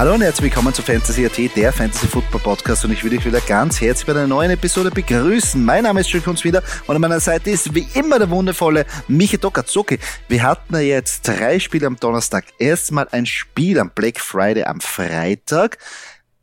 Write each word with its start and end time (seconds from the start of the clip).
Hallo 0.00 0.14
und 0.14 0.22
herzlich 0.22 0.44
willkommen 0.44 0.72
zu 0.72 0.80
Fantasy 0.80 1.26
AT, 1.26 1.54
der 1.54 1.74
Fantasy 1.74 2.06
Football 2.06 2.40
Podcast 2.40 2.86
und 2.86 2.90
ich 2.90 3.04
will 3.04 3.10
dich 3.10 3.22
wieder 3.26 3.42
ganz 3.42 3.82
herzlich 3.82 4.06
bei 4.06 4.12
einer 4.12 4.26
neuen 4.26 4.50
Episode 4.50 4.90
begrüßen. 4.90 5.62
Mein 5.62 5.82
Name 5.82 6.00
ist 6.00 6.10
Jürgen 6.10 6.24
Kunz 6.24 6.42
wieder 6.42 6.62
und 6.86 6.94
an 6.94 7.02
meiner 7.02 7.20
Seite 7.20 7.50
ist 7.50 7.74
wie 7.74 7.86
immer 7.92 8.18
der 8.18 8.30
wundervolle 8.30 8.86
Michi 9.08 9.36
Dokazuki. 9.36 9.98
Wir 10.26 10.42
hatten 10.42 10.72
ja 10.72 10.80
jetzt 10.80 11.28
drei 11.28 11.58
Spiele 11.58 11.86
am 11.86 11.96
Donnerstag, 12.00 12.44
erstmal 12.58 13.08
ein 13.10 13.26
Spiel 13.26 13.78
am 13.78 13.90
Black 13.90 14.20
Friday 14.20 14.64
am 14.64 14.80
Freitag. 14.80 15.76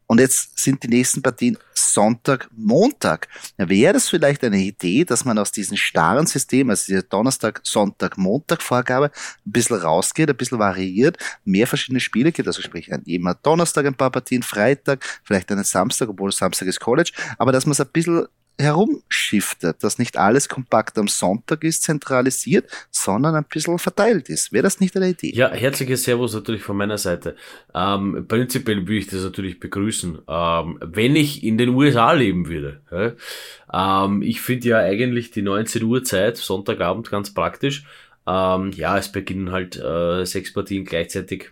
Und 0.08 0.20
jetzt 0.20 0.58
sind 0.58 0.82
die 0.84 0.88
nächsten 0.88 1.22
Partien 1.22 1.58
Sonntag, 1.74 2.50
Montag. 2.56 3.28
Wäre 3.58 3.94
das 3.94 4.08
vielleicht 4.08 4.44
eine 4.44 4.58
Idee, 4.58 5.04
dass 5.04 5.26
man 5.26 5.38
aus 5.38 5.52
diesem 5.52 5.78
starren 5.78 6.26
System, 6.26 6.70
also 6.70 6.86
dieser 6.88 7.04
Donnerstag, 7.04 7.60
Sonntag, 7.64 8.18
Montag 8.18 8.62
Vorgabe, 8.62 9.12
ein 9.46 9.52
bisschen 9.52 9.78
rausgeht, 9.78 10.30
ein 10.30 10.38
bisschen 10.38 10.60
variiert, 10.60 11.18
mehr 11.44 11.68
verschiedene 11.68 12.00
Spiele 12.00 12.32
gibt, 12.32 12.48
also 12.48 12.62
sprich 12.62 12.90
immer 13.06 13.36
Donnerstag 13.36 13.86
ein 13.86 13.96
paar 13.96 14.12
Partien, 14.12 14.44
Freitag, 14.44 15.06
vielleicht 15.24 15.52
einen 15.52 15.64
Samstag, 15.64 16.10
obwohl 16.10 16.32
Samstag 16.32 16.68
ist 16.68 16.80
College, 16.80 17.12
aber 17.38 17.52
dass 17.52 17.66
man 17.66 17.74
es 17.74 17.82
ein 17.82 17.88
bisschen 17.88 18.28
herumschiftet, 18.60 19.84
dass 19.84 20.00
nicht 20.00 20.18
alles 20.18 20.50
kompakt 20.50 20.98
am 20.98 21.08
Sonntag 21.08 21.64
ist, 21.64 21.84
zentralisiert, 21.84 22.70
sondern 22.90 23.36
ein 23.36 23.46
bisschen 23.46 23.78
verteilt 23.78 24.30
ist. 24.30 24.52
Wäre 24.52 24.64
das 24.64 24.80
nicht 24.80 24.96
eine 24.96 25.10
Idee? 25.10 25.32
Ja, 25.34 25.52
herzliches 25.52 26.04
Servus 26.04 26.34
natürlich 26.34 26.64
von 26.64 26.76
meiner 26.76 26.98
Seite. 26.98 27.36
Ähm, 27.74 28.26
prinzipiell 28.28 28.82
würde 28.88 28.98
ich 28.98 29.08
das 29.08 29.24
natürlich 29.24 29.60
begrüßen, 29.60 30.20
ähm, 30.28 30.80
wenn 30.82 31.16
ich 31.16 31.44
in 31.44 31.58
den 31.58 31.70
USA 31.70 32.12
leben 32.14 32.48
würde. 32.48 32.82
Ja? 32.92 34.06
Ähm, 34.06 34.22
ich 34.24 34.42
finde 34.42 34.70
ja 34.70 34.78
eigentlich 34.80 35.32
die 35.32 35.44
19 35.44 35.84
Uhr 35.84 36.04
Zeit, 36.04 36.38
Sonntagabend, 36.38 37.12
ganz 37.12 37.34
praktisch. 37.34 37.84
Ähm, 38.26 38.72
ja, 38.72 38.98
es 38.98 39.12
beginnen 39.12 39.52
halt 39.52 39.78
äh, 39.78 40.26
sechs 40.26 40.52
Partien 40.52 40.84
gleichzeitig. 40.84 41.52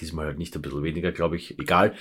Diesmal 0.00 0.26
halt 0.26 0.38
nicht 0.38 0.54
ein 0.54 0.62
bisschen 0.62 0.82
weniger, 0.82 1.12
glaube 1.12 1.36
ich. 1.36 1.58
Egal. 1.58 1.94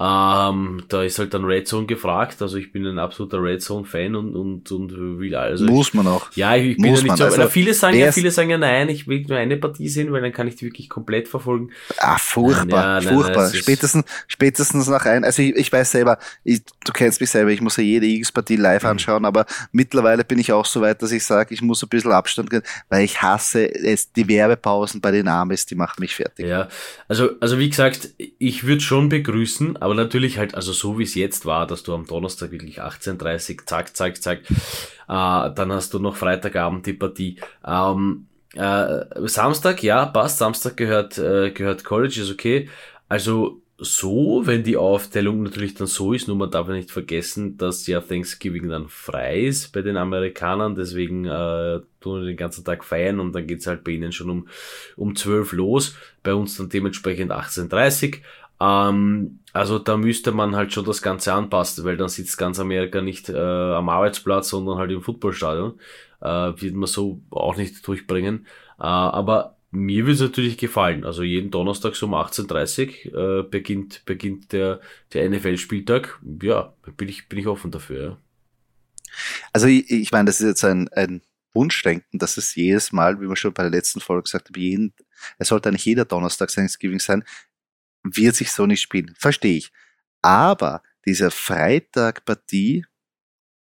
Ähm, 0.00 0.82
da 0.88 1.04
ist 1.04 1.20
halt 1.20 1.32
dann 1.34 1.44
Red 1.44 1.68
Zone 1.68 1.86
gefragt. 1.86 2.42
Also 2.42 2.56
ich 2.56 2.72
bin 2.72 2.84
ein 2.84 2.98
absoluter 2.98 3.40
Red 3.40 3.62
Zone 3.62 3.84
Fan 3.84 4.16
und, 4.16 4.34
und, 4.34 4.70
und 4.72 5.20
will 5.20 5.34
also. 5.36 5.66
Muss 5.66 5.94
man 5.94 6.08
auch. 6.08 6.32
Ja, 6.34 6.56
ich, 6.56 6.70
ich 6.70 6.76
bin 6.78 6.94
ja 6.96 7.02
nicht 7.02 7.16
so. 7.16 7.24
Also, 7.24 7.48
viele 7.48 7.72
sagen 7.74 7.96
ja, 7.96 8.10
viele 8.10 8.32
sagen 8.32 8.50
ja 8.50 8.58
nein, 8.58 8.88
ich 8.88 9.06
will 9.06 9.24
nur 9.28 9.38
eine 9.38 9.56
Partie 9.56 9.88
sehen, 9.88 10.12
weil 10.12 10.20
dann 10.20 10.32
kann 10.32 10.48
ich 10.48 10.56
die 10.56 10.66
wirklich 10.66 10.88
komplett 10.88 11.28
verfolgen. 11.28 11.70
Ah, 11.98 12.18
furchtbar, 12.18 13.02
ja, 13.02 13.08
nein, 13.08 13.14
furchtbar. 13.14 13.44
Nein, 13.44 13.54
spätestens, 13.54 14.04
spätestens 14.26 14.88
nach 14.88 15.06
ein, 15.06 15.22
also 15.22 15.42
ich, 15.42 15.54
ich 15.54 15.72
weiß 15.72 15.92
selber, 15.92 16.18
ich, 16.42 16.62
du 16.84 16.92
kennst 16.92 17.20
mich 17.20 17.30
selber, 17.30 17.52
ich 17.52 17.60
muss 17.60 17.76
ja 17.76 17.84
jede 17.84 18.06
X-Partie 18.06 18.56
live 18.56 18.82
mhm. 18.82 18.88
anschauen, 18.88 19.24
aber 19.24 19.46
mittlerweile 19.70 20.24
bin 20.24 20.40
ich 20.40 20.52
auch 20.52 20.66
so 20.66 20.80
weit, 20.80 21.02
dass 21.02 21.12
ich 21.12 21.24
sage, 21.24 21.54
ich 21.54 21.62
muss 21.62 21.82
ein 21.84 21.88
bisschen 21.88 22.10
Abstand 22.10 22.50
gehen, 22.50 22.62
weil 22.88 23.04
ich 23.04 23.22
hasse 23.22 23.72
es, 23.72 24.12
die 24.12 24.26
Werbepausen 24.26 25.00
bei 25.00 25.12
den 25.12 25.28
Amis, 25.28 25.66
die 25.66 25.76
machen 25.76 26.00
mich 26.00 26.16
fertig. 26.16 26.46
Ja, 26.46 26.68
also, 27.06 27.30
also 27.40 27.60
wie 27.60 27.70
gesagt, 27.70 28.08
ich 28.38 28.64
würde 28.64 28.80
schon 28.80 29.08
begrüßen, 29.08 29.76
aber 29.84 29.94
natürlich 29.94 30.38
halt, 30.38 30.54
also 30.54 30.72
so 30.72 30.98
wie 30.98 31.02
es 31.02 31.14
jetzt 31.14 31.44
war, 31.44 31.66
dass 31.66 31.82
du 31.82 31.92
am 31.92 32.06
Donnerstag 32.06 32.50
wirklich 32.52 32.80
18.30 32.80 33.66
zack, 33.66 33.94
zack, 33.94 34.22
zack, 34.22 34.40
äh, 34.48 34.54
dann 35.06 35.72
hast 35.72 35.92
du 35.92 35.98
noch 35.98 36.16
Freitagabend 36.16 36.86
die 36.86 36.94
Partie. 36.94 37.38
Ähm, 37.66 38.26
äh, 38.54 39.04
Samstag, 39.28 39.82
ja, 39.82 40.06
passt. 40.06 40.38
Samstag 40.38 40.78
gehört, 40.78 41.18
äh, 41.18 41.50
gehört 41.50 41.84
College, 41.84 42.22
ist 42.22 42.32
okay. 42.32 42.70
Also 43.10 43.60
so, 43.76 44.46
wenn 44.46 44.62
die 44.62 44.78
Aufteilung 44.78 45.42
natürlich 45.42 45.74
dann 45.74 45.86
so 45.86 46.14
ist, 46.14 46.28
nur 46.28 46.36
man 46.38 46.50
darf 46.50 46.66
ja 46.68 46.72
nicht 46.72 46.90
vergessen, 46.90 47.58
dass 47.58 47.86
ja 47.86 48.00
Thanksgiving 48.00 48.70
dann 48.70 48.88
frei 48.88 49.40
ist 49.40 49.70
bei 49.74 49.82
den 49.82 49.98
Amerikanern, 49.98 50.76
deswegen 50.76 51.26
äh, 51.26 51.80
tun 52.00 52.20
wir 52.20 52.26
den 52.26 52.38
ganzen 52.38 52.64
Tag 52.64 52.84
feiern 52.84 53.20
und 53.20 53.34
dann 53.34 53.46
geht's 53.46 53.66
halt 53.66 53.84
bei 53.84 53.90
ihnen 53.92 54.12
schon 54.12 54.30
um, 54.30 54.48
um 54.96 55.14
12 55.14 55.52
los, 55.52 55.96
bei 56.22 56.32
uns 56.32 56.56
dann 56.56 56.70
dementsprechend 56.70 57.32
18.30 57.32 58.22
ähm, 58.64 59.40
also 59.52 59.78
da 59.78 59.96
müsste 59.96 60.32
man 60.32 60.56
halt 60.56 60.72
schon 60.72 60.84
das 60.84 61.02
Ganze 61.02 61.32
anpassen, 61.32 61.84
weil 61.84 61.96
dann 61.96 62.08
sitzt 62.08 62.38
ganz 62.38 62.58
Amerika 62.58 63.00
nicht 63.00 63.28
äh, 63.28 63.36
am 63.36 63.88
Arbeitsplatz, 63.88 64.48
sondern 64.48 64.78
halt 64.78 64.90
im 64.90 65.02
Footballstadion. 65.02 65.78
Äh, 66.20 66.52
wird 66.60 66.74
man 66.74 66.86
so 66.86 67.20
auch 67.30 67.56
nicht 67.56 67.86
durchbringen. 67.86 68.46
Äh, 68.78 68.84
aber 68.84 69.56
mir 69.70 70.04
würde 70.04 70.14
es 70.14 70.20
natürlich 70.20 70.56
gefallen. 70.56 71.04
Also 71.04 71.22
jeden 71.22 71.50
Donnerstag 71.50 71.96
so 71.96 72.06
um 72.06 72.14
18.30 72.14 73.12
Uhr 73.12 73.40
äh, 73.40 73.42
beginnt, 73.42 74.04
beginnt 74.06 74.52
der, 74.52 74.80
der 75.12 75.28
NFL-Spieltag. 75.28 76.20
Ja, 76.42 76.74
bin 76.96 77.08
ich, 77.08 77.28
bin 77.28 77.38
ich 77.38 77.46
offen 77.46 77.70
dafür. 77.70 78.02
Ja. 78.02 78.18
Also 79.52 79.66
ich, 79.66 79.90
ich 79.90 80.12
meine, 80.12 80.26
das 80.26 80.40
ist 80.40 80.46
jetzt 80.46 80.64
ein, 80.64 80.88
ein 80.88 81.22
Wunschdenken, 81.52 82.18
dass 82.18 82.36
es 82.36 82.54
jedes 82.54 82.92
Mal, 82.92 83.20
wie 83.20 83.28
wir 83.28 83.36
schon 83.36 83.52
bei 83.52 83.62
der 83.62 83.70
letzten 83.70 84.00
Folge 84.00 84.24
gesagt 84.24 84.48
haben, 84.48 84.60
jeden, 84.60 84.94
es 85.38 85.48
sollte 85.48 85.68
eigentlich 85.68 85.84
jeder 85.84 86.04
Donnerstag 86.04 86.50
Thanksgiving 86.50 86.98
sein, 86.98 87.24
wird 88.04 88.36
sich 88.36 88.52
so 88.52 88.66
nicht 88.66 88.82
spielen. 88.82 89.14
Verstehe 89.18 89.56
ich. 89.56 89.72
Aber 90.22 90.82
diese 91.06 91.30
Freitagpartie, 91.30 92.86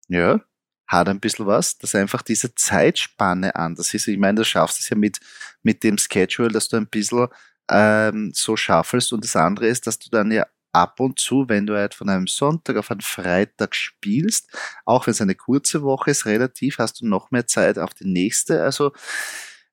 ja, 0.08 0.40
hat 0.86 1.08
ein 1.08 1.20
bisschen 1.20 1.46
was, 1.46 1.78
dass 1.78 1.94
einfach 1.94 2.22
diese 2.22 2.54
Zeitspanne 2.54 3.54
anders 3.54 3.94
ist. 3.94 4.08
Ich 4.08 4.18
meine, 4.18 4.38
du 4.38 4.44
schaffst 4.44 4.80
es 4.80 4.88
ja 4.88 4.96
mit, 4.96 5.20
mit 5.62 5.84
dem 5.84 5.96
Schedule, 5.98 6.48
dass 6.48 6.68
du 6.68 6.78
ein 6.78 6.88
bisschen 6.88 7.28
ähm, 7.70 8.32
so 8.34 8.56
schaffelst. 8.56 9.12
Und 9.12 9.24
das 9.24 9.36
andere 9.36 9.68
ist, 9.68 9.86
dass 9.86 10.00
du 10.00 10.10
dann 10.10 10.32
ja 10.32 10.46
ab 10.72 10.98
und 10.98 11.18
zu, 11.20 11.48
wenn 11.48 11.66
du 11.66 11.76
halt 11.76 11.94
von 11.94 12.08
einem 12.08 12.26
Sonntag 12.26 12.76
auf 12.76 12.90
einen 12.90 13.00
Freitag 13.00 13.74
spielst, 13.74 14.50
auch 14.84 15.06
wenn 15.06 15.12
es 15.12 15.20
eine 15.20 15.36
kurze 15.36 15.82
Woche 15.82 16.10
ist, 16.10 16.26
relativ, 16.26 16.78
hast 16.78 17.00
du 17.00 17.06
noch 17.06 17.30
mehr 17.30 17.46
Zeit 17.46 17.78
auf 17.78 17.94
die 17.94 18.06
nächste. 18.06 18.62
Also 18.62 18.92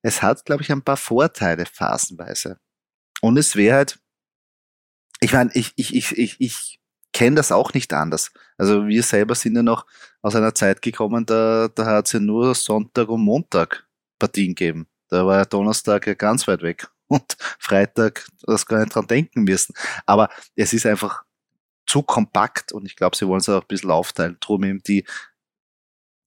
es 0.03 0.21
hat, 0.21 0.45
glaube 0.45 0.61
ich, 0.63 0.71
ein 0.71 0.83
paar 0.83 0.97
Vorteile 0.97 1.65
phasenweise. 1.65 2.59
Und 3.21 3.37
es 3.37 3.55
wäre 3.55 3.77
halt 3.77 3.99
ich 5.27 5.33
meine, 5.33 5.51
ich, 5.55 5.73
ich, 5.75 5.93
ich, 5.93 6.17
ich, 6.17 6.39
ich 6.39 6.79
kenne 7.11 7.35
das 7.35 7.51
auch 7.51 7.73
nicht 7.73 7.91
anders. 7.91 8.31
Also 8.57 8.87
wir 8.87 9.03
selber 9.03 9.35
sind 9.35 9.57
ja 9.57 9.61
noch 9.61 9.85
aus 10.21 10.35
einer 10.35 10.55
Zeit 10.55 10.81
gekommen, 10.81 11.25
da, 11.25 11.67
da 11.67 11.85
hat 11.85 12.05
es 12.05 12.13
ja 12.13 12.21
nur 12.21 12.55
Sonntag 12.55 13.09
und 13.09 13.25
Montag 13.25 13.85
Partien 14.19 14.55
gegeben. 14.55 14.87
Da 15.09 15.25
war 15.25 15.39
ja 15.39 15.43
Donnerstag 15.45 16.07
ja 16.07 16.13
ganz 16.13 16.47
weit 16.47 16.61
weg 16.61 16.87
und 17.07 17.35
Freitag, 17.59 18.25
das 18.43 18.65
gar 18.65 18.79
nicht 18.79 18.95
dran 18.95 19.05
denken 19.07 19.43
müssen. 19.43 19.73
Aber 20.05 20.29
es 20.55 20.71
ist 20.71 20.85
einfach 20.85 21.23
zu 21.85 22.03
kompakt 22.03 22.71
und 22.71 22.85
ich 22.85 22.95
glaube, 22.95 23.17
sie 23.17 23.27
wollen 23.27 23.41
es 23.41 23.49
auch 23.49 23.63
ein 23.63 23.67
bisschen 23.67 23.91
aufteilen. 23.91 24.37
Drum 24.39 24.63
eben 24.63 24.81
die, 24.83 25.05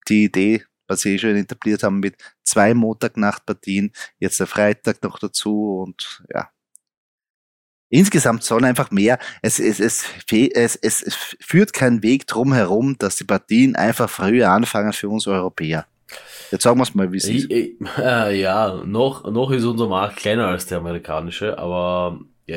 die 0.08 0.24
Idee, 0.24 0.66
was 0.86 1.00
sie 1.00 1.14
eh 1.14 1.18
schon 1.18 1.36
etabliert 1.36 1.84
haben 1.84 2.00
mit 2.00 2.22
zwei 2.44 2.74
Montagnachtpartien, 2.74 3.92
jetzt 4.18 4.40
der 4.40 4.46
Freitag 4.46 5.02
noch 5.02 5.18
dazu 5.18 5.80
und 5.80 6.22
ja, 6.28 6.50
Insgesamt 7.90 8.44
soll 8.44 8.64
einfach 8.64 8.92
mehr, 8.92 9.18
es, 9.42 9.58
es, 9.58 9.80
es, 9.80 10.04
es, 10.30 10.76
es, 10.76 11.36
führt 11.40 11.72
kein 11.72 12.02
Weg 12.04 12.28
drum 12.28 12.52
herum, 12.52 12.96
dass 12.98 13.16
die 13.16 13.24
Partien 13.24 13.74
einfach 13.74 14.08
früher 14.08 14.50
anfangen 14.50 14.92
für 14.92 15.08
uns 15.08 15.26
Europäer. 15.26 15.86
Jetzt 16.52 16.62
sagen 16.62 16.78
wir 16.78 16.84
es 16.84 16.94
mal, 16.94 17.12
wie 17.12 17.18
es 17.18 17.28
ist. 17.28 17.48
Äh, 17.98 18.40
ja, 18.40 18.80
noch, 18.84 19.30
noch 19.30 19.50
ist 19.50 19.64
unser 19.64 19.88
Markt 19.88 20.16
kleiner 20.16 20.46
als 20.46 20.66
der 20.66 20.78
amerikanische, 20.78 21.58
aber 21.58 22.20
ja, 22.46 22.56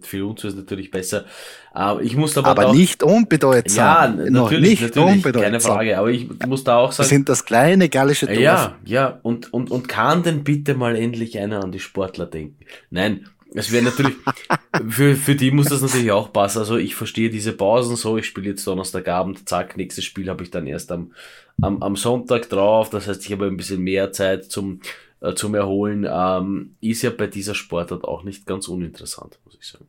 für 0.00 0.26
uns 0.26 0.44
ist 0.44 0.52
es 0.52 0.58
natürlich 0.58 0.90
besser. 0.90 1.24
Aber 1.72 2.02
ich 2.02 2.16
muss 2.16 2.36
aber, 2.38 2.48
aber 2.48 2.66
auch, 2.68 2.74
nicht 2.74 3.02
unbedeutsam. 3.02 4.18
Ja, 4.18 4.30
natürlich, 4.30 4.70
nicht 4.70 4.82
natürlich, 4.82 5.16
unbedeutsam. 5.16 5.42
keine 5.42 5.60
Frage. 5.60 5.98
Aber 5.98 6.10
ich 6.10 6.28
muss 6.46 6.64
da 6.64 6.78
auch 6.78 6.92
sagen. 6.92 7.06
Wir 7.06 7.16
sind 7.16 7.28
das 7.28 7.44
kleine 7.44 7.88
gallische 7.88 8.26
Dorf. 8.26 8.38
Ja, 8.38 8.76
ja. 8.84 9.18
Und, 9.22 9.52
und, 9.52 9.70
und 9.70 9.88
kann 9.88 10.22
denn 10.22 10.44
bitte 10.44 10.74
mal 10.74 10.96
endlich 10.96 11.38
einer 11.38 11.62
an 11.62 11.72
die 11.72 11.80
Sportler 11.80 12.26
denken? 12.26 12.64
Nein, 12.90 13.26
es 13.54 13.72
wäre 13.72 13.84
natürlich, 13.84 14.14
für, 14.88 15.16
für 15.16 15.34
die 15.34 15.50
muss 15.50 15.68
das 15.68 15.82
natürlich 15.82 16.12
auch 16.12 16.32
passen. 16.32 16.58
Also 16.58 16.76
ich 16.76 16.94
verstehe 16.94 17.30
diese 17.30 17.52
Pausen 17.52 17.96
so, 17.96 18.16
ich 18.16 18.26
spiele 18.26 18.50
jetzt 18.50 18.66
Donnerstagabend, 18.66 19.48
zack, 19.48 19.76
nächstes 19.76 20.04
Spiel 20.04 20.28
habe 20.28 20.42
ich 20.42 20.50
dann 20.50 20.66
erst 20.66 20.92
am, 20.92 21.12
am, 21.60 21.82
am 21.82 21.96
Sonntag 21.96 22.48
drauf. 22.48 22.90
Das 22.90 23.06
heißt, 23.06 23.24
ich 23.24 23.32
habe 23.32 23.46
ein 23.46 23.56
bisschen 23.56 23.82
mehr 23.82 24.12
Zeit 24.12 24.50
zum, 24.50 24.80
äh, 25.20 25.34
zum 25.34 25.54
Erholen. 25.54 26.06
Ähm, 26.10 26.76
ist 26.80 27.02
ja 27.02 27.10
bei 27.10 27.26
dieser 27.26 27.54
Sportart 27.54 28.04
auch 28.04 28.22
nicht 28.24 28.46
ganz 28.46 28.68
uninteressant, 28.68 29.38
muss 29.44 29.56
ich 29.60 29.66
sagen. 29.66 29.86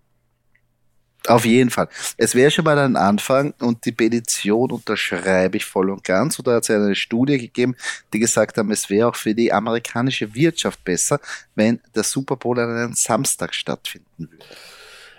Auf 1.27 1.45
jeden 1.45 1.69
Fall. 1.69 1.87
Es 2.17 2.35
wäre 2.35 2.51
schon 2.51 2.65
mal 2.65 2.77
ein 2.77 2.97
Anfang 2.97 3.53
und 3.59 3.85
die 3.85 3.93
Petition 3.93 4.71
unterschreibe 4.71 5.55
ich 5.57 5.65
voll 5.65 5.89
und 5.89 6.03
ganz. 6.03 6.37
Oder 6.39 6.55
hat 6.55 6.63
es 6.63 6.69
eine 6.69 6.95
Studie 6.95 7.37
gegeben, 7.37 7.75
die 8.11 8.19
gesagt 8.19 8.57
haben, 8.57 8.71
es 8.71 8.89
wäre 8.89 9.07
auch 9.07 9.15
für 9.15 9.33
die 9.33 9.51
amerikanische 9.51 10.33
Wirtschaft 10.35 10.83
besser, 10.83 11.19
wenn 11.55 11.79
der 11.95 12.03
Super 12.03 12.35
Bowl 12.35 12.59
an 12.59 12.75
einem 12.75 12.93
Samstag 12.93 13.55
stattfinden 13.55 14.29
würde. 14.29 14.45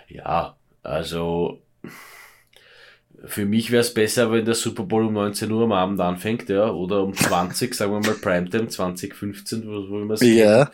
Ja, 0.07 0.55
also 0.83 1.61
für 3.25 3.45
mich 3.45 3.71
wäre 3.71 3.81
es 3.81 3.93
besser, 3.93 4.31
wenn 4.31 4.45
der 4.45 4.53
Super 4.53 4.83
Bowl 4.83 5.05
um 5.05 5.13
19 5.13 5.51
Uhr 5.51 5.63
am 5.63 5.71
Abend 5.71 5.99
anfängt, 5.99 6.47
ja, 6.49 6.69
oder 6.69 7.03
um 7.03 7.13
20, 7.13 7.73
sagen 7.73 7.91
wir 7.91 7.99
mal 7.99 8.15
Primetime 8.15 8.67
2015, 8.67 9.67
wo, 9.67 9.89
wo 9.89 10.01
immer 10.01 10.13
es 10.13 10.21
Ja. 10.21 10.71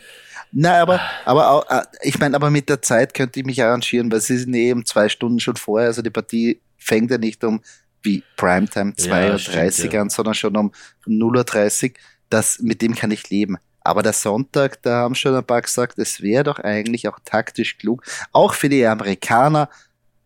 Nein, 0.51 0.81
aber, 0.81 0.99
aber 1.25 1.49
auch, 1.49 1.69
äh, 1.69 1.83
ich 2.01 2.19
meine, 2.19 2.35
aber 2.35 2.49
mit 2.49 2.67
der 2.69 2.81
Zeit 2.81 3.13
könnte 3.13 3.39
ich 3.39 3.45
mich 3.45 3.63
arrangieren, 3.63 4.11
weil 4.11 4.21
sie 4.21 4.37
sind 4.37 4.53
eben 4.53 4.85
zwei 4.85 5.07
Stunden 5.07 5.39
schon 5.39 5.55
vorher, 5.55 5.87
also 5.87 6.01
die 6.01 6.09
Partie 6.09 6.61
fängt 6.77 7.11
ja 7.11 7.17
nicht 7.17 7.43
um 7.43 7.61
wie 8.03 8.23
Primetime 8.35 8.91
2.30 8.91 9.79
ja, 9.81 9.85
Uhr 9.85 9.93
ja. 9.93 10.01
an, 10.01 10.09
sondern 10.09 10.33
schon 10.33 10.57
um 10.57 10.71
0.30 11.07 11.89
Uhr. 11.89 11.95
Das, 12.29 12.59
mit 12.59 12.81
dem 12.81 12.95
kann 12.95 13.11
ich 13.11 13.29
leben. 13.29 13.57
Aber 13.81 14.03
der 14.03 14.13
Sonntag, 14.13 14.81
da 14.83 14.97
haben 14.97 15.15
schon 15.15 15.35
ein 15.35 15.43
paar 15.43 15.61
gesagt, 15.61 15.97
es 15.97 16.21
wäre 16.21 16.43
doch 16.43 16.59
eigentlich 16.59 17.07
auch 17.07 17.19
taktisch 17.25 17.77
klug, 17.77 18.03
auch 18.31 18.53
für 18.53 18.69
die 18.69 18.85
Amerikaner, 18.85 19.69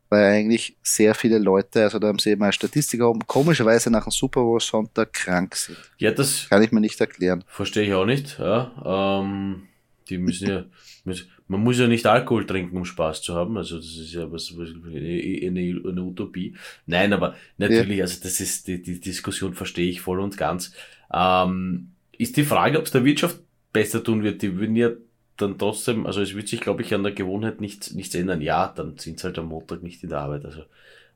weil 0.10 0.34
eigentlich 0.34 0.78
sehr 0.84 1.16
viele 1.16 1.40
Leute, 1.40 1.84
also 1.84 2.00
da 2.00 2.08
haben 2.08 2.20
sie 2.20 2.32
eben 2.32 2.44
eine 2.44 2.54
Statistik 2.54 3.02
oben, 3.02 3.26
komischerweise 3.26 3.90
nach 3.90 4.04
dem 4.04 4.12
Super 4.12 4.42
Bowl 4.42 4.60
Sonntag 4.60 5.14
krank 5.14 5.56
sind. 5.56 5.78
Ja, 5.98 6.12
das 6.12 6.48
kann 6.50 6.62
ich 6.64 6.72
mir 6.72 6.82
nicht 6.82 7.00
erklären. 7.00 7.44
Verstehe 7.48 7.84
ich 7.84 7.94
auch 7.94 8.06
nicht. 8.06 8.38
Ja, 8.40 9.22
ähm, 9.22 9.68
die 10.10 10.18
müssen 10.18 10.48
ja, 10.48 10.66
müssen, 11.04 11.30
man 11.48 11.62
muss 11.62 11.80
ja 11.80 11.88
nicht 11.88 12.06
Alkohol 12.06 12.46
trinken, 12.46 12.78
um 12.78 12.86
Spaß 12.86 13.22
zu 13.22 13.36
haben. 13.36 13.58
Also 13.58 13.78
das 13.78 13.86
ist 13.86 14.14
ja 14.14 14.32
was, 14.32 14.58
was 14.58 14.70
eine, 14.70 15.82
eine, 15.90 16.04
Utopie. 16.04 16.56
Nein, 16.86 17.14
aber 17.14 17.36
natürlich, 17.58 17.98
ja. 17.98 18.04
also 18.04 18.20
das 18.24 18.40
ist 18.40 18.68
die, 18.68 18.82
die 18.82 19.00
Diskussion 19.00 19.54
verstehe 19.54 19.90
ich 19.90 20.02
voll 20.02 20.20
und 20.20 20.38
ganz. 20.38 20.74
Ähm, 21.14 21.92
ist 22.18 22.38
die 22.38 22.44
Frage, 22.44 22.80
ob 22.80 22.86
es 22.86 22.92
der 22.92 23.06
Wirtschaft 23.06 23.40
besser 23.74 24.04
tun 24.04 24.24
wird. 24.24 24.42
Die 24.42 24.58
würden 24.58 24.76
ja 24.76 24.92
dann 25.38 25.58
trotzdem, 25.58 26.06
also 26.06 26.22
es 26.22 26.36
wird 26.36 26.48
sich, 26.48 26.62
glaube 26.62 26.82
ich, 26.82 26.94
an 26.94 27.04
der 27.04 27.12
Gewohnheit 27.12 27.62
nichts, 27.62 27.94
nichts 27.94 28.16
ändern. 28.16 28.42
Ja, 28.42 28.72
dann 28.76 28.98
sind 28.98 29.20
sie 29.20 29.26
halt 29.26 29.38
am 29.38 29.48
Montag 29.48 29.84
nicht 29.84 30.02
in 30.04 30.10
der 30.10 30.20
Arbeit. 30.20 30.46
Also, 30.46 30.64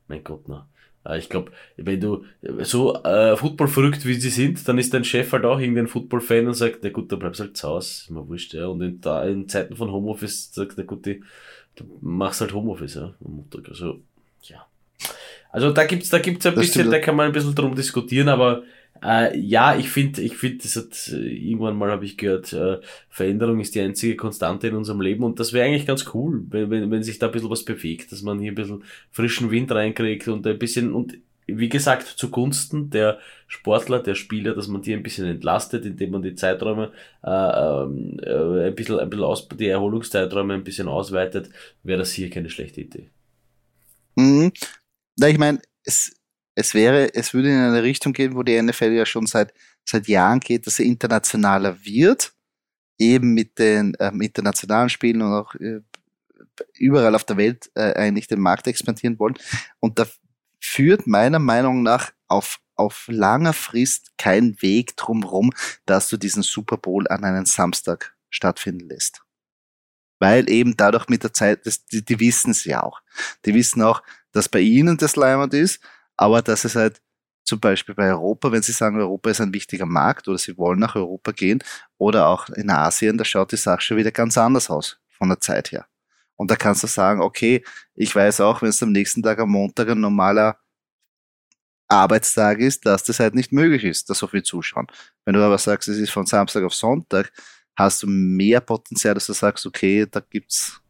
mein 0.08 0.22
Gott, 0.22 0.44
na. 0.48 0.68
Äh, 1.04 1.18
ich 1.18 1.28
glaube, 1.28 1.52
wenn 1.76 2.00
du 2.00 2.24
so 2.60 3.02
äh, 3.02 3.36
Football 3.36 3.68
verrückt 3.68 4.04
wie 4.06 4.14
sie 4.14 4.30
sind, 4.30 4.66
dann 4.68 4.78
ist 4.78 4.92
dein 4.94 5.04
Chef 5.04 5.32
halt 5.32 5.44
auch 5.44 5.58
irgendein 5.58 5.88
Football-Fan 5.88 6.46
und 6.46 6.54
sagt, 6.54 6.80
na 6.82 6.90
gut, 6.90 7.10
dann 7.10 7.18
bleibst 7.18 7.40
halt 7.40 7.56
zu 7.56 7.68
Hause, 7.68 7.88
ist 8.02 8.10
mir 8.10 8.26
wurscht, 8.28 8.54
ja. 8.54 8.66
Und 8.66 8.82
in, 8.82 9.00
da, 9.00 9.24
in 9.24 9.48
Zeiten 9.48 9.76
von 9.76 9.90
Homeoffice 9.90 10.52
sagt, 10.52 10.74
na 10.76 10.84
gut, 10.84 11.06
die, 11.06 11.22
du 11.76 11.84
machst 12.00 12.40
halt 12.40 12.52
Homeoffice, 12.52 12.94
ja, 12.94 13.14
am 13.24 13.36
Montag. 13.36 13.68
Also, 13.68 14.00
ja. 14.42 14.66
Also 15.52 15.72
da 15.72 15.84
gibt's, 15.84 16.10
da 16.10 16.18
gibt's 16.18 16.46
ein 16.46 16.54
das 16.54 16.66
bisschen, 16.66 16.90
da 16.90 16.98
kann 17.00 17.16
man 17.16 17.26
ein 17.26 17.32
bisschen 17.32 17.54
drum 17.54 17.74
diskutieren, 17.74 18.28
aber 18.28 18.62
äh, 19.02 19.38
ja, 19.38 19.76
ich 19.76 19.90
finde, 19.90 20.20
ich 20.22 20.36
finde, 20.36 20.58
das 20.62 20.76
hat 20.76 21.08
äh, 21.12 21.16
irgendwann 21.16 21.76
mal 21.76 21.90
habe 21.90 22.04
ich 22.04 22.16
gehört, 22.16 22.52
äh, 22.52 22.78
Veränderung 23.08 23.60
ist 23.60 23.74
die 23.74 23.80
einzige 23.80 24.16
Konstante 24.16 24.68
in 24.68 24.76
unserem 24.76 25.00
Leben 25.00 25.24
und 25.24 25.40
das 25.40 25.52
wäre 25.52 25.66
eigentlich 25.66 25.86
ganz 25.86 26.04
cool, 26.14 26.44
wenn, 26.50 26.70
wenn, 26.70 26.90
wenn 26.90 27.02
sich 27.02 27.18
da 27.18 27.26
ein 27.26 27.32
bisschen 27.32 27.50
was 27.50 27.64
bewegt, 27.64 28.12
dass 28.12 28.22
man 28.22 28.40
hier 28.40 28.52
ein 28.52 28.56
bisschen 28.56 28.84
frischen 29.10 29.50
Wind 29.50 29.72
reinkriegt 29.72 30.28
und 30.28 30.46
ein 30.46 30.58
bisschen 30.58 30.92
und 30.92 31.16
wie 31.46 31.68
gesagt, 31.68 32.06
zugunsten 32.06 32.90
der 32.90 33.18
Sportler, 33.46 34.00
der 34.00 34.14
Spieler, 34.14 34.54
dass 34.54 34.68
man 34.68 34.82
die 34.82 34.94
ein 34.94 35.02
bisschen 35.02 35.26
entlastet, 35.26 35.84
indem 35.84 36.12
man 36.12 36.22
die 36.22 36.34
Zeiträume 36.34 36.92
äh, 37.24 37.30
ähm, 37.30 38.20
äh, 38.22 38.68
ein 38.68 38.74
bisschen, 38.74 38.98
ein 38.98 39.10
bisschen 39.10 39.24
aus, 39.24 39.48
die 39.48 39.66
Erholungszeiträume 39.66 40.54
ein 40.54 40.64
bisschen 40.64 40.88
ausweitet, 40.88 41.50
wäre 41.82 41.98
das 41.98 42.12
hier 42.12 42.30
keine 42.30 42.50
schlechte 42.50 42.82
Idee. 42.82 43.10
Mhm. 44.14 44.52
Na, 45.16 45.28
ich 45.28 45.38
meine, 45.38 45.60
es 45.84 46.19
es 46.60 46.74
wäre, 46.74 47.14
es 47.14 47.32
würde 47.32 47.48
in 47.48 47.58
eine 47.58 47.82
Richtung 47.82 48.12
gehen, 48.12 48.34
wo 48.34 48.42
die 48.42 48.60
NFL 48.60 48.92
ja 48.92 49.06
schon 49.06 49.26
seit, 49.26 49.52
seit 49.84 50.06
Jahren 50.08 50.40
geht, 50.40 50.66
dass 50.66 50.76
sie 50.76 50.86
internationaler 50.86 51.82
wird, 51.84 52.32
eben 52.98 53.32
mit 53.32 53.58
den 53.58 53.96
ähm, 53.98 54.20
internationalen 54.20 54.90
Spielen 54.90 55.22
und 55.22 55.32
auch 55.32 55.54
äh, 55.54 55.80
überall 56.74 57.14
auf 57.14 57.24
der 57.24 57.38
Welt 57.38 57.70
äh, 57.74 57.94
eigentlich 57.94 58.26
den 58.26 58.40
Markt 58.40 58.66
expandieren 58.66 59.18
wollen. 59.18 59.38
Und 59.80 59.98
da 59.98 60.06
führt 60.60 61.06
meiner 61.06 61.38
Meinung 61.38 61.82
nach 61.82 62.12
auf, 62.28 62.60
auf 62.76 63.06
langer 63.08 63.54
Frist 63.54 64.12
kein 64.18 64.60
Weg 64.60 64.96
drumherum, 64.96 65.52
dass 65.86 66.08
du 66.10 66.18
diesen 66.18 66.42
Super 66.42 66.76
Bowl 66.76 67.08
an 67.08 67.24
einen 67.24 67.46
Samstag 67.46 68.14
stattfinden 68.28 68.86
lässt. 68.86 69.22
Weil 70.18 70.50
eben 70.50 70.76
dadurch 70.76 71.08
mit 71.08 71.22
der 71.22 71.32
Zeit, 71.32 71.64
das, 71.64 71.86
die, 71.86 72.04
die 72.04 72.20
wissen 72.20 72.50
es 72.50 72.66
ja 72.66 72.82
auch. 72.82 73.00
Die 73.46 73.54
wissen 73.54 73.80
auch, 73.80 74.02
dass 74.32 74.50
bei 74.50 74.60
ihnen 74.60 74.98
das 74.98 75.16
Leimend 75.16 75.54
ist 75.54 75.80
aber 76.20 76.42
dass 76.42 76.64
es 76.66 76.76
halt 76.76 77.00
zum 77.44 77.60
Beispiel 77.60 77.94
bei 77.94 78.10
Europa, 78.10 78.52
wenn 78.52 78.62
Sie 78.62 78.72
sagen, 78.72 79.00
Europa 79.00 79.30
ist 79.30 79.40
ein 79.40 79.54
wichtiger 79.54 79.86
Markt 79.86 80.28
oder 80.28 80.36
Sie 80.36 80.56
wollen 80.58 80.78
nach 80.78 80.94
Europa 80.94 81.32
gehen 81.32 81.64
oder 81.96 82.28
auch 82.28 82.50
in 82.50 82.68
Asien, 82.68 83.16
da 83.16 83.24
schaut 83.24 83.52
die 83.52 83.56
Sache 83.56 83.80
schon 83.80 83.96
wieder 83.96 84.10
ganz 84.12 84.36
anders 84.36 84.68
aus 84.68 84.98
von 85.08 85.30
der 85.30 85.40
Zeit 85.40 85.72
her. 85.72 85.86
Und 86.36 86.50
da 86.50 86.56
kannst 86.56 86.82
du 86.82 86.88
sagen, 86.88 87.22
okay, 87.22 87.64
ich 87.94 88.14
weiß 88.14 88.42
auch, 88.42 88.60
wenn 88.60 88.68
es 88.68 88.82
am 88.82 88.92
nächsten 88.92 89.22
Tag 89.22 89.38
am 89.38 89.50
Montag 89.50 89.88
ein 89.88 90.00
normaler 90.00 90.58
Arbeitstag 91.88 92.58
ist, 92.60 92.84
dass 92.84 93.02
das 93.02 93.18
halt 93.18 93.34
nicht 93.34 93.50
möglich 93.50 93.84
ist, 93.84 94.10
dass 94.10 94.18
so 94.18 94.26
viel 94.26 94.42
zuschauen. 94.42 94.88
Wenn 95.24 95.34
du 95.34 95.42
aber 95.42 95.56
sagst, 95.56 95.88
es 95.88 95.96
ist 95.96 96.10
von 96.10 96.26
Samstag 96.26 96.64
auf 96.64 96.74
Sonntag, 96.74 97.32
hast 97.76 98.02
du 98.02 98.06
mehr 98.06 98.60
Potenzial, 98.60 99.14
dass 99.14 99.26
du 99.26 99.32
sagst, 99.32 99.64
okay, 99.64 100.06
da 100.08 100.20
gibt's 100.20 100.82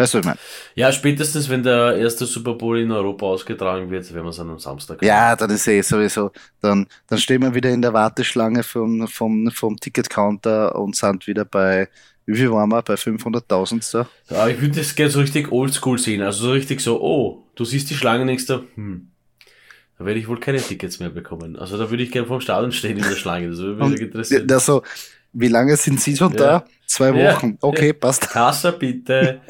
Weißt 0.00 0.14
du, 0.14 0.18
was 0.18 0.22
ich 0.22 0.26
meine? 0.28 0.38
Ja, 0.76 0.92
spätestens, 0.92 1.50
wenn 1.50 1.62
der 1.62 1.98
erste 1.98 2.24
Super 2.24 2.54
Bowl 2.54 2.78
in 2.78 2.90
Europa 2.90 3.26
ausgetragen 3.26 3.90
wird, 3.90 4.10
werden 4.14 4.24
wir 4.24 4.30
es 4.30 4.40
an 4.40 4.48
einem 4.48 4.58
Samstag. 4.58 5.02
Ja, 5.02 5.36
dann 5.36 5.50
ist 5.50 5.68
eh 5.68 5.82
sowieso. 5.82 6.30
Dann, 6.62 6.86
dann 7.06 7.18
stehen 7.18 7.42
wir 7.42 7.54
wieder 7.54 7.68
in 7.68 7.82
der 7.82 7.92
Warteschlange 7.92 8.62
vom, 8.62 9.06
vom, 9.08 9.50
vom 9.50 9.76
Ticketcounter 9.76 10.74
und 10.74 10.96
sind 10.96 11.26
wieder 11.26 11.44
bei, 11.44 11.90
wie 12.24 12.34
viel 12.34 12.50
waren 12.50 12.70
wir? 12.70 12.80
Bei 12.80 12.94
500.000 12.94 13.82
so? 13.82 14.06
Ja, 14.30 14.48
ich 14.48 14.58
würde 14.62 14.76
das 14.76 14.94
gerne 14.94 15.10
so 15.10 15.20
richtig 15.20 15.52
oldschool 15.52 15.98
sehen. 15.98 16.22
Also 16.22 16.44
so 16.44 16.52
richtig 16.52 16.80
so, 16.80 16.98
oh, 17.02 17.44
du 17.54 17.66
siehst 17.66 17.90
die 17.90 17.94
Schlange 17.94 18.24
denkst 18.24 18.46
du, 18.46 18.64
hm, 18.76 19.10
da 19.98 20.06
werde 20.06 20.18
ich 20.18 20.28
wohl 20.28 20.40
keine 20.40 20.62
Tickets 20.62 20.98
mehr 20.98 21.10
bekommen. 21.10 21.56
Also 21.56 21.76
da 21.76 21.90
würde 21.90 22.02
ich 22.02 22.10
gerne 22.10 22.26
vom 22.26 22.40
Stadion 22.40 22.72
stehen 22.72 22.96
in 22.96 23.02
der 23.02 23.16
Schlange. 23.16 23.50
Das 23.50 23.58
würde 23.58 23.84
mich 23.84 24.00
interessieren. 24.00 24.46
Das 24.46 24.64
so, 24.64 24.82
wie 25.32 25.48
lange 25.48 25.76
sind 25.76 26.00
Sie 26.00 26.16
schon 26.16 26.32
ja. 26.32 26.38
da? 26.38 26.64
Zwei 26.86 27.14
Wochen. 27.14 27.50
Ja. 27.50 27.58
Okay, 27.60 27.92
passt. 27.92 28.28
Kasse 28.28 28.72
bitte. 28.72 29.40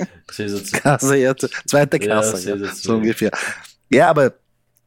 Kasse, 0.73 1.17
ja, 1.17 1.35
zweite 1.67 1.99
Kasse. 1.99 2.59
Ja, 2.59 2.73
so 2.73 2.97
ungefähr. 2.97 3.31
Ja, 3.89 4.09
aber 4.11 4.35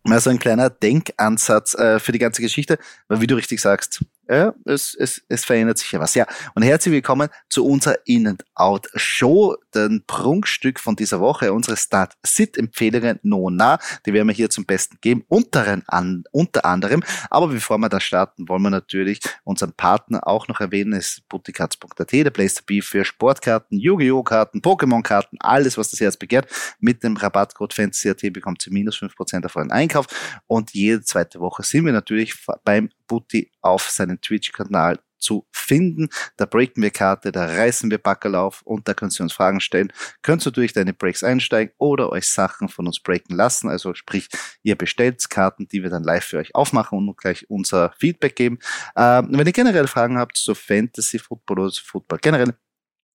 mal 0.04 0.20
so 0.20 0.30
ein 0.30 0.40
kleiner 0.40 0.70
Denkansatz 0.70 1.74
äh, 1.76 2.00
für 2.00 2.12
die 2.12 2.20
ganze 2.20 2.42
Geschichte, 2.42 2.78
weil 3.08 3.22
wie 3.22 3.28
du 3.28 3.36
richtig 3.36 3.60
sagst, 3.60 4.04
ja, 4.30 4.54
es, 4.66 4.96
es, 4.96 5.22
es 5.28 5.44
verändert 5.44 5.78
sich 5.78 5.92
ja 5.92 6.00
was. 6.00 6.16
Ja, 6.16 6.26
und 6.56 6.64
herzlich 6.64 6.94
willkommen 6.94 7.30
zu 7.50 7.66
unserer 7.66 7.98
In-and-Out-Show, 8.06 9.58
den 9.76 10.04
Prunkstück 10.08 10.80
von 10.80 10.96
dieser 10.96 11.20
Woche, 11.20 11.52
unsere 11.52 11.76
Start-Sit-Empfehlungen 11.76 13.20
Nona, 13.24 13.80
die 14.06 14.14
werden 14.14 14.28
wir 14.28 14.36
hier 14.36 14.50
zum 14.50 14.66
Besten 14.66 14.98
geben, 15.02 15.26
unter, 15.28 15.82
an, 15.88 16.24
unter 16.32 16.66
anderem. 16.66 17.04
Aber 17.30 17.48
bevor 17.48 17.78
wir 17.80 17.90
da 17.90 18.00
starten, 18.00 18.48
wollen 18.48 18.62
wir 18.62 18.70
natürlich 18.70 19.20
unseren 19.44 19.74
Partner 19.74 20.26
auch 20.26 20.48
noch 20.48 20.62
erwähnen, 20.62 20.94
es 20.94 21.14
ist 21.14 21.30
bootikatz.at, 21.30 22.12
der 22.12 22.30
Place 22.30 22.56
to 22.56 22.64
Be 22.66 22.82
für 22.82 23.04
Sportkarten, 23.04 23.78
Yu-Gi-Oh! 23.78 24.24
Karten, 24.24 24.62
Pokémon-Karten, 24.62 25.38
alles, 25.42 25.78
was 25.78 25.92
das 25.92 26.00
Herz 26.00 26.16
begehrt. 26.16 26.48
Mit 26.80 27.04
dem 27.04 27.18
Rabattcode 27.18 27.74
FANTASY.at 27.74 28.22
bekommt 28.32 28.66
ihr 28.66 28.74
minus 28.74 28.98
5% 28.98 29.46
auf 29.46 29.56
euren 29.56 29.72
Einkauf. 29.72 30.08
Und 30.48 30.74
jede 30.74 31.02
zweite 31.02 31.40
Woche 31.40 31.64
sind 31.64 31.86
wir 31.86 31.92
natürlich 31.92 32.36
beim 32.64 32.90
Butti 33.14 33.52
auf 33.62 33.92
seinen 33.92 34.20
Twitch-Kanal 34.22 34.98
zu 35.20 35.46
finden. 35.52 36.10
Da 36.36 36.48
breaken 36.48 36.82
wir 36.82 36.90
Karte, 36.90 37.32
da 37.32 37.46
reißen 37.46 37.92
wir 37.92 38.00
Backel 38.00 38.34
auf 38.34 38.64
und 38.64 38.88
da 38.88 38.96
könnt 38.96 39.20
ihr 39.20 39.24
uns 39.24 39.34
Fragen 39.34 39.62
stellen. 39.62 39.94
Könnt 40.24 40.44
ihr 40.48 40.52
durch 40.52 40.74
deine 40.74 40.96
Breaks 40.96 41.24
einsteigen 41.24 41.76
oder 41.78 42.10
euch 42.10 42.28
Sachen 42.28 42.70
von 42.70 42.88
uns 42.88 43.00
breaken 43.00 43.36
lassen. 43.36 43.70
Also 43.70 43.94
sprich, 43.94 44.30
ihr 44.64 44.76
bestellt 44.76 45.30
Karten, 45.30 45.68
die 45.68 45.84
wir 45.84 45.92
dann 45.92 46.04
live 46.04 46.26
für 46.26 46.40
euch 46.40 46.56
aufmachen 46.56 46.98
und 46.98 47.16
gleich 47.16 47.48
unser 47.52 47.94
Feedback 48.00 48.36
geben. 48.36 48.58
Ähm, 48.96 49.30
wenn 49.32 49.46
ihr 49.46 49.54
generell 49.54 49.86
Fragen 49.86 50.18
habt 50.18 50.36
zu 50.36 50.56
Fantasy 50.56 51.20
Football 51.20 51.60
oder 51.60 51.72
zu 51.72 51.86
Football 51.86 52.18
generell, 52.20 52.56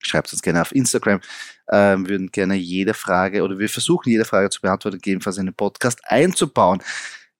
schreibt 0.03 0.31
uns 0.31 0.43
gerne 0.43 0.61
auf 0.61 0.75
Instagram. 0.75 1.23
Ähm, 1.73 2.07
würden 2.07 2.31
gerne 2.31 2.57
jede 2.57 2.93
Frage 2.93 3.43
oder 3.43 3.59
wir 3.59 3.71
versuchen 3.71 4.11
jede 4.11 4.27
Frage 4.27 4.51
zu 4.51 4.61
beantworten, 4.61 4.99
gegebenenfalls 4.99 5.39
in 5.39 5.47
den 5.47 5.55
Podcast 5.55 6.01
einzubauen. 6.05 6.83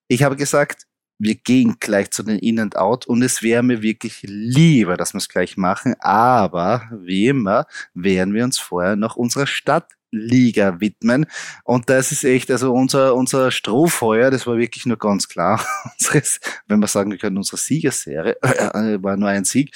Ich 0.09 0.23
habe 0.23 0.37
gesagt, 0.37 0.86
wir 1.19 1.35
gehen 1.35 1.77
gleich 1.81 2.11
zu 2.11 2.23
den 2.23 2.39
In 2.39 2.61
and 2.61 2.77
Out 2.77 3.07
und 3.07 3.23
es 3.23 3.43
wäre 3.43 3.63
mir 3.63 3.83
wirklich 3.83 4.23
lieber, 4.23 4.97
dass 4.97 5.15
wir 5.15 5.19
es 5.19 5.29
gleich 5.29 5.57
machen, 5.57 5.95
aber 6.01 6.83
wie 6.93 7.29
immer 7.29 7.67
werden 7.95 8.35
wir 8.35 8.45
uns 8.45 8.59
vorher 8.59 8.97
noch 8.97 9.17
unserer 9.17 9.47
Stadtliga 9.47 10.81
widmen 10.81 11.27
und 11.65 11.89
das 11.89 12.13
ist 12.13 12.25
echt, 12.25 12.51
also 12.51 12.73
unser, 12.73 13.15
unser 13.15 13.51
Strohfeuer, 13.51 14.31
das 14.31 14.47
war 14.47 14.59
wirklich 14.59 14.87
nur 14.87 14.99
ganz 14.99 15.29
klar, 15.29 15.65
wenn 16.67 16.81
wir 16.81 16.89
sagen, 16.89 17.11
wir 17.11 17.19
können 17.19 17.39
unsere 17.39 17.57
Siegerserie, 17.57 18.37
äh, 18.43 19.03
war 19.03 19.17
nur 19.17 19.29
ein 19.29 19.45
Sieg, 19.45 19.75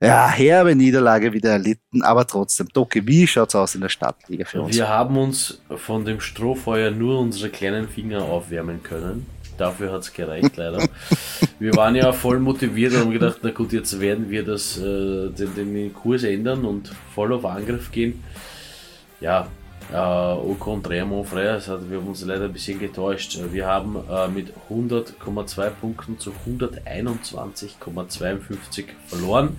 ja, 0.00 0.28
herbe 0.28 0.74
Niederlage 0.74 1.32
wieder 1.32 1.52
erlitten, 1.52 2.02
aber 2.02 2.26
trotzdem. 2.26 2.68
Doki, 2.68 3.06
wie 3.06 3.26
schaut's 3.26 3.54
aus 3.54 3.74
in 3.74 3.80
der 3.80 3.88
Stadtliga 3.88 4.44
für 4.44 4.60
uns? 4.60 4.76
Wir 4.76 4.88
haben 4.88 5.16
uns 5.16 5.62
von 5.74 6.04
dem 6.04 6.20
Strohfeuer 6.20 6.90
nur 6.90 7.18
unsere 7.18 7.48
kleinen 7.48 7.88
Finger 7.88 8.22
aufwärmen 8.22 8.82
können. 8.82 9.26
Dafür 9.56 9.92
hat 9.92 10.02
es 10.02 10.12
gereicht, 10.12 10.56
leider. 10.56 10.86
wir 11.58 11.74
waren 11.74 11.94
ja 11.94 12.12
voll 12.12 12.38
motiviert 12.38 12.92
und 12.94 13.00
haben 13.00 13.12
gedacht, 13.12 13.38
na 13.42 13.50
gut, 13.50 13.72
jetzt 13.72 14.00
werden 14.00 14.30
wir 14.30 14.44
das, 14.44 14.78
äh, 14.78 15.30
den, 15.30 15.54
den, 15.56 15.94
Kurs 15.94 16.24
ändern 16.24 16.64
und 16.64 16.92
voll 17.14 17.32
auf 17.32 17.44
Angriff 17.44 17.90
gehen. 17.90 18.22
Ja, 19.20 19.48
äh, 19.92 19.96
au 19.96 20.56
contraire, 20.58 21.06
mon 21.06 21.24
frère, 21.24 21.64
hat 21.66 21.88
wir 21.88 21.98
haben 21.98 22.08
uns 22.08 22.24
leider 22.24 22.46
ein 22.46 22.52
bisschen 22.52 22.80
getäuscht. 22.80 23.38
Wir 23.52 23.66
haben 23.66 23.96
äh, 24.10 24.26
mit 24.28 24.52
100,2 24.68 25.70
Punkten 25.70 26.18
zu 26.18 26.32
121,52 26.46 28.84
verloren, 29.06 29.56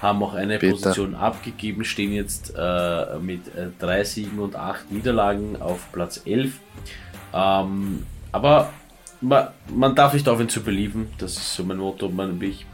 haben 0.00 0.22
auch 0.22 0.32
eine 0.34 0.58
Bitte. 0.58 0.72
Position 0.72 1.14
abgegeben, 1.14 1.84
stehen 1.84 2.12
jetzt 2.12 2.54
äh, 2.56 3.18
mit 3.20 3.48
äh, 3.48 3.68
drei 3.78 4.02
Siegen 4.04 4.38
und 4.38 4.56
acht 4.56 4.90
Niederlagen 4.90 5.60
auf 5.60 5.92
Platz 5.92 6.22
11. 6.24 6.58
Ähm, 7.34 8.06
aber 8.32 8.70
man, 9.20 9.48
man 9.74 9.94
darf 9.94 10.14
nicht 10.14 10.28
aufhören 10.28 10.48
zu 10.48 10.62
belieben. 10.62 11.08
Das 11.18 11.36
ist 11.36 11.54
so 11.54 11.64
mein 11.64 11.78
Motto. 11.78 12.08
Man, 12.08 12.40
ich 12.42 12.66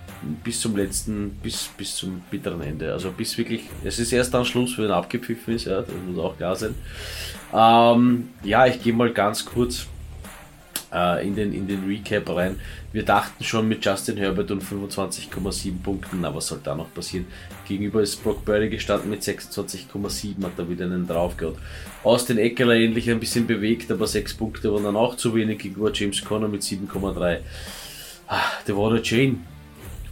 bis 0.44 0.60
zum 0.60 0.76
letzten, 0.76 1.30
bis, 1.42 1.68
bis 1.76 1.96
zum 1.96 2.22
bitteren 2.30 2.62
Ende. 2.62 2.92
Also 2.92 3.10
bis 3.10 3.36
wirklich, 3.38 3.62
es 3.84 3.98
ist 3.98 4.12
erst 4.12 4.32
dann 4.34 4.44
Schluss, 4.44 4.78
wenn 4.78 4.90
abgepfiffen 4.90 5.54
ist, 5.54 5.66
ja, 5.66 5.80
das 5.80 5.90
muss 6.06 6.18
auch 6.18 6.36
klar 6.36 6.56
sein. 6.56 6.74
Ähm, 7.52 8.30
ja, 8.44 8.66
ich 8.66 8.82
gehe 8.82 8.92
mal 8.92 9.12
ganz 9.12 9.44
kurz 9.44 9.86
äh, 10.92 11.26
in, 11.26 11.34
den, 11.34 11.52
in 11.52 11.66
den 11.66 11.86
Recap 11.86 12.28
rein. 12.28 12.60
Wir 12.92 13.04
dachten 13.04 13.42
schon 13.42 13.68
mit 13.68 13.84
Justin 13.84 14.16
Herbert 14.16 14.50
und 14.50 14.62
25,7 14.62 15.82
Punkten, 15.82 16.20
na 16.20 16.34
was 16.34 16.48
soll 16.48 16.60
da 16.62 16.74
noch 16.74 16.92
passieren? 16.92 17.26
Gegenüber 17.66 18.02
ist 18.02 18.22
Brock 18.22 18.44
Purdy 18.44 18.68
gestanden 18.68 19.10
mit 19.10 19.22
26,7, 19.22 20.44
hat 20.44 20.52
da 20.56 20.68
wieder 20.68 20.84
einen 20.84 21.06
draufgehauen. 21.06 21.56
Austin 22.04 22.38
Eckler 22.38 22.74
ähnlich 22.74 23.10
ein 23.10 23.20
bisschen 23.20 23.46
bewegt, 23.46 23.90
aber 23.90 24.06
6 24.06 24.34
Punkte 24.34 24.72
waren 24.72 24.84
dann 24.84 24.96
auch 24.96 25.16
zu 25.16 25.34
wenig 25.34 25.58
gegenüber 25.58 25.90
James 25.92 26.24
Conner 26.24 26.48
mit 26.48 26.62
7,3. 26.62 27.38
Ah, 28.28 28.40
Devon 28.66 29.00
Jane 29.02 29.36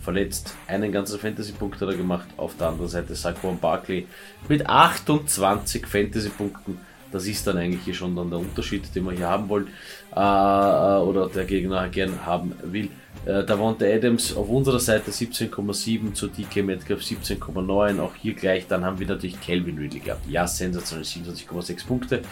verletzt. 0.02 0.54
Einen 0.66 0.92
ganzen 0.92 1.18
Fantasy-Punkt 1.18 1.80
hat 1.80 1.88
er 1.88 1.96
gemacht. 1.96 2.26
Auf 2.37 2.56
der 2.56 2.68
anderen 2.68 2.88
Seite 2.88 3.14
Saquon 3.14 3.58
Barkley 3.58 4.06
mit 4.49 4.66
28 4.66 5.87
Fantasy-Punkten 5.87 6.78
das 7.12 7.26
ist 7.26 7.47
dann 7.47 7.57
eigentlich 7.59 7.83
hier 7.85 7.95
schon 7.95 8.14
dann 8.17 8.31
der 8.31 8.38
Unterschied, 8.38 8.95
den 8.95 9.05
wir 9.05 9.12
hier 9.12 9.29
haben 9.29 9.49
wollen 9.49 9.69
äh, 10.14 10.21
äh 10.21 11.02
oder 11.02 11.29
der 11.29 11.45
Gegner 11.45 11.88
gern 11.88 12.25
haben 12.25 12.52
will. 12.62 12.88
Äh, 13.26 13.45
Davante 13.45 13.93
Adams 13.93 14.35
auf 14.35 14.49
unserer 14.49 14.81
Seite 14.81 15.11
17,7 15.11 16.14
zu 16.14 16.29
DK 16.29 16.62
Metcalf 16.62 17.02
17,9. 17.02 18.00
Auch 18.00 18.14
hier 18.14 18.35
gleich, 18.35 18.67
dann 18.67 18.85
haben 18.85 18.99
wir 18.99 19.07
natürlich 19.07 19.40
Calvin 19.40 19.76
Ridley 19.79 20.00
gehabt. 20.00 20.29
Ja, 20.29 20.47
sensationell 20.47 21.05
27,6 21.05 21.87
Punkte. 21.87 22.23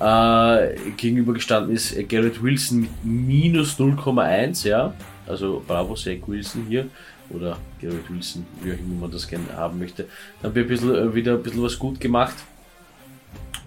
Äh, 0.00 0.76
gegenübergestanden 0.96 1.74
ist 1.74 1.96
Garrett 2.08 2.42
Wilson 2.42 2.80
mit 2.80 3.04
minus 3.04 3.78
0,1, 3.78 4.66
ja. 4.66 4.92
Also 5.26 5.62
bravo, 5.66 5.94
Zach 5.94 6.18
Wilson 6.26 6.66
hier. 6.68 6.86
Oder 7.30 7.58
Garrett 7.80 8.10
Wilson, 8.10 8.46
wie 8.62 8.72
auch 8.72 8.78
immer 8.78 9.00
man 9.00 9.10
das 9.10 9.26
gerne 9.26 9.46
haben 9.56 9.78
möchte. 9.78 10.04
Dann 10.40 10.50
haben 10.50 10.54
wir 10.54 10.62
ein 10.62 10.68
bisschen, 10.68 10.94
äh, 10.94 11.14
wieder 11.14 11.34
ein 11.34 11.42
bisschen 11.42 11.62
was 11.62 11.78
gut 11.78 12.00
gemacht. 12.00 12.36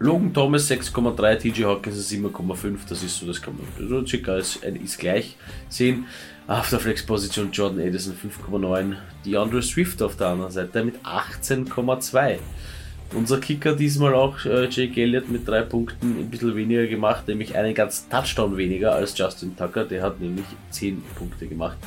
Logan 0.02 0.34
Thomas 0.34 0.68
6,3, 0.68 1.36
TJ 1.38 1.64
Hawkins 1.66 2.12
7,5, 2.12 2.80
das 2.90 3.04
ist 3.04 3.20
so, 3.20 3.28
das 3.28 3.40
kann 3.40 3.54
man 3.56 3.88
so 3.88 4.04
circa 4.04 4.36
ist, 4.36 4.56
ist 4.64 4.98
gleich 4.98 5.38
sehen. 5.70 6.08
Auf 6.48 6.72
der 6.72 6.80
Flexposition 6.80 7.52
Jordan 7.52 7.80
Edison 7.82 8.16
5,9, 8.16 8.96
DeAndre 9.24 9.62
Swift 9.62 10.02
auf 10.02 10.18
der 10.18 10.30
anderen 10.30 10.52
Seite 10.52 10.84
mit 10.84 10.96
18,2. 11.06 12.40
Unser 13.14 13.40
Kicker 13.40 13.76
diesmal 13.76 14.16
auch 14.16 14.44
äh, 14.44 14.68
Jake 14.72 15.00
Elliott 15.00 15.30
mit 15.30 15.48
drei 15.48 15.62
Punkten 15.62 16.20
ein 16.20 16.32
bisschen 16.32 16.56
weniger 16.56 16.88
gemacht, 16.88 17.28
nämlich 17.28 17.56
einen 17.56 17.76
ganzen 17.76 18.10
Touchdown 18.10 18.58
weniger 18.58 18.96
als 18.96 19.16
Justin 19.16 19.56
Tucker, 19.56 19.86
der 19.86 20.02
hat 20.02 20.20
nämlich 20.20 20.46
10 20.72 21.04
Punkte 21.16 21.46
gemacht. 21.46 21.78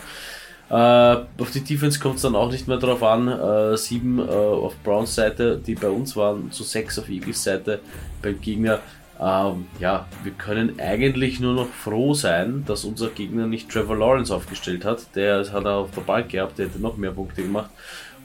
Äh, 0.70 0.74
auf 0.74 1.50
die 1.52 1.60
Defense 1.60 2.00
kommt 2.00 2.16
es 2.16 2.22
dann 2.22 2.34
auch 2.34 2.50
nicht 2.50 2.68
mehr 2.68 2.78
drauf 2.78 3.02
an. 3.02 3.28
Äh, 3.28 3.76
sieben 3.76 4.18
äh, 4.18 4.22
auf 4.22 4.74
Browns 4.82 5.14
Seite, 5.14 5.60
die 5.64 5.74
bei 5.74 5.88
uns 5.88 6.16
waren, 6.16 6.50
zu 6.50 6.62
sechs 6.62 6.98
auf 6.98 7.08
Eagles 7.08 7.42
Seite 7.42 7.80
beim 8.22 8.40
Gegner. 8.40 8.80
Ähm, 9.20 9.66
ja, 9.78 10.06
wir 10.22 10.32
können 10.32 10.80
eigentlich 10.80 11.38
nur 11.38 11.54
noch 11.54 11.68
froh 11.68 12.14
sein, 12.14 12.64
dass 12.66 12.84
unser 12.84 13.10
Gegner 13.10 13.46
nicht 13.46 13.70
Trevor 13.70 13.96
Lawrence 13.96 14.34
aufgestellt 14.34 14.84
hat. 14.84 15.14
Der 15.14 15.40
hat 15.52 15.64
er 15.64 15.76
auf 15.76 15.90
der 15.92 16.00
Bank 16.00 16.30
gehabt, 16.30 16.58
der 16.58 16.66
hätte 16.66 16.80
noch 16.80 16.96
mehr 16.96 17.12
Punkte 17.12 17.42
gemacht. 17.42 17.70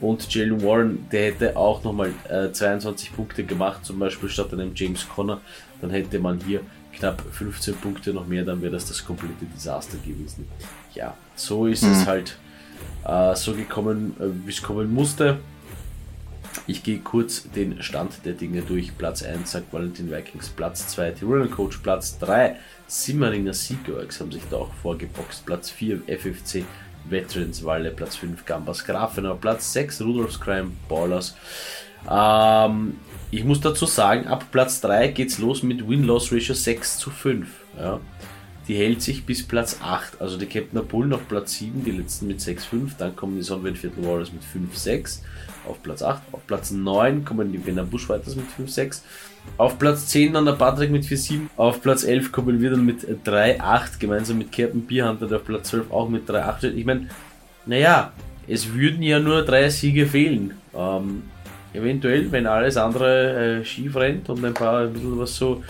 Und 0.00 0.34
Jalen 0.34 0.62
Warren, 0.62 1.06
der 1.12 1.26
hätte 1.26 1.56
auch 1.56 1.84
nochmal 1.84 2.12
äh, 2.28 2.50
22 2.50 3.14
Punkte 3.14 3.44
gemacht, 3.44 3.84
zum 3.84 3.98
Beispiel 3.98 4.30
statt 4.30 4.52
einem 4.52 4.72
James 4.74 5.06
Conner. 5.08 5.40
Dann 5.80 5.90
hätte 5.90 6.18
man 6.18 6.40
hier 6.40 6.60
knapp 6.94 7.22
15 7.30 7.74
Punkte 7.76 8.12
noch 8.12 8.26
mehr, 8.26 8.44
dann 8.44 8.60
wäre 8.62 8.72
das 8.72 8.86
das 8.86 9.04
komplette 9.04 9.44
Desaster 9.44 9.98
gewesen. 9.98 10.48
Ja, 10.94 11.14
so 11.34 11.66
ist 11.66 11.82
mhm. 11.82 11.92
es 11.92 12.06
halt 12.06 12.36
äh, 13.04 13.34
so 13.34 13.54
gekommen, 13.54 14.16
äh, 14.18 14.46
wie 14.46 14.50
es 14.50 14.62
kommen 14.62 14.92
musste. 14.92 15.38
Ich 16.66 16.82
gehe 16.82 16.98
kurz 16.98 17.48
den 17.50 17.82
Stand 17.82 18.24
der 18.24 18.32
Dinge 18.32 18.62
durch. 18.62 18.96
Platz 18.96 19.22
1 19.22 19.50
sagt 19.50 19.72
Valentin 19.72 20.10
Vikings, 20.10 20.48
Platz 20.48 20.88
2 20.88 21.12
Tirol 21.12 21.48
Coach, 21.48 21.78
Platz 21.78 22.18
3 22.18 22.56
Simmeringer 22.86 23.54
Seagurks 23.54 24.20
haben 24.20 24.32
sich 24.32 24.42
da 24.50 24.56
auch 24.56 24.72
vorgeboxt, 24.82 25.46
Platz 25.46 25.70
4 25.70 26.02
FFC 26.08 26.64
Veterans 27.08 27.64
Walle, 27.64 27.92
Platz 27.92 28.16
5 28.16 28.44
Gambas 28.44 28.84
Grafenau, 28.84 29.34
Platz 29.34 29.72
6 29.72 30.02
Rudolfs 30.02 30.40
Crime 30.40 30.72
Ballers. 30.88 31.36
Ähm, 32.10 32.96
ich 33.30 33.44
muss 33.44 33.60
dazu 33.60 33.86
sagen, 33.86 34.26
ab 34.26 34.46
Platz 34.50 34.80
3 34.80 35.08
geht's 35.08 35.38
los 35.38 35.62
mit 35.62 35.88
Win-Loss-Ratio 35.88 36.54
6 36.54 36.98
zu 36.98 37.10
5. 37.10 37.48
Ja. 37.78 38.00
Die 38.70 38.76
hält 38.76 39.02
sich 39.02 39.26
bis 39.26 39.42
Platz 39.42 39.78
8. 39.82 40.20
Also 40.20 40.36
die 40.36 40.46
Captain 40.46 40.86
Bull 40.86 41.08
noch 41.08 41.26
Platz 41.26 41.54
7, 41.54 41.82
die 41.82 41.90
letzten 41.90 42.28
mit 42.28 42.38
6-5. 42.38 42.90
Dann 42.98 43.16
kommen 43.16 43.34
die 43.34 43.42
Sonnenwendviertel 43.42 44.06
Warriors 44.06 44.30
mit 44.32 44.42
5-6 44.44 45.22
auf 45.66 45.82
Platz 45.82 46.04
8. 46.04 46.22
Auf 46.30 46.46
Platz 46.46 46.70
9 46.70 47.24
kommen 47.24 47.50
die 47.50 47.66
Wiener 47.66 47.82
Bushfighters 47.82 48.36
mit 48.36 48.46
5-6. 48.56 49.00
Auf 49.56 49.76
Platz 49.76 50.06
10 50.06 50.34
dann 50.34 50.44
der 50.44 50.52
Patrick 50.52 50.92
mit 50.92 51.02
4-7. 51.02 51.48
Auf 51.56 51.82
Platz 51.82 52.04
11 52.04 52.30
kommen 52.30 52.60
wir 52.60 52.70
dann 52.70 52.86
mit 52.86 53.04
3-8, 53.26 53.98
gemeinsam 53.98 54.38
mit 54.38 54.52
Captain 54.52 54.82
Bierhunter, 54.82 55.26
der 55.26 55.38
auf 55.38 55.44
Platz 55.44 55.70
12 55.70 55.90
auch 55.90 56.08
mit 56.08 56.30
3-8 56.30 56.58
steht. 56.58 56.76
Ich 56.76 56.84
meine, 56.84 57.08
naja, 57.66 58.12
es 58.46 58.72
würden 58.72 59.02
ja 59.02 59.18
nur 59.18 59.42
drei 59.42 59.68
Siege 59.68 60.06
fehlen. 60.06 60.54
Ähm, 60.76 61.24
eventuell, 61.72 62.30
wenn 62.30 62.46
alles 62.46 62.76
andere 62.76 63.62
äh, 63.62 63.64
schief 63.64 63.96
rennt 63.96 64.28
und 64.28 64.44
ein 64.44 64.54
paar 64.54 64.82
ein 64.82 64.92
bisschen 64.92 65.18
was 65.18 65.34
so, 65.34 65.64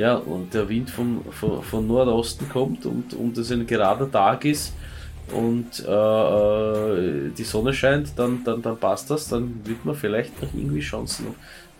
ja, 0.00 0.14
und 0.14 0.54
der 0.54 0.66
Wind 0.70 0.88
von, 0.88 1.20
von, 1.30 1.62
von 1.62 1.86
Nordosten 1.86 2.48
kommt 2.48 2.86
und, 2.86 3.12
und 3.12 3.36
es 3.36 3.52
ein 3.52 3.66
gerader 3.66 4.10
Tag 4.10 4.46
ist 4.46 4.72
und 5.30 5.84
äh, 5.86 5.90
äh, 5.92 7.30
die 7.36 7.44
Sonne 7.44 7.74
scheint, 7.74 8.12
dann, 8.16 8.42
dann, 8.42 8.62
dann 8.62 8.78
passt 8.78 9.10
das, 9.10 9.28
dann 9.28 9.60
wird 9.62 9.84
man 9.84 9.94
vielleicht 9.94 10.40
noch 10.40 10.54
irgendwie 10.54 10.80
Chancen. 10.80 11.26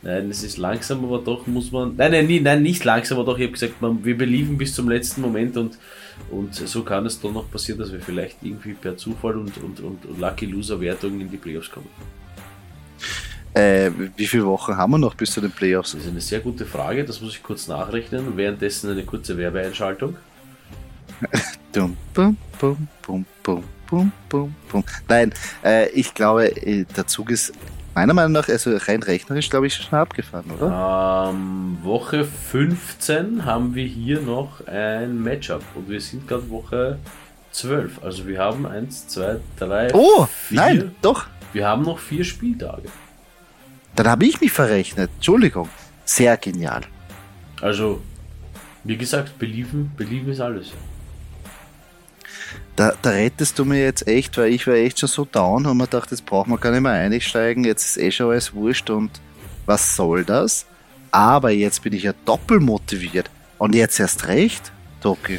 Nein, 0.02 0.28
es 0.28 0.42
ist 0.42 0.58
langsam, 0.58 1.02
aber 1.02 1.18
doch 1.18 1.46
muss 1.46 1.72
man. 1.72 1.94
Nein, 1.96 2.12
nein, 2.12 2.42
nein, 2.42 2.62
nicht 2.62 2.84
langsam, 2.84 3.18
aber 3.18 3.32
doch, 3.32 3.38
ich 3.38 3.44
habe 3.44 3.52
gesagt, 3.52 3.80
man, 3.80 4.04
wir 4.04 4.18
beliefen 4.18 4.58
bis 4.58 4.74
zum 4.74 4.90
letzten 4.90 5.22
Moment 5.22 5.56
und, 5.56 5.78
und 6.30 6.54
so 6.54 6.82
kann 6.82 7.06
es 7.06 7.18
dann 7.22 7.32
noch 7.32 7.50
passieren, 7.50 7.80
dass 7.80 7.90
wir 7.90 8.00
vielleicht 8.00 8.36
irgendwie 8.42 8.74
per 8.74 8.98
Zufall 8.98 9.38
und, 9.38 9.56
und, 9.62 9.80
und 9.80 10.20
Lucky 10.20 10.44
Loser 10.44 10.78
Wertungen 10.78 11.22
in 11.22 11.30
die 11.30 11.38
Playoffs 11.38 11.70
kommen. 11.70 11.88
Äh, 13.54 13.90
wie 14.16 14.26
viele 14.26 14.46
Wochen 14.46 14.76
haben 14.76 14.92
wir 14.92 14.98
noch 14.98 15.14
bis 15.14 15.32
zu 15.32 15.40
den 15.40 15.50
Playoffs? 15.50 15.92
Das 15.92 16.02
ist 16.02 16.08
eine 16.08 16.20
sehr 16.20 16.40
gute 16.40 16.64
Frage, 16.64 17.04
das 17.04 17.20
muss 17.20 17.34
ich 17.34 17.42
kurz 17.42 17.66
nachrechnen. 17.66 18.36
Währenddessen 18.36 18.90
eine 18.90 19.04
kurze 19.04 19.36
Werbeeinschaltung. 19.36 20.16
dum, 21.72 21.96
bum, 22.14 22.36
bum, 22.58 22.88
bum, 23.02 23.26
bum, 23.42 23.64
bum, 23.88 24.12
bum, 24.28 24.54
bum. 24.70 24.84
Nein, 25.08 25.32
äh, 25.64 25.88
ich 25.90 26.14
glaube, 26.14 26.56
äh, 26.64 26.84
der 26.96 27.06
Zug 27.06 27.30
ist 27.30 27.52
meiner 27.94 28.14
Meinung 28.14 28.32
nach, 28.32 28.48
also 28.48 28.76
rein 28.76 29.02
rechnerisch, 29.02 29.50
glaube 29.50 29.66
ich, 29.66 29.74
schon 29.74 29.98
abgefahren, 29.98 30.50
oder? 30.56 31.30
Ähm, 31.32 31.78
Woche 31.82 32.24
15 32.24 33.44
haben 33.44 33.74
wir 33.74 33.84
hier 33.84 34.20
noch 34.20 34.66
ein 34.66 35.20
Matchup 35.22 35.62
und 35.74 35.88
wir 35.88 36.00
sind 36.00 36.28
gerade 36.28 36.48
Woche 36.50 36.98
12. 37.52 38.02
Also 38.02 38.26
wir 38.26 38.38
haben 38.38 38.66
1, 38.66 39.08
2, 39.08 39.36
3. 39.58 39.94
Oh, 39.94 40.26
vier. 40.26 40.56
nein, 40.56 40.94
doch. 41.02 41.26
Wir 41.52 41.66
haben 41.66 41.82
noch 41.82 41.98
vier 41.98 42.24
Spieltage. 42.24 42.88
Dann 43.96 44.08
habe 44.08 44.26
ich 44.26 44.40
mich 44.40 44.52
verrechnet. 44.52 45.10
Entschuldigung. 45.16 45.68
Sehr 46.04 46.36
genial. 46.36 46.82
Also, 47.60 48.00
wie 48.84 48.96
gesagt, 48.96 49.38
belieben, 49.38 49.92
belieben 49.96 50.32
ist 50.32 50.40
alles. 50.40 50.72
Da, 52.76 52.94
da 53.02 53.10
rettest 53.10 53.58
du 53.58 53.64
mir 53.64 53.82
jetzt 53.82 54.08
echt, 54.08 54.38
weil 54.38 54.52
ich 54.52 54.66
war 54.66 54.74
echt 54.74 54.98
schon 54.98 55.08
so 55.08 55.24
down 55.24 55.66
und 55.66 55.76
mir 55.76 55.86
dachte, 55.86 56.14
jetzt 56.14 56.24
brauchen 56.24 56.50
wir 56.50 56.58
gar 56.58 56.70
nicht 56.70 56.80
mehr 56.80 56.92
einsteigen, 56.92 57.64
jetzt 57.64 57.84
ist 57.84 57.96
eh 57.98 58.10
schon 58.10 58.30
alles 58.30 58.54
wurscht 58.54 58.88
und 58.88 59.10
was 59.66 59.96
soll 59.96 60.24
das? 60.24 60.66
Aber 61.10 61.50
jetzt 61.50 61.82
bin 61.82 61.92
ich 61.92 62.04
ja 62.04 62.14
doppelt 62.24 62.62
motiviert. 62.62 63.30
Und 63.58 63.74
jetzt 63.74 64.00
erst 64.00 64.26
recht, 64.28 64.72
Toki. 65.00 65.38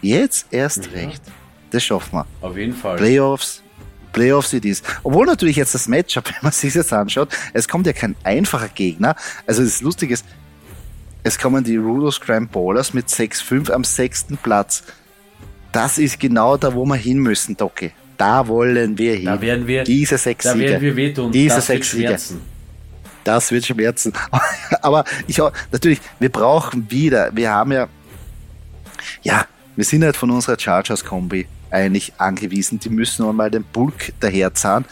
Jetzt 0.00 0.46
erst 0.50 0.86
ja. 0.86 0.92
recht. 0.92 1.22
Das 1.70 1.84
schaffen 1.84 2.18
wir. 2.18 2.26
Auf 2.40 2.56
jeden 2.56 2.72
Fall. 2.72 2.96
Playoffs, 2.96 3.62
Playoffs 4.14 4.54
it 4.54 4.64
is. 4.64 4.82
Obwohl 5.02 5.26
natürlich 5.26 5.56
jetzt 5.56 5.74
das 5.74 5.86
Matchup, 5.86 6.26
wenn 6.28 6.38
man 6.40 6.52
sich 6.52 6.72
jetzt 6.72 6.92
anschaut, 6.92 7.28
es 7.52 7.68
kommt 7.68 7.86
ja 7.86 7.92
kein 7.92 8.16
einfacher 8.24 8.68
Gegner. 8.68 9.14
Also 9.46 9.62
das 9.62 9.82
Lustige 9.82 10.14
ist, 10.14 10.24
es 11.22 11.38
kommen 11.38 11.62
die 11.64 11.76
Rudolphs 11.76 12.20
Grand 12.20 12.50
Ballers 12.50 12.94
mit 12.94 13.08
6-5 13.08 13.70
am 13.70 13.84
sechsten 13.84 14.38
Platz. 14.38 14.84
Das 15.72 15.98
ist 15.98 16.20
genau 16.20 16.56
da, 16.56 16.74
wo 16.74 16.86
wir 16.86 16.96
hin 16.96 17.18
müssen, 17.18 17.56
Doki. 17.56 17.92
Da 18.16 18.46
wollen 18.46 18.96
wir 18.96 19.16
hin. 19.16 19.26
Da 19.26 19.40
werden 19.40 19.66
wir, 19.66 19.82
diese 19.82 20.16
sechs 20.18 20.44
da 20.44 20.56
werden 20.56 20.80
wir 20.80 20.94
wehtun. 20.94 21.32
Diese 21.32 21.56
das 21.56 21.66
sechs 21.66 21.90
Siege. 21.90 22.16
Das 23.24 23.50
wird 23.50 23.66
schmerzen. 23.66 24.12
Aber 24.82 25.04
ich 25.26 25.40
natürlich, 25.72 26.00
wir 26.20 26.28
brauchen 26.28 26.90
wieder, 26.90 27.34
wir 27.34 27.50
haben 27.50 27.72
ja, 27.72 27.88
ja, 29.22 29.46
wir 29.74 29.84
sind 29.84 30.04
halt 30.04 30.16
von 30.16 30.30
unserer 30.30 30.58
Chargers-Kombi 30.58 31.46
eigentlich 31.74 32.12
angewiesen. 32.18 32.78
Die 32.78 32.88
müssen 32.88 33.34
mal 33.34 33.50
den 33.50 33.64
Bulk 33.64 34.12
daherzahlen. 34.20 34.84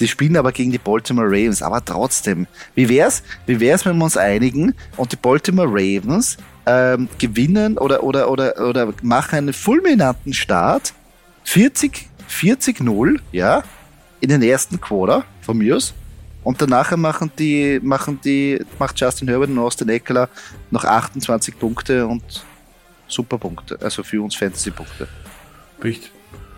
Die 0.00 0.08
spielen 0.08 0.36
aber 0.36 0.50
gegen 0.50 0.72
die 0.72 0.78
Baltimore 0.78 1.28
Ravens. 1.28 1.62
Aber 1.62 1.84
trotzdem, 1.84 2.46
wie 2.74 2.88
wär's, 2.88 3.22
wie 3.46 3.60
wär's, 3.60 3.86
wenn 3.86 3.96
wir 3.98 4.04
uns 4.04 4.16
einigen 4.16 4.74
und 4.96 5.12
die 5.12 5.16
Baltimore 5.16 5.68
Ravens 5.68 6.38
ähm, 6.66 7.08
gewinnen 7.18 7.78
oder, 7.78 8.02
oder, 8.02 8.30
oder, 8.30 8.68
oder 8.68 8.92
machen 9.02 9.36
einen 9.36 9.52
fulminanten 9.52 10.32
Start? 10.32 10.92
40, 11.44 12.08
40-0, 12.28 13.20
ja, 13.32 13.62
in 14.20 14.28
den 14.28 14.42
ersten 14.42 14.80
Quarter 14.80 15.24
von 15.40 15.58
mir 15.58 15.76
aus. 15.76 15.94
Und 16.44 16.60
danach 16.60 16.96
machen 16.96 17.30
die, 17.38 17.78
machen 17.82 18.20
die, 18.24 18.60
macht 18.78 18.98
Justin 18.98 19.28
Herbert 19.28 19.50
und 19.50 19.58
Austin 19.58 19.88
Eckler 19.88 20.28
noch 20.70 20.84
28 20.84 21.58
Punkte 21.58 22.06
und 22.06 22.22
super 23.06 23.38
Punkte, 23.38 23.78
also 23.80 24.02
für 24.02 24.20
uns 24.22 24.34
Fantasy-Punkte. 24.34 25.06
Richtig. 25.82 26.10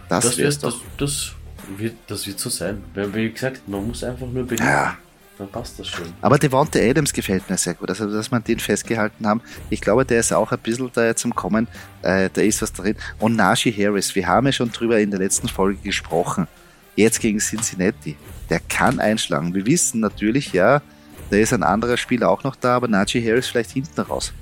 Das, 0.08 0.24
das, 0.24 0.38
wird, 0.38 0.62
das, 0.62 0.74
das, 0.98 1.32
wird, 1.76 1.94
das 2.06 2.26
wird 2.26 2.38
so 2.38 2.50
sein. 2.50 2.82
Wie 2.94 3.30
gesagt, 3.30 3.66
man 3.68 3.86
muss 3.86 4.04
einfach 4.04 4.26
nur 4.26 4.44
bedenken. 4.44 4.64
Ja. 4.64 4.96
Dann 5.36 5.48
passt 5.48 5.80
das 5.80 5.88
schon. 5.88 6.06
Aber 6.20 6.38
Devonta 6.38 6.78
Adams 6.78 7.12
gefällt 7.12 7.50
mir 7.50 7.58
sehr 7.58 7.74
gut. 7.74 7.88
Also, 7.88 8.08
dass 8.08 8.30
man 8.30 8.44
den 8.44 8.60
festgehalten 8.60 9.26
haben. 9.26 9.42
Ich 9.68 9.80
glaube, 9.80 10.04
der 10.04 10.20
ist 10.20 10.32
auch 10.32 10.52
ein 10.52 10.58
bisschen 10.60 10.90
da 10.94 11.04
jetzt 11.04 11.24
am 11.24 11.34
Kommen. 11.34 11.66
Äh, 12.02 12.30
da 12.32 12.40
ist 12.40 12.62
was 12.62 12.72
drin. 12.72 12.94
Und 13.18 13.34
Najee 13.34 13.72
Harris, 13.72 14.14
wir 14.14 14.28
haben 14.28 14.46
ja 14.46 14.52
schon 14.52 14.70
drüber 14.70 15.00
in 15.00 15.10
der 15.10 15.18
letzten 15.18 15.48
Folge 15.48 15.80
gesprochen. 15.80 16.46
Jetzt 16.94 17.18
gegen 17.18 17.40
Cincinnati. 17.40 18.16
Der 18.48 18.60
kann 18.60 19.00
einschlagen. 19.00 19.54
Wir 19.54 19.66
wissen 19.66 19.98
natürlich, 19.98 20.52
ja, 20.52 20.82
da 21.30 21.36
ist 21.36 21.52
ein 21.52 21.64
anderer 21.64 21.96
Spieler 21.96 22.30
auch 22.30 22.44
noch 22.44 22.54
da, 22.54 22.76
aber 22.76 22.86
Najee 22.86 23.28
Harris 23.28 23.48
vielleicht 23.48 23.72
hinten 23.72 24.00
raus. 24.02 24.32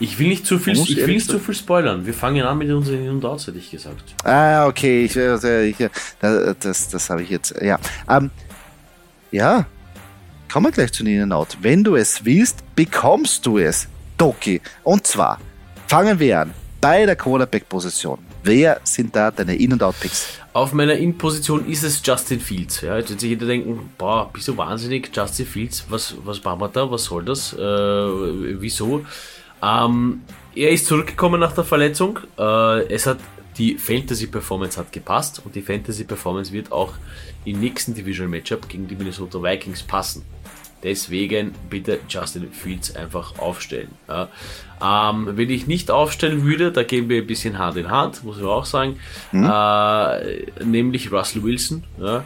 Ich 0.00 0.18
will 0.18 0.28
nicht 0.28 0.46
zu 0.46 0.58
viel, 0.58 0.74
ich 0.74 0.96
will 0.96 1.14
nicht 1.14 1.30
zu 1.30 1.38
viel 1.38 1.54
spoilern. 1.54 2.04
Wir 2.06 2.14
fangen 2.14 2.42
an 2.42 2.58
mit 2.58 2.70
unseren 2.70 3.04
In- 3.04 3.10
und 3.10 3.24
Outs, 3.24 3.46
hätte 3.46 3.58
ich 3.58 3.70
gesagt. 3.70 4.14
Ah, 4.24 4.66
okay. 4.66 5.04
Ich, 5.04 5.16
ich, 5.16 5.90
das, 6.20 6.56
das, 6.58 6.88
das 6.88 7.10
habe 7.10 7.22
ich 7.22 7.30
jetzt. 7.30 7.54
Ja. 7.62 7.78
Ähm, 8.08 8.30
ja, 9.30 9.66
Kommen 10.54 10.66
wir 10.66 10.70
gleich 10.70 10.92
zu 10.92 11.02
den 11.02 11.20
In-Out. 11.20 11.58
Wenn 11.62 11.82
du 11.82 11.96
es 11.96 12.24
willst, 12.24 12.62
bekommst 12.76 13.44
du 13.44 13.58
es. 13.58 13.88
Doki. 14.16 14.60
Und 14.84 15.04
zwar 15.04 15.40
fangen 15.88 16.20
wir 16.20 16.42
an 16.42 16.54
bei 16.80 17.04
der 17.04 17.16
Quarterback-Position. 17.16 18.20
Wer 18.44 18.80
sind 18.84 19.16
da 19.16 19.32
deine 19.32 19.56
In- 19.56 19.72
und 19.72 19.82
Out-Picks? 19.82 20.38
Auf 20.52 20.72
meiner 20.72 20.94
In-Position 20.94 21.68
ist 21.68 21.82
es 21.82 22.00
Justin 22.04 22.38
Fields. 22.38 22.82
Ja, 22.82 22.96
jetzt 22.96 23.10
wird 23.10 23.18
sich 23.18 23.30
jeder 23.30 23.46
denken, 23.46 23.90
boah, 23.98 24.30
bist 24.32 24.46
du 24.46 24.56
wahnsinnig, 24.56 25.10
Justin 25.12 25.44
Fields, 25.44 25.86
was, 25.88 26.14
was 26.24 26.44
machen 26.44 26.60
wir 26.60 26.68
da, 26.68 26.88
was 26.88 27.02
soll 27.02 27.24
das, 27.24 27.52
äh, 27.52 27.58
wieso? 27.58 29.04
Ähm, 29.64 30.22
er 30.54 30.70
ist 30.70 30.86
zurückgekommen 30.86 31.40
nach 31.40 31.52
der 31.52 31.64
Verletzung. 31.64 32.18
Äh, 32.38 32.86
es 32.92 33.06
hat 33.06 33.18
die 33.56 33.78
Fantasy 33.78 34.26
Performance 34.26 34.78
hat 34.78 34.92
gepasst 34.92 35.40
und 35.44 35.54
die 35.54 35.62
Fantasy 35.62 36.04
Performance 36.04 36.52
wird 36.52 36.72
auch 36.72 36.92
im 37.44 37.60
nächsten 37.60 37.94
Division 37.94 38.28
Matchup 38.28 38.68
gegen 38.68 38.88
die 38.88 38.96
Minnesota 38.96 39.42
Vikings 39.42 39.82
passen. 39.82 40.24
Deswegen 40.82 41.54
bitte 41.70 42.00
Justin 42.08 42.52
Fields 42.52 42.94
einfach 42.94 43.38
aufstellen. 43.38 43.88
Ja. 44.06 44.28
Ähm, 44.82 45.30
wenn 45.32 45.48
ich 45.48 45.66
nicht 45.66 45.90
aufstellen 45.90 46.44
würde, 46.44 46.72
da 46.72 46.82
gehen 46.82 47.08
wir 47.08 47.22
ein 47.22 47.26
bisschen 47.26 47.58
Hand 47.58 47.78
in 47.78 47.90
Hand, 47.90 48.22
muss 48.22 48.36
ich 48.36 48.44
auch 48.44 48.66
sagen, 48.66 48.98
mhm. 49.32 49.50
äh, 49.50 50.62
nämlich 50.62 51.10
Russell 51.10 51.42
Wilson. 51.42 51.84
Ja. 51.98 52.24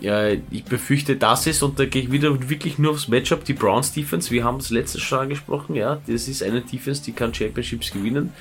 Ja, 0.00 0.28
ich 0.28 0.64
befürchte, 0.64 1.16
das 1.16 1.46
ist, 1.46 1.62
und 1.62 1.78
da 1.78 1.84
gehe 1.84 2.02
ich 2.02 2.12
wieder 2.12 2.48
wirklich 2.48 2.78
nur 2.78 2.92
aufs 2.92 3.08
Matchup, 3.08 3.44
die 3.44 3.52
Browns 3.52 3.92
Defense, 3.92 4.30
wir 4.30 4.44
haben 4.44 4.58
es 4.58 4.70
letztes 4.70 5.02
schon 5.02 5.18
angesprochen, 5.18 5.74
ja, 5.74 6.00
das 6.06 6.28
ist 6.28 6.42
eine 6.42 6.60
Defense, 6.60 7.02
die 7.02 7.12
kann 7.12 7.34
Championships 7.34 7.90
gewinnen. 7.90 8.32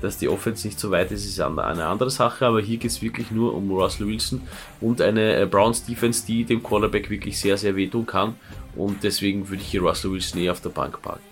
Dass 0.00 0.18
die 0.18 0.28
Offense 0.28 0.66
nicht 0.68 0.78
so 0.78 0.92
weit 0.92 1.10
ist, 1.10 1.24
ist 1.24 1.40
eine 1.40 1.86
andere 1.86 2.10
Sache, 2.10 2.46
aber 2.46 2.60
hier 2.60 2.78
geht 2.78 2.92
es 2.92 3.02
wirklich 3.02 3.32
nur 3.32 3.54
um 3.54 3.70
Russell 3.72 4.06
Wilson 4.06 4.42
und 4.80 5.02
eine 5.02 5.34
äh, 5.34 5.46
Browns 5.46 5.84
Defense, 5.84 6.24
die 6.24 6.44
dem 6.44 6.62
Quarterback 6.62 7.10
wirklich 7.10 7.38
sehr, 7.38 7.56
sehr 7.56 7.74
wehtun 7.74 8.06
kann. 8.06 8.36
Und 8.76 9.02
deswegen 9.02 9.48
würde 9.48 9.62
ich 9.62 9.68
hier 9.68 9.82
Russell 9.82 10.12
Wilson 10.12 10.40
eher 10.40 10.52
auf 10.52 10.60
der 10.60 10.70
Bank 10.70 11.02
parken. 11.02 11.24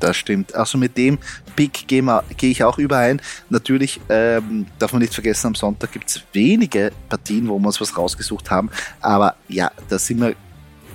Das 0.00 0.16
stimmt. 0.16 0.54
Also 0.54 0.78
mit 0.78 0.96
dem 0.96 1.18
Pick 1.56 1.88
gehe 1.88 2.22
geh 2.36 2.50
ich 2.50 2.62
auch 2.62 2.78
überein. 2.78 3.20
Natürlich 3.50 4.00
ähm, 4.08 4.66
darf 4.78 4.92
man 4.92 5.02
nicht 5.02 5.14
vergessen, 5.14 5.48
am 5.48 5.54
Sonntag 5.54 5.92
gibt 5.92 6.08
es 6.08 6.22
wenige 6.32 6.92
Partien, 7.08 7.48
wo 7.48 7.58
wir 7.58 7.66
uns 7.66 7.80
was 7.80 7.96
rausgesucht 7.96 8.50
haben. 8.50 8.70
Aber 9.00 9.34
ja, 9.48 9.70
da 9.88 9.98
sind 9.98 10.20
wir 10.20 10.34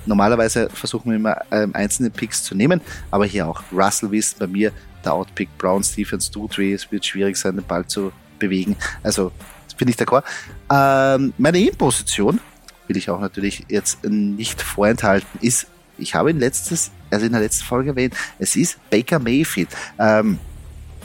normalerweise 0.06 0.68
versuchen 0.70 1.10
wir 1.10 1.16
immer 1.16 1.36
ähm, 1.50 1.74
einzelne 1.74 2.10
Picks 2.10 2.44
zu 2.44 2.54
nehmen, 2.54 2.80
aber 3.10 3.26
hier 3.26 3.46
auch 3.46 3.62
Russell 3.72 4.10
Wilson 4.10 4.38
bei 4.38 4.46
mir 4.46 4.72
der 5.04 5.12
Outpick 5.12 5.48
Brown 5.58 5.82
Stephens 5.82 6.30
weh, 6.34 6.72
es 6.72 6.90
wird 6.90 7.04
schwierig 7.04 7.36
sein, 7.36 7.56
den 7.56 7.64
Ball 7.64 7.86
zu 7.86 8.12
bewegen. 8.38 8.76
Also 9.02 9.32
finde 9.76 9.92
ich 9.92 9.98
d'accord. 9.98 10.24
Ähm, 10.70 11.32
meine 11.38 11.58
In-Position 11.58 12.40
will 12.86 12.96
ich 12.96 13.10
auch 13.10 13.20
natürlich 13.20 13.64
jetzt 13.68 14.04
nicht 14.04 14.60
vorenthalten, 14.60 15.28
ist, 15.40 15.66
ich 15.98 16.14
habe 16.14 16.30
in 16.30 16.38
letztes, 16.38 16.90
also 17.14 17.26
in 17.26 17.32
der 17.32 17.40
letzten 17.40 17.64
Folge 17.64 17.90
erwähnt, 17.90 18.14
es 18.38 18.56
ist 18.56 18.78
Baker 18.90 19.18
Mayfield. 19.18 19.68
Ähm, 19.98 20.38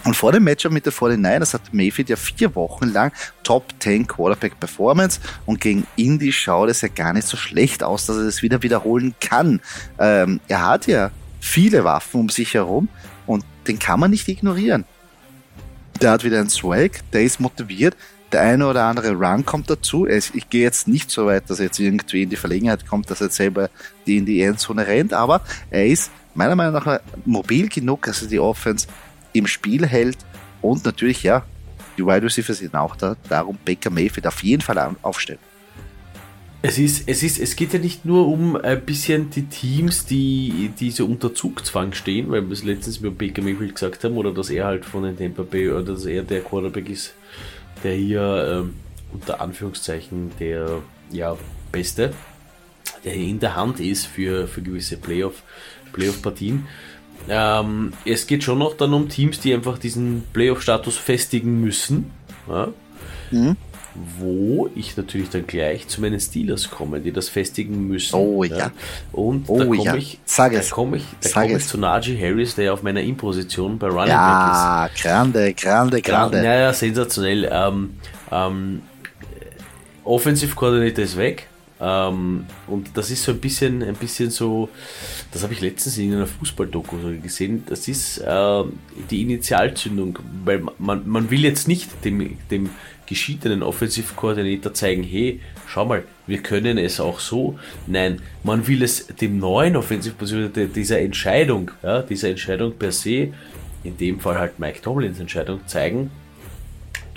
und 0.05 0.15
vor 0.15 0.31
dem 0.31 0.43
Matchup 0.43 0.71
mit 0.71 0.85
der 0.85 0.93
49ers 0.93 1.53
hat 1.53 1.73
Mayfield 1.73 2.09
ja 2.09 2.15
vier 2.15 2.55
Wochen 2.55 2.87
lang 2.87 3.11
Top 3.43 3.65
10 3.79 4.07
Quarterback 4.07 4.59
Performance 4.59 5.19
und 5.45 5.59
gegen 5.59 5.85
Indy 5.97 6.31
schaut 6.31 6.69
es 6.69 6.81
ja 6.81 6.87
gar 6.87 7.13
nicht 7.13 7.27
so 7.27 7.35
schlecht 7.35 7.83
aus, 7.83 8.05
dass 8.05 8.17
er 8.17 8.23
das 8.23 8.41
wieder 8.41 8.63
wiederholen 8.63 9.13
kann. 9.19 9.59
Ähm, 9.97 10.39
er 10.47 10.65
hat 10.65 10.87
ja 10.87 11.11
viele 11.39 11.83
Waffen 11.83 12.21
um 12.21 12.29
sich 12.29 12.53
herum 12.53 12.87
und 13.25 13.43
den 13.67 13.77
kann 13.77 13.99
man 13.99 14.11
nicht 14.11 14.27
ignorieren. 14.27 14.85
Der 16.01 16.11
hat 16.11 16.23
wieder 16.23 16.39
einen 16.39 16.49
Swag, 16.49 17.01
der 17.11 17.23
ist 17.23 17.41
motiviert, 17.41 17.95
der 18.31 18.41
eine 18.41 18.67
oder 18.67 18.85
andere 18.85 19.13
Run 19.13 19.45
kommt 19.45 19.69
dazu. 19.69 20.05
Ich 20.07 20.49
gehe 20.49 20.61
jetzt 20.61 20.87
nicht 20.87 21.09
so 21.09 21.25
weit, 21.25 21.49
dass 21.49 21.59
er 21.59 21.65
jetzt 21.65 21.79
irgendwie 21.79 22.23
in 22.23 22.29
die 22.29 22.35
Verlegenheit 22.35 22.85
kommt, 22.87 23.09
dass 23.09 23.21
er 23.21 23.29
selber 23.29 23.69
die 24.05 24.17
in 24.17 24.25
die 24.25 24.41
Endzone 24.41 24.85
rennt, 24.85 25.13
aber 25.13 25.41
er 25.69 25.87
ist 25.87 26.11
meiner 26.35 26.55
Meinung 26.55 26.73
nach 26.73 26.99
mobil 27.25 27.69
genug, 27.69 28.03
dass 28.03 28.21
er 28.21 28.27
die 28.27 28.39
Offense 28.39 28.87
im 29.33 29.47
Spiel 29.47 29.85
hält 29.85 30.17
und 30.61 30.85
natürlich, 30.85 31.23
ja, 31.23 31.43
die 31.97 32.05
Wide 32.05 32.23
Receivers 32.23 32.59
sind 32.59 32.75
auch 32.75 32.95
da, 32.95 33.15
darum 33.27 33.57
Baker 33.65 33.89
Mayfield 33.89 34.27
auf 34.27 34.41
jeden 34.43 34.61
Fall 34.61 34.95
aufstellen. 35.01 35.39
Es 36.61 36.77
ist, 36.77 37.07
es 37.07 37.23
ist, 37.23 37.39
es 37.39 37.55
geht 37.55 37.71
ja 37.71 37.79
nicht 37.79 38.03
nur 38.03 38.27
um 38.27 38.57
ein 38.57 38.81
bisschen 38.81 39.29
die 39.29 39.43
Teams, 39.43 40.05
die, 40.05 40.71
die 40.77 40.91
so 40.91 41.05
unter 41.05 41.33
Zugzwang 41.33 41.93
stehen, 41.93 42.29
weil 42.31 42.45
wir 42.45 42.51
es 42.51 42.65
letztens 42.65 42.99
mit 42.99 43.17
Baker 43.17 43.41
Mayfield 43.41 43.75
gesagt 43.75 44.03
haben, 44.03 44.17
oder 44.17 44.33
dass 44.33 44.49
er 44.49 44.65
halt 44.65 44.83
von 44.83 45.03
den 45.03 45.17
Tampa 45.17 45.43
Bay, 45.43 45.69
oder 45.69 45.93
dass 45.93 46.05
er 46.05 46.23
der 46.23 46.41
Quarterback 46.41 46.89
ist, 46.89 47.13
der 47.83 47.95
hier 47.95 48.61
ähm, 48.61 48.75
unter 49.13 49.41
Anführungszeichen 49.41 50.31
der 50.39 50.81
ja, 51.11 51.37
Beste, 51.71 52.13
der 53.03 53.13
hier 53.13 53.27
in 53.27 53.39
der 53.39 53.55
Hand 53.55 53.79
ist 53.79 54.05
für, 54.05 54.47
für 54.47 54.61
gewisse 54.61 54.97
Playoff, 54.97 55.43
Playoff-Partien. 55.93 56.67
Ähm, 57.27 57.93
es 58.05 58.27
geht 58.27 58.43
schon 58.43 58.59
noch 58.59 58.75
dann 58.75 58.93
um 58.93 59.09
Teams, 59.09 59.39
die 59.39 59.53
einfach 59.53 59.77
diesen 59.77 60.23
Playoff-Status 60.33 60.97
festigen 60.97 61.61
müssen. 61.61 62.11
Ja? 62.47 62.69
Mhm 63.31 63.57
wo 63.95 64.69
ich 64.75 64.95
natürlich 64.95 65.29
dann 65.29 65.45
gleich 65.45 65.87
zu 65.87 66.01
meinen 66.01 66.19
Steelers 66.19 66.69
komme, 66.69 66.99
die 66.99 67.11
das 67.11 67.29
festigen 67.29 67.87
müssen. 67.87 68.15
Oh 68.15 68.43
ja. 68.43 68.57
ja. 68.57 68.71
Und 69.11 69.45
oh, 69.47 69.57
da 69.57 69.65
komme 69.65 69.83
ja. 69.83 69.95
ich, 69.95 70.19
Sag 70.25 70.53
da 70.53 70.61
komme 70.61 70.97
ich, 70.97 71.03
da 71.21 71.41
komm 71.41 71.55
ich 71.55 71.67
zu 71.67 71.77
Najee 71.77 72.17
Harris, 72.17 72.55
der 72.55 72.73
auf 72.73 72.83
meiner 72.83 73.01
In-Position 73.01 73.77
bei 73.77 73.87
Running 73.87 74.07
ja, 74.09 74.83
Back 74.85 74.95
ist. 74.95 75.03
Ja, 75.03 75.11
grande, 75.11 75.53
grande, 75.53 76.01
grande. 76.01 76.41
Naja, 76.41 76.73
sensationell. 76.73 77.49
Ähm, 77.51 77.95
ähm, 78.31 78.81
Offensive 80.03 80.55
Coordinator 80.55 81.03
ist 81.03 81.17
weg. 81.17 81.48
Ähm, 81.81 82.45
und 82.67 82.89
das 82.95 83.09
ist 83.09 83.23
so 83.23 83.31
ein 83.31 83.39
bisschen, 83.39 83.83
ein 83.83 83.95
bisschen 83.95 84.29
so, 84.29 84.69
das 85.31 85.43
habe 85.43 85.53
ich 85.53 85.61
letztens 85.61 85.97
in 85.97 86.13
einer 86.13 86.27
Fußballdoku 86.27 86.97
gesehen, 87.21 87.63
das 87.67 87.87
ist 87.87 88.17
äh, 88.17 88.63
die 89.09 89.21
Initialzündung, 89.21 90.19
weil 90.43 90.63
man, 90.77 91.07
man 91.07 91.29
will 91.29 91.43
jetzt 91.43 91.67
nicht 91.67 92.03
dem, 92.03 92.37
dem 92.51 92.69
geschiedenen 93.05 93.63
Offensive 93.63 94.13
Coordinator 94.15 94.73
zeigen, 94.73 95.03
hey, 95.03 95.39
schau 95.67 95.85
mal, 95.85 96.03
wir 96.27 96.43
können 96.43 96.77
es 96.77 96.99
auch 96.99 97.19
so. 97.19 97.57
Nein, 97.87 98.21
man 98.43 98.67
will 98.67 98.83
es 98.83 99.07
dem 99.07 99.39
neuen 99.39 99.75
Offensive 99.75 100.15
Coordinator, 100.15 100.65
dieser 100.65 100.99
Entscheidung, 100.99 101.71
ja, 101.81 102.01
dieser 102.01 102.29
Entscheidung 102.29 102.73
per 102.73 102.91
se, 102.91 103.33
in 103.83 103.97
dem 103.97 104.19
Fall 104.19 104.37
halt 104.37 104.59
Mike 104.59 104.81
Tomlins 104.81 105.19
Entscheidung, 105.19 105.61
zeigen, 105.65 106.11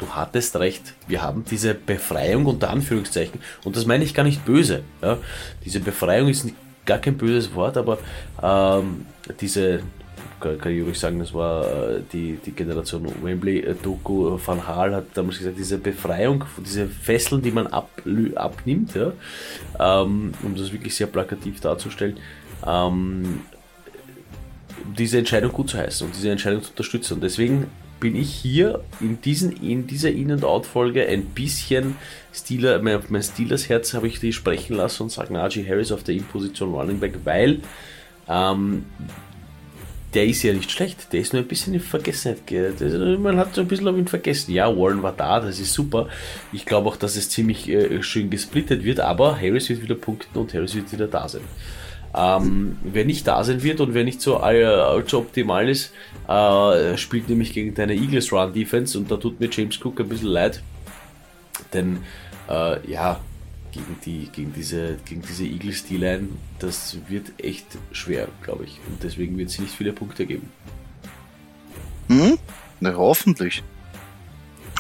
du 0.03 0.15
hattest 0.15 0.57
recht, 0.57 0.95
wir 1.07 1.23
haben 1.23 1.45
diese 1.51 1.75
Befreiung 1.75 2.47
unter 2.47 2.71
Anführungszeichen, 2.71 3.41
und 3.65 3.77
das 3.77 3.87
meine 3.87 4.05
ich 4.05 4.15
gar 4.15 4.25
nicht 4.25 4.45
böse. 4.45 4.83
Ja. 5.01 5.19
Diese 5.65 5.81
Befreiung 5.81 6.29
ist 6.29 6.49
gar 6.85 6.99
kein 6.99 7.17
böses 7.17 7.55
Wort, 7.55 7.77
aber 7.77 7.99
ähm, 8.43 9.07
diese 9.41 9.81
kann, 10.41 10.73
ich 10.73 10.85
ruhig 10.85 10.99
sagen, 10.99 11.21
das 11.21 11.33
war 11.33 11.65
äh, 11.65 12.01
die, 12.13 12.37
die 12.45 12.51
Generation 12.51 13.07
Wembley-Doku. 13.23 14.39
Van 14.45 14.67
Hal 14.67 14.93
hat 14.93 15.05
damals 15.15 15.39
gesagt, 15.39 15.57
diese 15.57 15.79
Befreiung, 15.79 16.45
diese 16.59 16.89
Fesseln, 16.89 17.43
die 17.43 17.53
man 17.53 17.69
ab, 17.69 17.89
abnimmt, 18.35 18.95
ja, 18.95 19.13
ähm, 19.79 20.33
um 20.43 20.57
das 20.57 20.73
wirklich 20.73 20.97
sehr 20.97 21.07
plakativ 21.07 21.61
darzustellen, 21.61 22.17
ähm, 22.67 23.43
diese 24.99 25.19
Entscheidung 25.19 25.53
gut 25.53 25.71
zu 25.71 25.79
heißen 25.79 26.07
und 26.07 26.17
diese 26.17 26.31
Entscheidung 26.31 26.63
zu 26.63 26.71
unterstützen. 26.71 27.15
Und 27.15 27.23
deswegen 27.23 27.69
bin 28.03 28.17
ich 28.17 28.35
hier 28.35 28.83
in, 29.01 29.21
diesen, 29.21 29.53
in 29.63 29.87
dieser 29.87 30.11
In- 30.11 30.33
und 30.33 30.45
Out-Folge 30.45 31.07
ein 31.07 31.25
bisschen 31.27 31.95
Steeler, 32.35 32.83
mein, 32.83 32.99
mein 33.11 33.23
Steelers 33.23 33.69
Herz 33.69 33.95
habe 33.95 34.09
ich 34.09 34.19
die 34.19 34.33
sprechen 34.33 34.75
lassen 34.75 35.05
und 35.05 35.13
sage 35.13 35.33
Najee 35.33 35.65
Harris 35.69 35.93
auf 35.93 36.03
der 36.03 36.17
In-Position 36.17 36.75
Running 36.75 36.99
Back, 36.99 37.15
weil 37.23 37.61
ähm, 38.29 38.87
der 40.15 40.27
ist 40.27 40.43
ja 40.43 40.53
nicht 40.53 40.73
schlecht, 40.73 41.13
der 41.13 41.21
ist 41.21 41.33
nur 41.33 41.43
ein 41.43 41.49
bisschen 41.49 41.75
in 41.75 41.81
Vergessenheit. 41.81 42.41
Man 43.21 43.37
hat 43.37 43.55
so 43.55 43.61
ein 43.61 43.69
bisschen 43.69 43.87
auf 43.87 43.97
ihn 43.97 44.09
vergessen. 44.09 44.53
Ja, 44.53 44.67
Warren 44.77 45.05
war 45.05 45.13
da, 45.13 45.39
das 45.39 45.61
ist 45.61 45.73
super. 45.73 46.09
Ich 46.53 46.67
glaube 46.67 46.89
auch, 46.89 46.97
dass 46.97 47.15
es 47.15 47.31
ziemlich 47.31 47.69
äh, 47.69 48.03
schön 48.03 48.31
gesplittet 48.31 48.83
wird, 48.83 48.99
aber 48.99 49.41
Harris 49.41 49.69
wird 49.69 49.81
wieder 49.81 49.95
punkten 49.95 50.37
und 50.41 50.53
Harris 50.53 50.75
wird 50.75 50.91
wieder 50.91 51.07
da 51.07 51.29
sein. 51.29 51.43
Ähm, 52.15 52.77
wer 52.83 53.05
nicht 53.05 53.27
da 53.27 53.43
sein 53.43 53.63
wird 53.63 53.81
und 53.81 53.95
wer 53.95 54.05
nicht 54.05 54.21
so 54.21 54.37
allzu 54.39 55.19
optimal 55.19 55.69
ist, 55.69 55.93
äh, 56.29 56.97
spielt 56.99 57.29
nämlich 57.29 57.53
gegen 57.55 57.75
deine 57.75 57.95
Eagles 57.95 58.33
Run 58.33 58.53
Defense 58.53 58.99
und 58.99 59.11
da 59.11 59.17
tut 59.17 59.41
mir 59.41 59.49
James 59.51 59.79
Cook 59.83 60.01
ein 60.01 60.09
bisschen 60.09 60.29
leid. 60.29 60.63
Denn 61.73 62.01
äh, 62.49 62.91
ja, 62.91 63.19
gegen, 63.73 63.97
die, 64.05 64.29
gegen 64.31 64.53
diese, 64.53 64.99
gegen 65.07 65.23
diese 65.23 65.45
Eagles 65.45 65.87
D-Line, 65.87 66.29
das 66.59 66.99
wird 67.09 67.33
echt 67.39 67.67
schwer, 67.93 68.29
glaube 68.43 68.65
ich. 68.65 68.79
Und 68.87 69.03
deswegen 69.03 69.39
wird 69.39 69.49
es 69.49 69.59
nicht 69.59 69.75
viele 69.75 69.93
Punkte 69.93 70.27
geben. 70.27 70.51
Hm? 72.09 72.39
Na, 72.81 72.95
hoffentlich. 72.95 73.63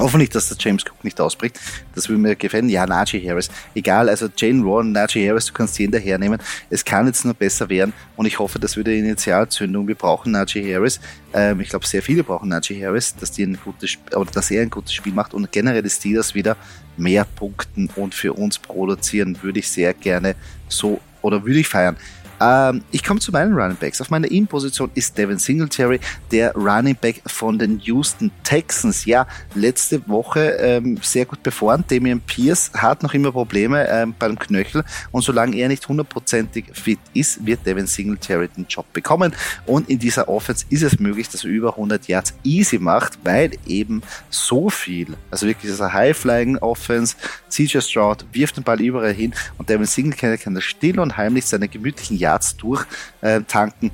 Hoffentlich, 0.02 0.30
dass 0.30 0.48
der 0.48 0.56
James 0.58 0.82
Cook 0.84 1.04
nicht 1.04 1.20
ausbricht. 1.20 1.60
Das 1.94 2.08
würde 2.08 2.20
mir 2.20 2.34
gefallen. 2.34 2.68
Ja, 2.68 2.86
Najee 2.86 3.24
Harris. 3.28 3.48
Egal, 3.72 4.08
also 4.08 4.28
Jane 4.36 4.64
Warren, 4.64 4.90
Najee 4.90 5.28
Harris, 5.28 5.46
du 5.46 5.52
kannst 5.52 5.78
jeden 5.78 5.92
dahernehmen. 5.92 6.40
Es 6.70 6.84
kann 6.84 7.06
jetzt 7.06 7.24
nur 7.24 7.34
besser 7.34 7.68
werden 7.68 7.92
und 8.16 8.26
ich 8.26 8.40
hoffe, 8.40 8.58
das 8.58 8.76
wird 8.76 8.88
eine 8.88 8.96
Initialzündung. 8.96 9.86
Wir 9.86 9.94
brauchen 9.94 10.32
Najee 10.32 10.74
Harris. 10.74 10.98
Ähm, 11.32 11.60
ich 11.60 11.68
glaube, 11.68 11.86
sehr 11.86 12.02
viele 12.02 12.24
brauchen 12.24 12.48
Najee 12.48 12.84
Harris, 12.84 13.14
dass, 13.14 13.30
die 13.30 13.44
ein 13.44 13.56
gutes, 13.64 13.96
oder 14.12 14.28
dass 14.32 14.50
er 14.50 14.62
ein 14.62 14.70
gutes 14.70 14.92
Spiel 14.92 15.12
macht 15.12 15.34
und 15.34 15.52
generell 15.52 15.82
die 15.82 15.90
Steelers 15.90 16.34
wieder 16.34 16.56
mehr 16.96 17.24
punkten 17.24 17.88
und 17.94 18.12
für 18.12 18.32
uns 18.32 18.58
produzieren, 18.58 19.38
würde 19.40 19.60
ich 19.60 19.68
sehr 19.68 19.94
gerne 19.94 20.34
so 20.68 21.00
oder 21.22 21.44
würde 21.44 21.60
ich 21.60 21.68
feiern. 21.68 21.96
Ähm, 22.42 22.82
ich 22.90 23.04
komme 23.04 23.20
zu 23.20 23.30
meinen 23.30 23.54
Running 23.54 23.76
Backs. 23.76 24.00
Auf 24.00 24.10
meiner 24.10 24.28
In-Position 24.28 24.90
ist 24.94 25.16
Devin 25.16 25.38
Singletary, 25.38 26.00
der 26.32 26.52
Running 26.54 26.96
Back 27.00 27.22
von 27.26 27.58
den 27.58 27.78
Houston 27.80 28.32
Texans. 28.42 29.04
Ja, 29.04 29.28
letzte 29.54 30.06
Woche 30.08 30.56
ähm, 30.58 30.98
sehr 31.02 31.24
gut 31.24 31.42
befahren. 31.42 31.84
Damian 31.86 32.20
Pierce 32.20 32.72
hat 32.74 33.02
noch 33.04 33.14
immer 33.14 33.30
Probleme 33.30 33.88
ähm, 33.88 34.14
beim 34.18 34.36
Knöchel 34.36 34.82
und 35.12 35.22
solange 35.22 35.56
er 35.56 35.68
nicht 35.68 35.86
hundertprozentig 35.86 36.64
fit 36.72 36.98
ist, 37.14 37.46
wird 37.46 37.64
Devin 37.64 37.86
Singletary 37.86 38.48
den 38.48 38.66
Job 38.68 38.92
bekommen. 38.92 39.32
Und 39.66 39.88
in 39.88 40.00
dieser 40.00 40.28
Offense 40.28 40.64
ist 40.68 40.82
es 40.82 40.98
möglich, 40.98 41.28
dass 41.28 41.44
er 41.44 41.50
über 41.50 41.70
100 41.70 42.08
Yards 42.08 42.34
easy 42.42 42.78
macht, 42.78 43.18
weil 43.22 43.52
eben 43.66 44.02
so 44.30 44.68
viel, 44.68 45.16
also 45.30 45.46
wirklich 45.46 45.70
dieser 45.70 45.92
High-Flying 45.92 46.58
Offense, 46.58 47.14
CJ 47.48 47.80
Stroud 47.80 48.24
wirft 48.32 48.56
den 48.56 48.64
Ball 48.64 48.80
überall 48.80 49.12
hin 49.12 49.32
und 49.58 49.68
Devin 49.68 49.86
Singletary 49.86 50.38
kann 50.38 50.54
da 50.54 50.60
still 50.60 50.98
und 50.98 51.16
heimlich 51.16 51.46
seine 51.46 51.68
gemütlichen 51.68 52.18
Yards 52.18 52.31
Yards 52.32 52.56
durchtanken. 52.56 53.90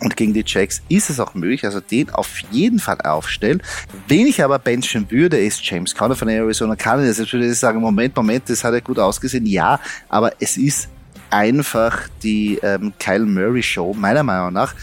Und 0.00 0.14
gegen 0.14 0.34
die 0.34 0.44
Jacks 0.46 0.82
ist 0.90 1.08
es 1.08 1.18
auch 1.18 1.34
möglich, 1.34 1.64
also 1.64 1.80
den 1.80 2.10
auf 2.10 2.38
jeden 2.50 2.78
Fall 2.78 3.00
aufstellen. 3.00 3.62
Wen 4.08 4.26
ich 4.26 4.44
aber 4.44 4.58
benchen 4.58 5.10
würde, 5.10 5.38
ist 5.38 5.64
James 5.64 5.94
Conner 5.94 6.14
von 6.14 6.28
Arizona 6.28 6.76
Cardinals. 6.76 7.16
Jetzt 7.16 7.32
würde 7.32 7.50
ich 7.50 7.58
sagen, 7.58 7.80
Moment, 7.80 8.14
Moment, 8.14 8.48
das 8.50 8.62
hat 8.62 8.74
ja 8.74 8.80
gut 8.80 8.98
ausgesehen. 8.98 9.46
Ja, 9.46 9.80
aber 10.10 10.32
es 10.38 10.58
ist 10.58 10.88
einfach 11.30 12.08
die 12.22 12.58
ähm, 12.62 12.92
Kyle 12.98 13.24
Murray 13.24 13.62
Show, 13.62 13.94
meiner 13.94 14.22
Meinung 14.22 14.52
nach. 14.52 14.74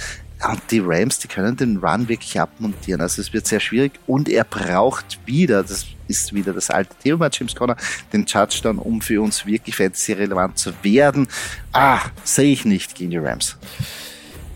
Die 0.69 0.79
Rams, 0.83 1.19
die 1.19 1.27
können 1.27 1.55
den 1.55 1.77
Run 1.77 2.09
wirklich 2.09 2.39
abmontieren. 2.39 3.01
Also 3.01 3.21
es 3.21 3.31
wird 3.31 3.47
sehr 3.47 3.59
schwierig 3.59 3.93
und 4.07 4.27
er 4.27 4.43
braucht 4.43 5.19
wieder, 5.25 5.63
das 5.63 5.85
ist 6.07 6.33
wieder 6.33 6.53
das 6.53 6.69
alte 6.69 6.95
Thema 7.01 7.29
James 7.31 7.55
Conner, 7.55 7.77
den 8.11 8.25
Touchdown, 8.25 8.77
um 8.77 9.01
für 9.01 9.21
uns 9.21 9.45
wirklich 9.45 9.75
fantasy-relevant 9.75 10.57
zu 10.57 10.73
werden. 10.81 11.27
Ah, 11.71 12.01
sehe 12.23 12.51
ich 12.51 12.65
nicht 12.65 12.95
gegen 12.95 13.11
die 13.11 13.17
Rams. 13.17 13.57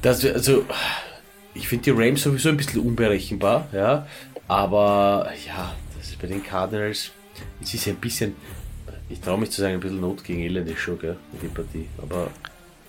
Das, 0.02 0.26
also, 0.26 0.65
ich 1.54 1.67
finde 1.67 1.86
die 1.86 1.91
Rams 1.91 2.21
sowieso 2.21 2.50
ein 2.50 2.58
bisschen 2.58 2.82
unberechenbar, 2.82 3.67
ja, 3.71 4.06
aber 4.47 5.32
ja, 5.45 5.73
das 5.97 6.10
ist 6.10 6.19
bei 6.19 6.28
den 6.28 6.43
Cardinals, 6.43 7.12
es 7.62 7.73
ist 7.73 7.88
ein 7.88 7.95
bisschen, 7.95 8.36
ich 9.10 9.19
traue 9.21 9.39
mich 9.39 9.52
zu 9.52 9.62
sagen, 9.62 9.76
ein 9.76 9.80
bisschen 9.80 10.02
Not 10.02 10.23
gegen 10.23 10.41
Elend 10.41 10.69
ist 10.69 10.80
schon, 10.80 11.00
gell, 11.00 11.17
die 11.41 11.47
Partie, 11.47 11.88
aber 12.02 12.30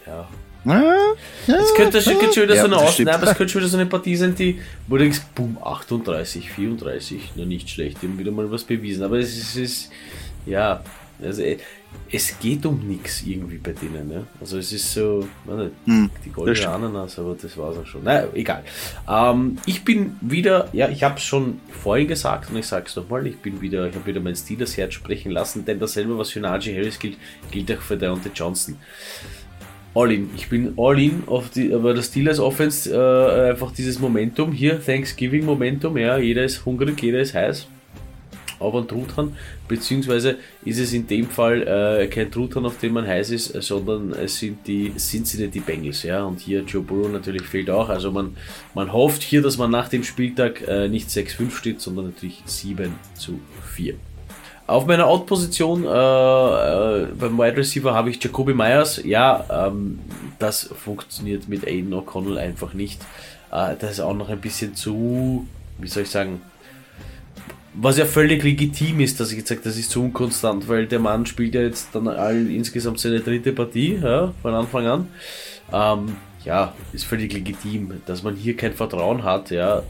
ja, 0.07 0.29
es 0.69 1.75
könnte, 1.75 2.01
könnte 2.03 2.33
schon 2.33 2.43
wieder 2.45 2.55
ja, 2.55 2.61
so 2.63 2.67
eine 2.67 2.77
Aus 2.77 2.99
Nein, 2.99 3.09
aber 3.09 3.31
es 3.31 3.37
könnte 3.37 3.53
schon 3.53 3.61
wieder 3.63 3.71
so 3.71 3.79
eine 3.79 3.87
Partie 3.87 4.17
sein, 4.17 4.35
die, 4.35 4.61
wo 4.87 4.97
du 4.97 5.03
denkst, 5.03 5.21
boom, 5.35 5.59
38, 5.63 6.51
34, 6.51 7.33
na 7.37 7.45
nicht 7.45 7.71
schlecht, 7.71 8.03
die 8.03 8.07
haben 8.07 8.19
wieder 8.19 8.31
mal 8.31 8.51
was 8.51 8.65
bewiesen. 8.65 9.03
Aber 9.03 9.19
es 9.19 9.37
ist, 9.37 9.57
ist 9.57 9.91
ja, 10.47 10.83
also 11.23 11.43
es 12.11 12.39
geht 12.39 12.65
um 12.65 12.87
nichts 12.87 13.23
irgendwie 13.23 13.59
bei 13.59 13.73
denen. 13.73 14.09
Ne? 14.09 14.27
Also 14.41 14.59
es 14.59 14.73
ist 14.73 14.93
so, 14.93 15.29
meine, 15.45 15.71
hm, 15.85 16.11
die 16.25 16.31
goldene 16.31 16.69
Ananas, 16.69 17.19
aber 17.19 17.37
das 17.41 17.57
war 17.57 17.71
es 17.71 17.79
auch 17.79 17.87
schon. 17.87 18.05
Naja, 18.05 18.29
egal. 18.35 18.63
Ähm, 19.09 19.59
ich 19.67 19.85
bin 19.85 20.17
wieder, 20.21 20.69
ja, 20.73 20.89
ich 20.89 21.03
habe 21.03 21.17
es 21.17 21.25
schon 21.25 21.61
vorhin 21.83 22.09
gesagt 22.09 22.51
und 22.51 22.57
ich 22.57 22.67
sage 22.67 22.87
es 22.87 22.97
nochmal, 22.97 23.27
ich 23.27 23.39
bin 23.39 23.61
wieder, 23.61 23.87
ich 23.89 23.95
habe 23.95 24.07
wieder 24.07 24.21
mein 24.21 24.37
Steelers 24.37 24.77
Herz 24.77 24.95
sprechen 24.95 25.33
lassen, 25.33 25.65
denn 25.65 25.79
dasselbe, 25.79 26.17
was 26.17 26.31
für 26.31 26.41
Najee 26.41 26.77
Harris 26.77 26.99
gilt, 26.99 27.19
gilt 27.51 27.71
auch 27.73 27.83
für 27.83 27.97
Deontay 27.97 28.31
Johnson 28.35 28.77
all 29.99 30.13
in. 30.13 30.31
Ich 30.37 30.49
bin 30.49 30.75
all 30.77 30.99
in 30.99 31.25
auf 31.27 31.51
die, 31.51 31.73
aber 31.73 31.95
das 31.95 32.07
Steelers 32.07 32.39
Offense 32.39 32.93
äh, 32.93 33.51
einfach 33.51 33.73
dieses 33.73 33.99
Momentum 33.99 34.53
hier, 34.53 34.83
Thanksgiving 34.85 35.45
Momentum, 35.45 35.97
ja, 35.97 36.19
jeder 36.19 36.45
ist 36.45 36.65
hungrig, 36.65 37.03
jeder 37.03 37.21
ist 37.21 37.35
heiß 37.35 37.67
auf 38.61 38.75
einen 38.75 38.89
Truthahn, 38.89 39.37
beziehungsweise 39.69 40.37
ist 40.65 40.79
es 40.79 40.93
in 40.93 41.07
dem 41.07 41.29
Fall 41.29 41.63
äh, 41.63 42.07
kein 42.09 42.31
Truthahn, 42.31 42.67
auf 42.67 42.79
dem 42.79 42.95
man 42.95 43.07
heiß 43.07 43.31
ist, 43.31 43.63
sondern 43.63 44.13
es 44.13 44.39
sind 44.39 44.67
die 44.67 44.93
Cincinnati 44.97 45.51
die 45.53 45.61
Bengals, 45.61 46.03
ja, 46.03 46.25
und 46.25 46.41
hier 46.41 46.63
Joe 46.63 46.83
Burrow 46.83 47.11
natürlich 47.11 47.43
fehlt 47.43 47.71
auch, 47.71 47.89
also 47.89 48.11
man, 48.11 48.37
man 48.75 48.93
hofft 48.93 49.23
hier, 49.23 49.43
dass 49.43 49.59
man 49.59 49.71
nach 49.71 49.89
dem 49.89 50.05
Spieltag 50.05 50.67
äh, 50.67 50.89
nicht 50.89 51.09
6-5 51.09 51.51
steht, 51.53 51.81
sondern 51.81 52.07
natürlich 52.07 52.43
7 52.45 52.93
zu 53.15 53.39
4. 53.75 53.95
Auf 54.69 54.85
meiner 54.85 55.07
Out-Position 55.07 55.85
äh, 55.85 55.89
äh, 55.89 57.07
beim 57.19 57.39
Wide 57.39 57.57
Receiver 57.57 57.95
habe 57.95 58.11
ich 58.11 58.23
Jacoby 58.23 58.53
Myers. 58.53 59.03
Ja, 59.03 59.47
ähm, 59.51 59.99
das 60.39 60.65
funktioniert 60.65 61.49
mit 61.49 61.67
Aiden 61.67 61.95
O'Connell 61.95 62.37
einfach 62.37 62.75
nicht. 62.75 63.01
Äh, 63.51 63.77
das 63.79 63.93
ist 63.93 64.01
auch 64.01 64.13
noch 64.13 64.29
ein 64.29 64.43
bisschen 64.43 64.75
zu, 64.75 65.47
wie 65.79 65.89
soll 65.89 66.03
ich 66.03 66.11
sagen, 66.11 66.43
was 67.73 67.97
ja 67.97 68.05
völlig 68.05 68.45
legitim 68.45 69.01
ist, 69.01 69.19
dass 69.19 69.31
ich 69.31 69.39
jetzt 69.39 69.49
sage, 69.49 69.63
das 69.65 69.79
ist 69.79 69.91
zu 69.91 70.03
unkonstant, 70.03 70.69
weil 70.69 70.87
der 70.87 70.99
Mann 70.99 71.25
spielt 71.25 71.55
ja 71.55 71.63
jetzt 71.63 71.95
dann 71.95 72.07
all, 72.07 72.51
insgesamt 72.51 73.01
seine 73.01 73.21
dritte 73.21 73.55
Partie 73.55 73.99
ja, 74.03 74.35
von 74.43 74.53
Anfang 74.53 74.87
an. 74.87 75.09
Ähm, 75.73 76.17
ja, 76.45 76.75
ist 76.93 77.07
völlig 77.07 77.33
legitim, 77.33 78.03
dass 78.05 78.23
man 78.23 78.37
hier 78.37 78.55
kein 78.55 78.75
Vertrauen 78.75 79.25
hat, 79.25 79.51
ja, 79.51 79.83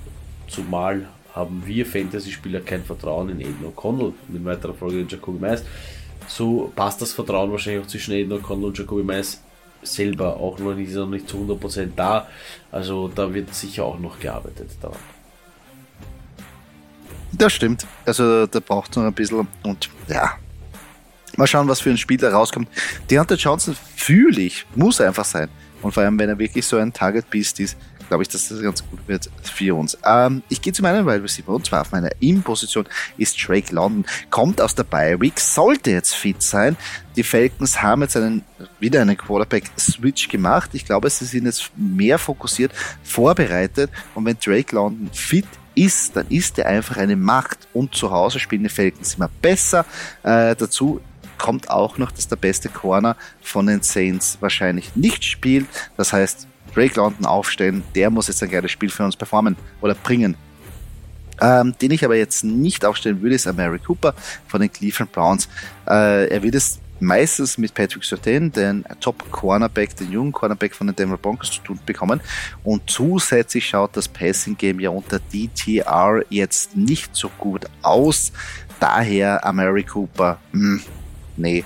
zumal 0.47 1.09
haben 1.39 1.63
wir 1.65 1.87
Fantasy-Spieler 1.87 2.61
kein 2.61 2.85
Vertrauen 2.85 3.31
in 3.31 3.39
Aiden 3.39 3.65
O'Connell. 3.65 4.13
Mit 4.29 4.45
weiterer 4.45 4.75
Folge 4.75 5.01
in 5.01 5.09
Jacoby 5.09 5.39
Mais. 5.39 5.65
So 6.27 6.73
passt 6.75 7.01
das 7.01 7.13
Vertrauen 7.13 7.51
wahrscheinlich 7.53 7.85
auch 7.85 7.89
zwischen 7.89 8.13
Aiden 8.13 8.33
O'Connell 8.33 8.67
und 8.67 8.79
Jacoby 8.79 9.05
Mais 9.05 9.41
selber 9.83 10.37
auch 10.37 10.59
noch 10.59 10.75
nicht, 10.75 10.93
noch 10.93 11.07
nicht 11.07 11.29
zu 11.29 11.37
100% 11.39 11.91
da. 11.95 12.27
Also 12.73 13.09
da 13.09 13.33
wird 13.33 13.55
sicher 13.55 13.85
auch 13.85 13.99
noch 13.99 14.19
gearbeitet 14.19 14.71
daran. 14.83 14.99
Das 17.33 17.53
stimmt. 17.53 17.87
Also 18.05 18.47
da 18.47 18.59
braucht 18.61 18.91
es 18.91 18.97
noch 18.97 19.05
ein 19.05 19.13
bisschen 19.13 19.47
und 19.63 19.89
ja. 20.09 20.33
Mal 21.37 21.47
schauen, 21.47 21.69
was 21.69 21.81
für 21.81 21.91
ein 21.91 21.99
Spiel 21.99 22.17
da 22.17 22.31
rauskommt. 22.31 22.69
Deontay 23.09 23.37
Johnson 23.37 23.77
fühle 23.95 24.41
ich, 24.41 24.67
muss 24.75 25.01
einfach 25.01 25.25
sein. 25.25 25.49
Und 25.83 25.93
vor 25.93 26.03
allem, 26.03 26.19
wenn 26.19 26.29
er 26.29 26.39
wirklich 26.39 26.67
so 26.67 26.79
ein 26.79 26.93
Target-Beast 26.93 27.61
ist, 27.61 27.77
glaube 28.09 28.23
ich, 28.23 28.29
dass 28.29 28.49
das 28.49 28.61
ganz 28.61 28.85
gut 28.89 29.01
wird 29.07 29.31
für 29.43 29.77
uns. 29.77 29.97
Ähm, 30.05 30.43
ich 30.49 30.61
gehe 30.61 30.73
zu 30.73 30.83
meinem 30.83 31.07
Wide 31.07 31.23
Receiver 31.23 31.51
und 31.53 31.67
zwar 31.67 31.83
auf 31.83 31.93
meiner 31.93 32.11
In-Position 32.21 32.87
ist 33.17 33.37
Drake 33.47 33.75
London, 33.75 34.05
kommt 34.31 34.61
aus 34.61 34.75
der 34.75 34.85
Bye 34.85 35.21
Week, 35.21 35.39
sollte 35.39 35.91
jetzt 35.91 36.15
fit 36.15 36.43
sein. 36.43 36.77
Die 37.17 37.23
Falcons 37.23 37.83
haben 37.83 38.03
jetzt 38.03 38.17
einen, 38.17 38.45
wieder 38.79 39.01
einen 39.01 39.17
Quarterback-Switch 39.17 40.29
gemacht. 40.29 40.71
Ich 40.73 40.85
glaube, 40.85 41.11
sie 41.11 41.25
sind 41.25 41.47
jetzt 41.47 41.71
mehr 41.77 42.19
fokussiert, 42.19 42.73
vorbereitet 43.03 43.91
und 44.15 44.25
wenn 44.25 44.39
Drake 44.39 44.75
London 44.75 45.11
fit 45.13 45.47
ist, 45.75 46.17
dann 46.17 46.27
ist 46.29 46.59
er 46.59 46.67
einfach 46.67 46.97
eine 46.97 47.17
Macht 47.17 47.69
und 47.73 47.95
zu 47.95 48.11
Hause 48.11 48.41
spielen 48.41 48.65
die 48.65 48.69
Falcons 48.69 49.15
immer 49.15 49.31
besser. 49.41 49.85
Äh, 50.23 50.57
dazu 50.57 51.01
kommt 51.39 51.71
auch 51.71 51.99
noch, 51.99 52.11
dass 52.11 52.29
der 52.29 52.37
beste 52.37 52.69
Corner 52.69 53.17
von 53.41 53.67
den 53.67 53.83
Saints 53.83 54.39
wahrscheinlich 54.41 54.97
nicht 54.97 55.25
spielt. 55.25 55.67
Das 55.97 56.13
heißt, 56.13 56.49
Drake 56.79 56.95
London 56.95 57.27
aufstellen, 57.27 57.83
der 57.95 58.09
muss 58.09 58.29
jetzt 58.29 58.43
ein 58.43 58.51
geiles 58.51 58.71
Spiel 58.71 58.89
für 58.89 59.05
uns 59.05 59.17
performen 59.17 59.57
oder 59.81 59.95
bringen. 59.95 60.37
Ähm, 61.41 61.75
den 61.81 61.91
ich 61.91 62.05
aber 62.05 62.17
jetzt 62.17 62.45
nicht 62.45 62.85
aufstellen 62.85 63.21
würde, 63.21 63.35
ist 63.35 63.53
Mary 63.53 63.79
Cooper 63.79 64.15
von 64.47 64.61
den 64.61 64.73
Cleveland 64.73 65.13
Browns. 65.13 65.49
Äh, 65.89 66.29
er 66.29 66.43
wird 66.43 66.55
es 66.55 66.79
meistens 67.01 67.59
mit 67.59 67.75
Patrick 67.75 68.05
Surtain, 68.05 68.51
den 68.51 68.85
Top 69.01 69.31
Cornerback, 69.31 69.97
den 69.97 70.11
jungen 70.11 70.33
Cornerback 70.33 70.75
von 70.75 70.89
den 70.89 70.97
Denver 70.97 71.17
Broncos 71.17 71.51
zu 71.51 71.61
tun 71.63 71.81
bekommen. 71.85 72.21
Und 72.65 72.89
zusätzlich 72.91 73.67
schaut 73.67 73.97
das 73.97 74.09
Passing 74.09 74.57
Game 74.57 74.81
ja 74.81 74.91
unter 74.91 75.21
DTR 75.21 76.23
jetzt 76.31 76.77
nicht 76.77 77.15
so 77.15 77.29
gut 77.39 77.67
aus. 77.83 78.33
Daher 78.81 79.41
Mary 79.53 79.85
Cooper, 79.85 80.39
mh, 80.53 80.61
hm, 80.61 80.83
nee, 81.37 81.65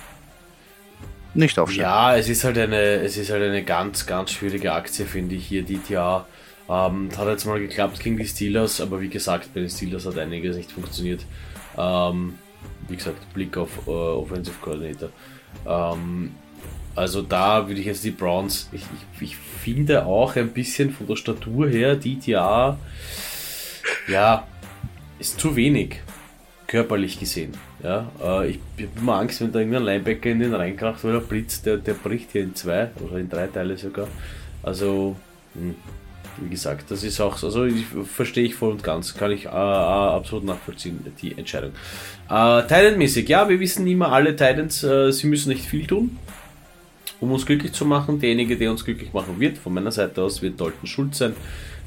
nicht 1.34 1.58
aufstellen. 1.58 1.82
Ja, 1.82 2.16
es 2.16 2.28
ist 2.28 2.44
halt 2.44 2.58
eine, 2.58 2.76
es 2.76 3.16
ist 3.16 3.30
halt 3.30 3.42
eine 3.42 3.62
ganz, 3.62 4.06
ganz 4.06 4.32
schwierige 4.32 4.72
Aktie, 4.72 5.06
finde 5.06 5.34
ich 5.34 5.46
hier, 5.46 5.64
DTA. 5.64 6.26
Ähm, 6.68 7.08
hat 7.16 7.28
jetzt 7.28 7.44
mal 7.44 7.58
geklappt 7.58 8.00
gegen 8.00 8.16
die 8.16 8.26
Steelers, 8.26 8.80
aber 8.80 9.00
wie 9.00 9.08
gesagt, 9.08 9.52
bei 9.52 9.60
den 9.60 9.70
Steelers 9.70 10.06
hat 10.06 10.18
einiges 10.18 10.56
nicht 10.56 10.70
funktioniert. 10.70 11.24
Ähm, 11.76 12.38
wie 12.88 12.96
gesagt, 12.96 13.32
Blick 13.34 13.56
auf 13.56 13.86
uh, 13.86 13.90
Offensive 13.90 14.56
Coordinator. 14.60 15.08
Ähm, 15.66 16.34
also 16.94 17.22
da 17.22 17.66
würde 17.66 17.80
ich 17.80 17.86
jetzt 17.86 18.04
die 18.04 18.10
Browns, 18.10 18.68
ich, 18.72 18.82
ich, 18.82 19.22
ich, 19.22 19.36
finde 19.36 20.04
auch 20.04 20.36
ein 20.36 20.50
bisschen 20.50 20.92
von 20.92 21.06
der 21.06 21.16
Statur 21.16 21.68
her, 21.68 21.96
DTA, 21.96 22.78
ja, 24.08 24.46
ist 25.18 25.40
zu 25.40 25.56
wenig, 25.56 26.00
körperlich 26.66 27.18
gesehen. 27.18 27.52
Ja, 27.82 28.10
äh, 28.22 28.50
ich, 28.50 28.60
ich 28.76 28.84
habe 28.86 29.00
immer 29.00 29.18
Angst, 29.18 29.40
wenn 29.40 29.52
da 29.52 29.58
irgendein 29.58 29.84
Linebacker 29.84 30.30
in 30.30 30.40
den 30.40 30.54
reinkracht, 30.54 31.02
weil 31.02 31.12
der 31.14 31.20
Blitz, 31.20 31.62
der, 31.62 31.78
der 31.78 31.94
bricht 31.94 32.30
hier 32.32 32.42
in 32.42 32.54
zwei 32.54 32.90
oder 33.00 33.18
in 33.18 33.28
drei 33.28 33.48
Teile 33.48 33.76
sogar. 33.76 34.06
Also, 34.62 35.16
mh, 35.54 35.60
hm, 35.60 35.74
wie 36.40 36.48
gesagt, 36.48 36.90
das 36.90 37.04
ist 37.04 37.20
auch, 37.20 37.42
also 37.42 37.64
ich, 37.64 37.84
verstehe 38.04 38.44
ich 38.44 38.54
voll 38.54 38.70
und 38.72 38.82
ganz, 38.82 39.14
kann 39.14 39.30
ich 39.32 39.46
äh, 39.46 39.48
äh 39.48 39.52
absolut 39.52 40.44
nachvollziehen, 40.44 41.04
die 41.20 41.36
Entscheidung. 41.36 41.72
Äh, 42.28 42.62
Titan-mäßig, 42.62 43.28
ja, 43.28 43.48
wir 43.48 43.60
wissen 43.60 43.86
immer 43.86 44.12
alle 44.12 44.34
Titans, 44.34 44.82
äh, 44.82 45.12
sie 45.12 45.26
müssen 45.26 45.50
nicht 45.50 45.66
viel 45.66 45.86
tun, 45.86 46.16
um 47.20 47.32
uns 47.32 47.44
glücklich 47.44 47.72
zu 47.72 47.84
machen. 47.84 48.20
Derjenige, 48.20 48.56
der 48.56 48.70
uns 48.70 48.84
glücklich 48.84 49.12
machen 49.12 49.38
wird, 49.38 49.58
von 49.58 49.74
meiner 49.74 49.92
Seite 49.92 50.22
aus, 50.22 50.40
wird 50.40 50.60
Dalton 50.60 50.86
Schulz 50.86 51.18
sein. 51.18 51.34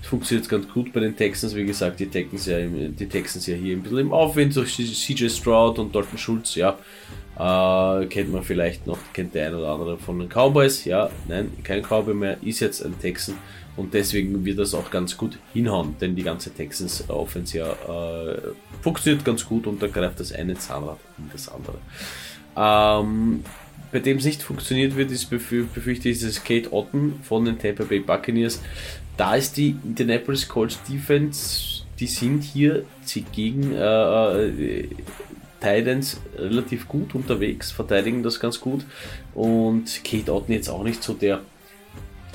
Funktioniert 0.09 0.47
ganz 0.47 0.67
gut 0.67 0.93
bei 0.93 0.99
den 0.99 1.15
Texans, 1.15 1.55
wie 1.55 1.65
gesagt, 1.65 1.99
die 1.99 2.07
Texans 2.07 2.45
ja, 2.45 2.59
die 2.59 3.07
Texans 3.07 3.47
ja 3.47 3.55
hier 3.55 3.75
ein 3.75 3.81
bisschen 3.81 3.99
im 3.99 4.13
Aufwind 4.13 4.55
durch 4.55 4.75
CJ 4.75 5.29
Stroud 5.29 5.79
und 5.79 5.95
Dalton 5.95 6.17
Schulz, 6.17 6.55
ja. 6.55 6.77
Äh, 7.37 8.05
kennt 8.05 8.31
man 8.31 8.43
vielleicht 8.43 8.87
noch, 8.87 8.99
kennt 9.13 9.35
der 9.35 9.47
ein 9.47 9.55
oder 9.55 9.69
andere 9.69 9.97
von 9.97 10.19
den 10.19 10.29
Cowboys, 10.29 10.85
ja, 10.85 11.09
nein, 11.27 11.51
kein 11.63 11.81
Cowboy 11.81 12.13
mehr, 12.13 12.37
ist 12.41 12.61
jetzt 12.61 12.85
ein 12.85 12.97
Texan 12.99 13.35
und 13.75 13.93
deswegen 13.93 14.45
wird 14.45 14.59
das 14.59 14.73
auch 14.73 14.89
ganz 14.89 15.17
gut 15.17 15.37
hinhauen, 15.53 15.95
denn 15.99 16.15
die 16.15 16.23
ganze 16.23 16.53
Texans 16.53 17.03
Offense 17.09 17.57
ja 17.57 17.71
äh, 17.71 18.37
funktioniert 18.81 19.25
ganz 19.25 19.45
gut 19.45 19.67
und 19.67 19.81
da 19.81 19.87
greift 19.87 20.19
das 20.19 20.31
eine 20.31 20.55
Zahnrad 20.55 20.99
in 21.17 21.29
das 21.31 21.49
andere. 21.49 21.77
Ähm, 22.55 23.43
bei 23.91 23.99
dem 23.99 24.17
es 24.17 24.25
nicht 24.25 24.41
funktioniert 24.41 24.95
wird, 24.95 25.11
ist 25.11 25.29
befür 25.29 25.65
befürchte 25.65 26.09
ich, 26.09 26.21
ist 26.21 26.45
Kate 26.45 26.71
Otten 26.71 27.19
von 27.23 27.45
den 27.45 27.59
Tampa 27.59 27.83
Bay 27.83 27.99
Buccaneers. 27.99 28.61
Da 29.17 29.35
ist 29.35 29.57
die 29.57 29.75
Indianapolis 29.83 30.47
Colts 30.47 30.79
Defense, 30.89 31.83
die 31.99 32.07
sind 32.07 32.43
hier 32.43 32.83
gegen 33.31 33.73
äh, 33.73 34.45
äh, 34.47 34.89
Titans 35.61 36.19
relativ 36.37 36.87
gut 36.87 37.15
unterwegs, 37.15 37.71
verteidigen 37.71 38.23
das 38.23 38.39
ganz 38.39 38.59
gut 38.59 38.85
und 39.33 40.03
Kate 40.03 40.33
Otten 40.33 40.51
jetzt 40.51 40.69
auch 40.69 40.83
nicht 40.83 41.01
so 41.01 41.13
der 41.13 41.41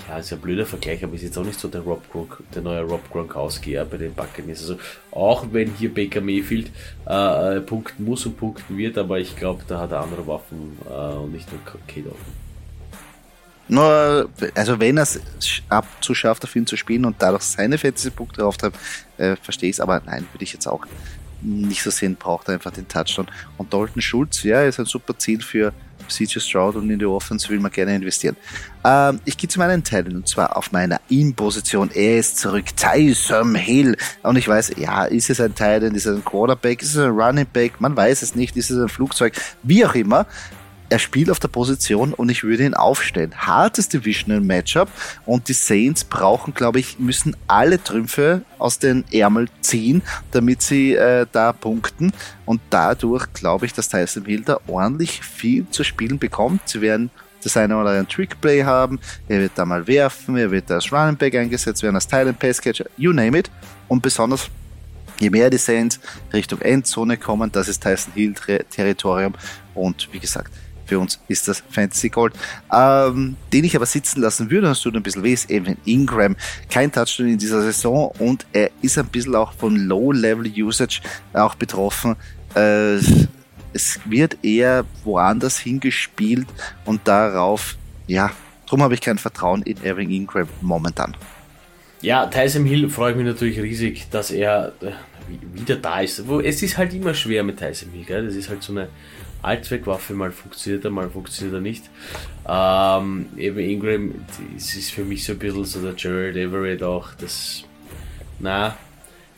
ja, 0.09 0.19
ist 0.19 0.31
ja 0.31 0.37
ein 0.37 0.41
blöder 0.41 0.67
Vergleich, 0.67 1.05
aber 1.05 1.15
ist 1.15 1.23
jetzt 1.23 1.39
auch 1.39 1.45
nicht 1.45 1.61
so 1.61 1.69
der 1.69 1.83
Rob 1.83 2.03
Gronk, 2.11 2.43
der 2.53 2.63
neue 2.63 2.83
Rob 2.83 3.09
Gronkowski 3.13 3.73
ja, 3.73 3.85
bei 3.85 3.97
den 3.97 4.13
Buccaneers. 4.13 4.63
Also 4.63 4.77
auch 5.13 5.47
wenn 5.53 5.73
hier 5.75 5.95
Baker 5.95 6.21
Mayfield 6.21 6.71
äh, 7.07 7.59
äh, 7.59 7.61
punkten 7.61 8.05
muss 8.05 8.27
und 8.27 8.37
punkten 8.37 8.77
wird, 8.77 8.99
aber 8.99 9.21
ich 9.21 9.37
glaube, 9.37 9.63
da 9.69 9.79
hat 9.79 9.93
er 9.93 10.01
andere 10.01 10.27
Waffen 10.27 10.79
äh, 10.89 11.15
und 11.15 11.33
nicht 11.33 11.49
nur 11.53 11.61
Kate 11.87 12.11
nur, 13.71 14.29
also 14.55 14.81
wenn 14.81 14.97
er 14.97 15.05
es 15.05 15.21
abzuschafft, 15.69 16.45
auf 16.45 16.57
ihn 16.57 16.67
zu 16.67 16.77
spielen 16.77 17.05
und 17.05 17.17
dadurch 17.19 17.43
seine 17.43 17.79
Fantasy-Punkte 17.79 18.45
auftreibt, 18.45 18.77
äh, 19.17 19.37
verstehe 19.37 19.71
ich 19.71 19.77
es, 19.77 19.81
aber 19.81 20.03
nein, 20.05 20.27
würde 20.33 20.43
ich 20.43 20.53
jetzt 20.53 20.67
auch 20.67 20.85
nicht 21.43 21.83
so 21.83 21.91
sehen, 21.91 22.17
braucht 22.17 22.49
er 22.49 22.55
einfach 22.55 22.73
den 22.73 22.89
Touchdown. 22.89 23.29
Und 23.57 23.73
Dalton 23.73 24.03
Schulz, 24.03 24.43
ja, 24.43 24.63
ist 24.63 24.79
ein 24.79 24.87
super 24.87 25.17
Ziel 25.17 25.41
für 25.41 25.73
CJ 26.09 26.41
Stroud 26.41 26.75
und 26.75 26.91
in 26.91 26.99
die 26.99 27.07
Offense 27.07 27.49
will 27.49 27.61
man 27.61 27.71
gerne 27.71 27.95
investieren. 27.95 28.37
Ähm, 28.85 29.21
ich 29.25 29.37
gehe 29.37 29.49
zu 29.49 29.61
meinen 29.61 29.85
Teilen 29.85 30.17
und 30.17 30.29
zwar 30.29 30.57
auf 30.57 30.73
meiner 30.73 31.01
In-Position. 31.09 31.91
Er 31.95 32.19
ist 32.19 32.39
zurück, 32.39 32.77
Tyson 32.77 33.55
Hill. 33.55 33.97
Und 34.23 34.37
ich 34.37 34.49
weiß, 34.49 34.73
ja, 34.79 35.05
ist 35.05 35.31
es 35.31 35.41
ein 35.41 35.55
Titan, 35.55 35.95
ist 35.95 36.07
es 36.07 36.17
ein 36.17 36.25
Quarterback, 36.25 36.83
ist 36.83 36.97
es 36.97 36.99
ein 36.99 37.11
Running 37.11 37.47
Back, 37.53 37.81
man 37.81 37.97
weiß 37.97 38.23
es 38.23 38.35
nicht, 38.35 38.57
ist 38.57 38.71
es 38.71 38.79
ein 38.79 38.89
Flugzeug, 38.89 39.35
wie 39.63 39.85
auch 39.85 39.95
immer 39.95 40.27
er 40.91 40.99
spielt 40.99 41.31
auf 41.31 41.39
der 41.39 41.49
Position 41.49 42.13
und 42.13 42.31
ich 42.31 42.43
würde 42.43 42.65
ihn 42.65 42.75
aufstellen. 42.75 43.33
Hartes 43.37 43.89
Divisional 43.89 44.41
Matchup 44.41 44.89
und 45.25 45.49
die 45.49 45.53
Saints 45.55 46.05
brauchen, 46.05 46.53
glaube 46.53 46.81
ich, 46.81 46.99
müssen 46.99 47.37
alle 47.47 47.83
Trümpfe 47.83 48.43
aus 48.59 48.79
den 48.81 49.05
Ärmel 49.13 49.49
ziehen, 49.61 50.03
damit 50.33 50.63
sie 50.63 50.95
äh, 50.95 51.27
da 51.31 51.53
punkten 51.53 52.13
und 52.45 52.61
dadurch 52.71 53.33
glaube 53.33 53.67
ich, 53.67 53.73
dass 53.73 53.89
Tyson 53.89 54.25
Hill 54.25 54.43
da 54.43 54.59
ordentlich 54.67 55.23
viel 55.23 55.69
zu 55.71 55.85
spielen 55.85 56.19
bekommt. 56.19 56.69
Sie 56.69 56.81
werden 56.81 57.11
das 57.43 57.57
eine 57.57 57.77
oder 57.77 57.91
andere 57.91 58.09
Trickplay 58.09 58.65
haben, 58.65 58.99
er 59.29 59.41
wird 59.41 59.53
da 59.55 59.65
mal 59.65 59.87
werfen, 59.87 60.37
er 60.37 60.51
wird 60.51 60.71
als 60.71 60.93
Running 60.93 61.17
Back 61.17 61.37
eingesetzt 61.37 61.83
werden, 61.83 61.95
als 61.95 62.07
Thailand 62.07 62.39
Pass 62.39 62.61
Catcher, 62.61 62.85
you 62.97 63.13
name 63.13 63.39
it. 63.39 63.51
Und 63.89 64.03
besonders 64.03 64.51
je 65.21 65.31
mehr 65.31 65.49
die 65.51 65.57
Saints 65.57 66.01
Richtung 66.33 66.61
Endzone 66.61 67.17
kommen, 67.17 67.51
das 67.53 67.69
ist 67.69 67.83
Tyson 67.83 68.13
Hill 68.15 68.35
Territorium 68.71 69.35
und 69.75 70.09
wie 70.13 70.19
gesagt, 70.19 70.53
für 70.91 70.99
uns 70.99 71.21
ist 71.29 71.47
das 71.47 71.63
Fantasy 71.71 72.09
Gold. 72.09 72.35
Ähm, 72.73 73.37
den 73.53 73.65
ich 73.65 73.77
aber 73.77 73.87
sitzen 73.87 74.21
lassen 74.21 74.51
würde, 74.51 74.69
hast 74.69 74.85
du 74.85 74.91
ein 74.91 75.03
bisschen 75.03 75.23
weh, 75.23 75.33
ist 75.33 75.49
Evan 75.49 75.77
Ingram. 75.85 76.37
Kein 76.69 76.91
Touchdown 76.91 77.29
in 77.29 77.39
dieser 77.39 77.63
Saison 77.63 78.13
und 78.19 78.45
er 78.53 78.71
ist 78.83 78.99
ein 78.99 79.07
bisschen 79.07 79.37
auch 79.37 79.53
von 79.53 79.77
Low-Level-Usage 79.77 81.01
auch 81.33 81.55
betroffen. 81.55 82.17
Äh, 82.57 82.97
es 83.73 84.01
wird 84.05 84.39
eher 84.43 84.85
woanders 85.05 85.61
hingespielt 85.61 86.49
und 86.85 87.07
darauf, 87.07 87.77
ja, 88.09 88.33
darum 88.67 88.83
habe 88.83 88.95
ich 88.95 89.01
kein 89.01 89.19
Vertrauen 89.19 89.63
in 89.63 89.81
Evan 89.85 90.11
Ingram 90.11 90.49
momentan. 90.61 91.17
Ja, 92.03 92.27
Tyson 92.27 92.65
Hill 92.65 92.89
freue 92.89 93.13
ich 93.13 93.17
mich 93.17 93.27
natürlich 93.27 93.61
riesig, 93.61 94.09
dass 94.11 94.33
er 94.33 94.73
äh, 94.81 94.91
wieder 95.55 95.77
da 95.77 96.01
ist. 96.01 96.19
Es 96.19 96.63
ist 96.65 96.77
halt 96.79 96.93
immer 96.95 97.15
schwer 97.15 97.45
mit 97.45 97.59
Tyson 97.59 97.91
Hill, 97.93 98.05
gell? 98.05 98.27
das 98.27 98.35
ist 98.35 98.49
halt 98.49 98.65
so 98.65 98.73
eine 98.73 98.89
Allzweckwaffe, 99.43 100.15
mal 100.15 100.33
funktioniert 100.33 100.85
er, 100.85 100.91
mal 100.91 101.09
funktioniert 101.11 101.55
er 101.55 101.61
nicht. 101.61 101.85
Ähm, 102.47 103.27
eben 103.37 103.59
Ingram, 103.59 104.15
das 104.55 104.75
ist 104.75 104.91
für 104.91 105.05
mich 105.05 105.25
so 105.25 105.33
ein 105.33 105.39
bisschen 105.39 105.65
so 105.65 105.81
der 105.81 105.95
Jared 105.97 106.37
Everett 106.37 106.83
auch, 106.83 107.15
das, 107.15 107.65
na, 108.39 108.77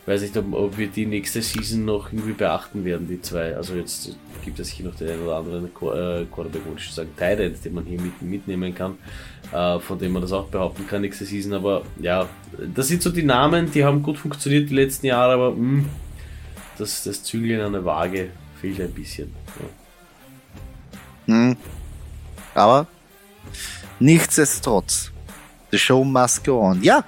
weiß 0.05 0.21
nicht, 0.21 0.35
ob, 0.37 0.53
ob, 0.53 0.77
wir 0.77 0.87
die 0.87 1.05
nächste 1.05 1.41
Season 1.41 1.85
noch 1.85 2.11
irgendwie 2.11 2.33
beachten 2.33 2.83
werden, 2.83 3.07
die 3.07 3.21
zwei. 3.21 3.55
Also 3.55 3.75
jetzt 3.75 4.17
gibt 4.43 4.59
es 4.59 4.69
hier 4.69 4.85
noch 4.85 4.95
den 4.95 5.09
einen 5.09 5.23
oder 5.23 5.37
anderen 5.37 5.65
äh, 5.65 5.69
Quarterback, 6.25 6.65
würde 6.65 6.79
ich 6.79 6.91
sagen, 6.91 7.09
Tyrant, 7.17 7.63
den 7.63 7.73
man 7.73 7.85
hier 7.85 8.01
mit, 8.01 8.21
mitnehmen 8.21 8.75
kann, 8.75 8.97
äh, 9.53 9.79
von 9.79 9.97
dem 9.99 10.11
man 10.11 10.21
das 10.21 10.33
auch 10.33 10.47
behaupten 10.47 10.85
kann 10.87 11.01
nächste 11.01 11.25
Season. 11.25 11.53
Aber 11.53 11.83
ja, 11.99 12.27
das 12.75 12.89
sind 12.89 13.01
so 13.01 13.09
die 13.09 13.23
Namen, 13.23 13.71
die 13.71 13.85
haben 13.85 14.03
gut 14.03 14.17
funktioniert 14.17 14.69
die 14.69 14.75
letzten 14.75 15.07
Jahre, 15.07 15.33
aber 15.33 15.51
mh, 15.51 15.57
hm, 15.57 15.85
das, 16.77 17.03
das 17.03 17.23
Zügeln 17.23 17.61
an 17.61 17.73
der 17.73 17.85
Waage 17.85 18.29
fehlt 18.59 18.81
ein 18.81 18.91
bisschen. 18.91 19.33
Ja. 19.59 19.82
Hm. 21.25 21.57
Aber 22.53 22.87
nichtsdestotrotz, 23.99 25.11
the 25.71 25.77
show 25.77 26.03
must 26.03 26.43
go 26.43 26.61
on. 26.61 26.81
Ja, 26.83 27.03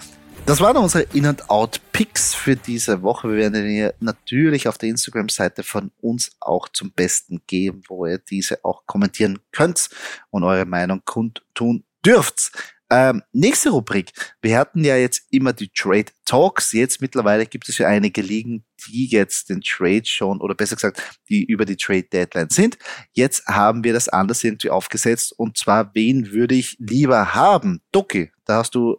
das 0.46 0.62
waren 0.62 0.78
unsere 0.78 1.06
In-and-Out-Picks 1.14 2.36
für 2.36 2.56
diese 2.56 3.02
Woche. 3.02 3.30
Wir 3.30 3.38
werden 3.38 3.68
ihr 3.68 3.96
natürlich 4.00 4.68
auf 4.68 4.78
der 4.78 4.90
Instagram-Seite 4.90 5.64
von 5.64 5.92
uns 6.02 6.32
auch 6.40 6.70
zum 6.70 6.92
Besten 6.92 7.42
geben, 7.48 7.82
wo 7.88 8.06
ihr 8.06 8.20
diese 8.20 8.64
auch 8.64 8.86
kommentieren 8.86 9.40
könnt 9.52 9.90
und 10.30 10.44
eure 10.44 10.66
Meinung 10.66 11.02
kundtun 11.04 11.84
dürft. 12.06 12.52
Ähm, 12.92 13.24
nächste 13.34 13.72
Rubrik. 13.72 14.12
Wir 14.42 14.60
hatten 14.60 14.84
ja 14.84 14.96
jetzt 14.96 15.24
immer 15.32 15.54
die 15.54 15.70
Trade 15.70 16.12
Talks. 16.24 16.72
Jetzt 16.72 17.02
mittlerweile 17.02 17.48
gibt 17.48 17.68
es 17.68 17.80
ja 17.80 17.88
einige 17.88 18.22
Ligen, 18.22 18.64
die 18.88 19.08
jetzt 19.08 19.50
den 19.50 19.62
Trade 19.62 20.06
schon, 20.06 20.40
oder 20.40 20.54
besser 20.54 20.76
gesagt, 20.76 21.02
die 21.28 21.44
über 21.44 21.66
die 21.66 21.78
Trade 21.78 22.04
Deadline 22.04 22.50
sind. 22.50 22.78
Jetzt 23.14 23.48
haben 23.48 23.84
wir 23.84 23.94
das 23.94 24.08
anders 24.08 24.44
irgendwie 24.44 24.70
aufgesetzt. 24.70 25.34
Und 25.38 25.58
zwar, 25.58 25.96
wen 25.96 26.32
würde 26.32 26.54
ich 26.54 26.78
lieber 26.80 27.34
haben? 27.34 27.82
Doki, 27.92 28.32
da 28.46 28.58
hast 28.58 28.76
du, 28.76 28.98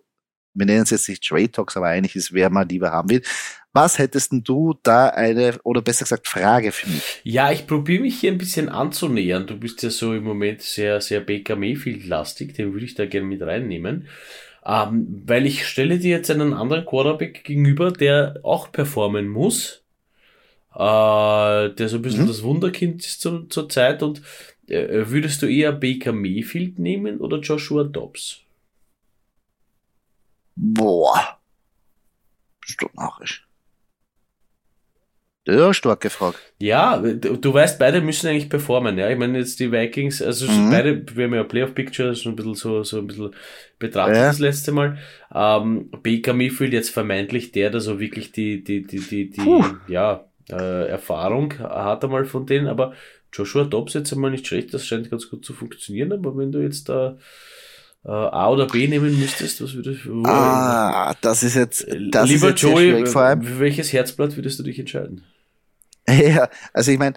wir 0.54 0.66
nennen 0.66 0.82
es 0.82 0.90
jetzt 0.90 1.08
nicht 1.08 1.22
Trade 1.22 1.52
Talks, 1.52 1.76
aber 1.76 1.86
eigentlich 1.86 2.16
ist, 2.16 2.32
wer 2.32 2.50
man 2.50 2.68
lieber 2.68 2.90
haben 2.90 3.10
will. 3.10 3.22
Was 3.76 3.98
hättest 3.98 4.32
du 4.32 4.74
da 4.82 5.08
eine, 5.10 5.58
oder 5.62 5.82
besser 5.82 6.06
gesagt, 6.06 6.26
Frage 6.26 6.72
für 6.72 6.88
mich? 6.88 7.20
Ja, 7.24 7.52
ich 7.52 7.66
probiere 7.66 8.00
mich 8.00 8.18
hier 8.18 8.32
ein 8.32 8.38
bisschen 8.38 8.70
anzunähern. 8.70 9.46
Du 9.46 9.58
bist 9.58 9.82
ja 9.82 9.90
so 9.90 10.14
im 10.14 10.24
Moment 10.24 10.62
sehr, 10.62 11.02
sehr 11.02 11.20
Baker 11.20 11.56
Mayfield-lastig, 11.56 12.54
den 12.54 12.72
würde 12.72 12.86
ich 12.86 12.94
da 12.94 13.04
gerne 13.04 13.26
mit 13.26 13.42
reinnehmen. 13.42 14.08
Ähm, 14.64 15.22
weil 15.26 15.44
ich 15.44 15.66
stelle 15.66 15.98
dir 15.98 16.16
jetzt 16.16 16.30
einen 16.30 16.54
anderen 16.54 16.86
Quarterback 16.86 17.44
gegenüber, 17.44 17.92
der 17.92 18.40
auch 18.44 18.72
performen 18.72 19.28
muss. 19.28 19.84
Äh, 20.74 20.78
der 21.74 21.88
so 21.90 21.96
ein 21.96 22.02
bisschen 22.02 22.22
mhm. 22.22 22.28
das 22.28 22.42
Wunderkind 22.42 23.04
ist 23.04 23.20
zur, 23.20 23.48
zur 23.50 23.68
Zeit 23.68 24.02
und 24.02 24.22
äh, 24.68 25.06
würdest 25.10 25.42
du 25.42 25.46
eher 25.46 25.72
Baker 25.72 26.12
Mayfield 26.12 26.78
nehmen 26.78 27.18
oder 27.18 27.40
Joshua 27.40 27.84
Dobbs? 27.84 28.40
Boah. 30.56 31.38
Narrisch. 32.94 33.45
Ja, 35.46 35.72
starke 35.72 36.10
Frage. 36.10 36.36
Ja, 36.58 36.98
du, 36.98 37.54
weißt, 37.54 37.78
beide 37.78 38.00
müssen 38.00 38.26
eigentlich 38.26 38.50
performen, 38.50 38.98
ja. 38.98 39.08
Ich 39.08 39.16
meine, 39.16 39.38
jetzt 39.38 39.60
die 39.60 39.70
Vikings, 39.70 40.20
also 40.20 40.50
mhm. 40.50 40.70
beide, 40.70 41.04
wir 41.14 41.24
haben 41.24 41.34
ja 41.34 41.44
Playoff-Picture 41.44 42.16
schon 42.16 42.32
ein 42.32 42.36
bisschen 42.36 42.54
so, 42.54 42.82
so 42.82 42.98
ein 42.98 43.06
bisschen 43.06 43.30
betrachtet 43.78 44.16
ja. 44.16 44.26
das 44.26 44.40
letzte 44.40 44.72
Mal. 44.72 44.98
Ähm, 45.32 45.90
Baker 46.02 46.32
Mayfield 46.32 46.72
jetzt 46.72 46.90
vermeintlich 46.90 47.52
der, 47.52 47.70
der 47.70 47.80
so 47.80 48.00
wirklich 48.00 48.32
die, 48.32 48.64
die, 48.64 48.82
die, 48.82 48.98
die, 48.98 49.30
die, 49.30 49.62
ja, 49.86 50.24
äh, 50.50 50.88
Erfahrung 50.88 51.56
hat 51.60 52.02
einmal 52.02 52.24
von 52.24 52.46
denen, 52.46 52.66
aber 52.66 52.94
Joshua 53.32 53.64
Dobbs 53.64 53.94
jetzt 53.94 54.12
einmal 54.12 54.32
nicht 54.32 54.46
schlecht, 54.46 54.74
das 54.74 54.84
scheint 54.84 55.10
ganz 55.10 55.30
gut 55.30 55.44
zu 55.44 55.52
funktionieren, 55.52 56.12
aber 56.12 56.36
wenn 56.36 56.50
du 56.50 56.58
jetzt 56.58 56.88
da 56.88 57.18
äh, 58.04 58.10
A 58.10 58.50
oder 58.50 58.66
B 58.66 58.88
nehmen 58.88 59.18
müsstest, 59.18 59.62
was 59.62 59.74
würdest 59.74 60.06
du? 60.06 60.22
Ah, 60.24 61.14
das 61.20 61.42
ist 61.42 61.54
jetzt, 61.54 61.86
das 62.10 62.28
Lieber 62.28 62.48
ist 62.48 62.62
jetzt 62.62 62.62
Joey, 62.62 63.06
vor 63.06 63.22
allem. 63.22 63.42
Für 63.42 63.60
welches 63.60 63.92
Herzblatt 63.92 64.36
würdest 64.36 64.58
du 64.58 64.62
dich 64.64 64.78
entscheiden? 64.78 65.22
Ja, 66.10 66.48
also 66.72 66.92
ich 66.92 66.98
meine, 66.98 67.16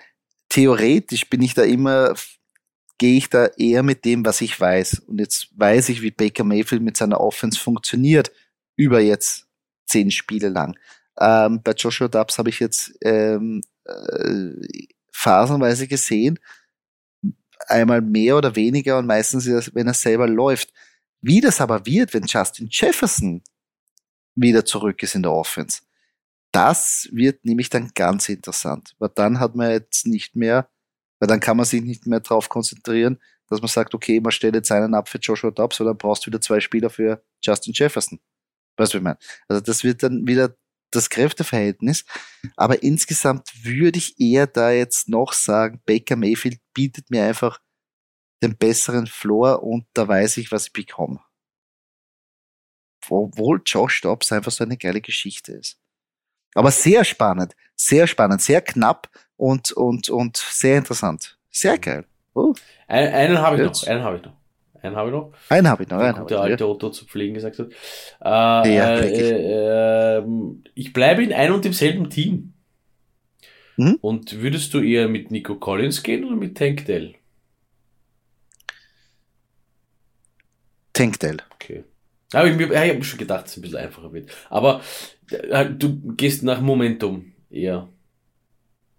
theoretisch 0.50 1.30
bin 1.30 1.42
ich 1.42 1.54
da 1.54 1.64
immer, 1.64 2.16
gehe 2.98 3.18
ich 3.18 3.30
da 3.30 3.46
eher 3.58 3.84
mit 3.84 4.04
dem, 4.06 4.26
was 4.26 4.42
ich 4.42 4.60
weiß. 4.60 5.04
Und 5.08 5.20
jetzt 5.20 5.50
weiß 5.56 5.90
ich, 5.90 6.02
wie 6.02 6.12
Baker 6.12 6.44
Mayfield 6.44 6.82
mit 6.82 6.98
seiner 6.98 7.22
Offense 7.22 7.60
funktioniert, 7.60 8.32
über 8.76 9.00
jetzt 9.00 9.48
zehn 9.88 10.12
Spiele 10.12 10.50
lang. 10.50 10.78
Ähm, 11.20 11.62
bei 11.64 11.74
Joshua 11.74 12.08
Dubs 12.08 12.38
habe 12.38 12.50
ich 12.50 12.60
jetzt 12.60 12.94
ähm, 13.02 13.62
äh, 13.86 14.52
phasenweise 15.12 15.88
gesehen, 15.88 16.40
einmal 17.68 18.02
mehr 18.02 18.38
oder 18.38 18.56
weniger 18.56 18.98
und 18.98 19.06
meistens, 19.06 19.46
wenn 19.74 19.88
er 19.88 19.94
selber 19.94 20.28
läuft. 20.28 20.72
Wie 21.22 21.42
das 21.42 21.60
aber 21.60 21.86
wird, 21.86 22.14
wenn 22.14 22.24
Justin 22.26 22.70
Jefferson 22.72 23.44
wieder 24.36 24.64
zurück 24.66 25.04
ist 25.04 25.16
in 25.16 25.24
der 25.24 25.34
Offense, 25.34 25.82
das 26.52 27.10
wird 27.12 27.46
nämlich 27.46 27.70
dann 27.70 27.92
ganz 27.94 28.30
interessant, 28.30 28.96
weil 29.00 29.10
dann 29.14 29.40
hat 29.40 29.56
man 29.56 29.72
jetzt 29.72 30.08
nicht 30.08 30.36
mehr, 30.36 30.70
weil 31.20 31.28
dann 31.28 31.40
kann 31.40 31.58
man 31.58 31.66
sich 31.66 31.82
nicht 31.82 32.08
mehr 32.08 32.20
darauf 32.20 32.50
konzentrieren, 32.50 33.20
dass 33.48 33.62
man 33.62 33.68
sagt, 33.68 33.94
okay, 33.94 34.20
man 34.20 34.32
stellt 34.32 34.56
jetzt 34.56 34.72
einen 34.72 34.94
ab 34.94 35.10
für 35.10 35.18
Joshua 35.18 35.52
Dobbs, 35.52 35.78
sondern 35.78 35.98
brauchst 35.98 36.24
du 36.24 36.28
wieder 36.28 36.42
zwei 36.42 36.60
Spieler 36.60 36.90
für 36.90 37.24
Justin 37.44 37.74
Jefferson. 37.74 38.20
Weißt 38.78 38.94
du, 38.94 38.98
wie 38.98 39.00
ich 39.00 39.04
meine? 39.04 39.18
Also 39.48 39.62
das 39.62 39.84
wird 39.84 40.04
dann 40.04 40.28
wieder 40.28 40.56
das 40.92 41.10
Kräfteverhältnis. 41.10 42.06
Aber 42.56 42.82
insgesamt 42.84 43.50
würde 43.64 43.98
ich 43.98 44.20
eher 44.20 44.48
da 44.48 44.72
jetzt 44.72 45.10
noch 45.10 45.34
sagen, 45.34 45.82
Baker 45.86 46.16
Mayfield 46.16 46.60
bietet 46.74 47.10
mir 47.10 47.24
einfach 47.24 47.60
den 48.42 48.58
besseren 48.58 49.08
Floor 49.08 49.64
und 49.64 49.86
da 49.94 50.08
weiß 50.08 50.38
ich, 50.38 50.52
was 50.52 50.68
ich 50.68 50.74
bekomme. 50.74 51.22
Obwohl 53.10 53.62
Josh 53.66 54.02
Dobbs 54.02 54.32
einfach 54.32 54.52
so 54.52 54.64
eine 54.64 54.78
geile 54.78 55.02
Geschichte 55.02 55.54
ist. 55.54 55.80
Aber 56.56 56.72
sehr 56.72 57.04
spannend, 57.04 57.56
sehr 57.76 58.08
spannend, 58.08 58.42
sehr 58.42 58.62
knapp 58.62 59.10
und, 59.38 59.72
und, 59.72 60.10
und 60.10 60.38
sehr 60.38 60.78
interessant. 60.78 61.38
Sehr 61.50 61.78
geil. 61.78 62.06
Oh. 62.34 62.54
Einen, 62.88 63.14
einen 63.14 63.38
habe 63.40 63.58
ich 63.58 63.64
Jetzt. 63.64 63.84
noch, 63.84 63.90
einen 63.90 64.04
habe 64.04 64.18
ich 64.18 64.24
noch. 64.24 64.34
Einen 64.82 64.96
habe 64.96 65.10
ich 65.10 65.14
noch. 65.14 65.34
Einen 65.50 65.68
habe 65.68 65.84
ich 65.84 65.90
noch. 65.90 66.00
Einen 66.00 66.28
der 66.28 66.40
alte 66.40 66.64
ja. 66.64 66.70
Otto 66.70 66.90
zu 66.90 67.06
pflegen 67.06 67.34
gesagt 67.34 67.60
hat. 67.60 67.68
Äh, 68.22 68.76
ja, 68.76 68.96
äh, 68.98 70.18
äh, 70.18 70.24
ich 70.74 70.94
bleibe 70.94 71.24
in 71.24 71.34
einem 71.34 71.56
und 71.56 71.66
demselben 71.66 72.10
Team. 72.10 72.54
Mhm. 73.78 73.98
Und 74.02 74.42
würdest 74.42 74.74
du 74.74 74.82
eher 74.82 75.08
mit 75.08 75.32
Nico 75.32 75.56
Collins 75.56 76.04
gehen 76.04 76.26
oder 76.26 76.36
mit 76.36 76.58
Tank 76.58 76.86
Dell? 76.86 77.16
Tank 80.94 81.20
Dell. 81.20 81.38
Okay. 81.54 81.84
Aber 82.34 82.48
ich, 82.48 82.60
ich 82.60 82.76
habe 82.76 83.04
schon 83.04 83.20
gedacht, 83.20 83.46
dass 83.46 83.52
es 83.52 83.58
ein 83.58 83.62
bisschen 83.62 83.78
einfacher 83.78 84.14
wird. 84.14 84.30
Aber 84.50 84.82
äh, 85.32 85.66
du 85.66 86.14
gehst 86.16 86.44
nach 86.44 86.62
Momentum 86.62 87.32
eher. 87.50 87.90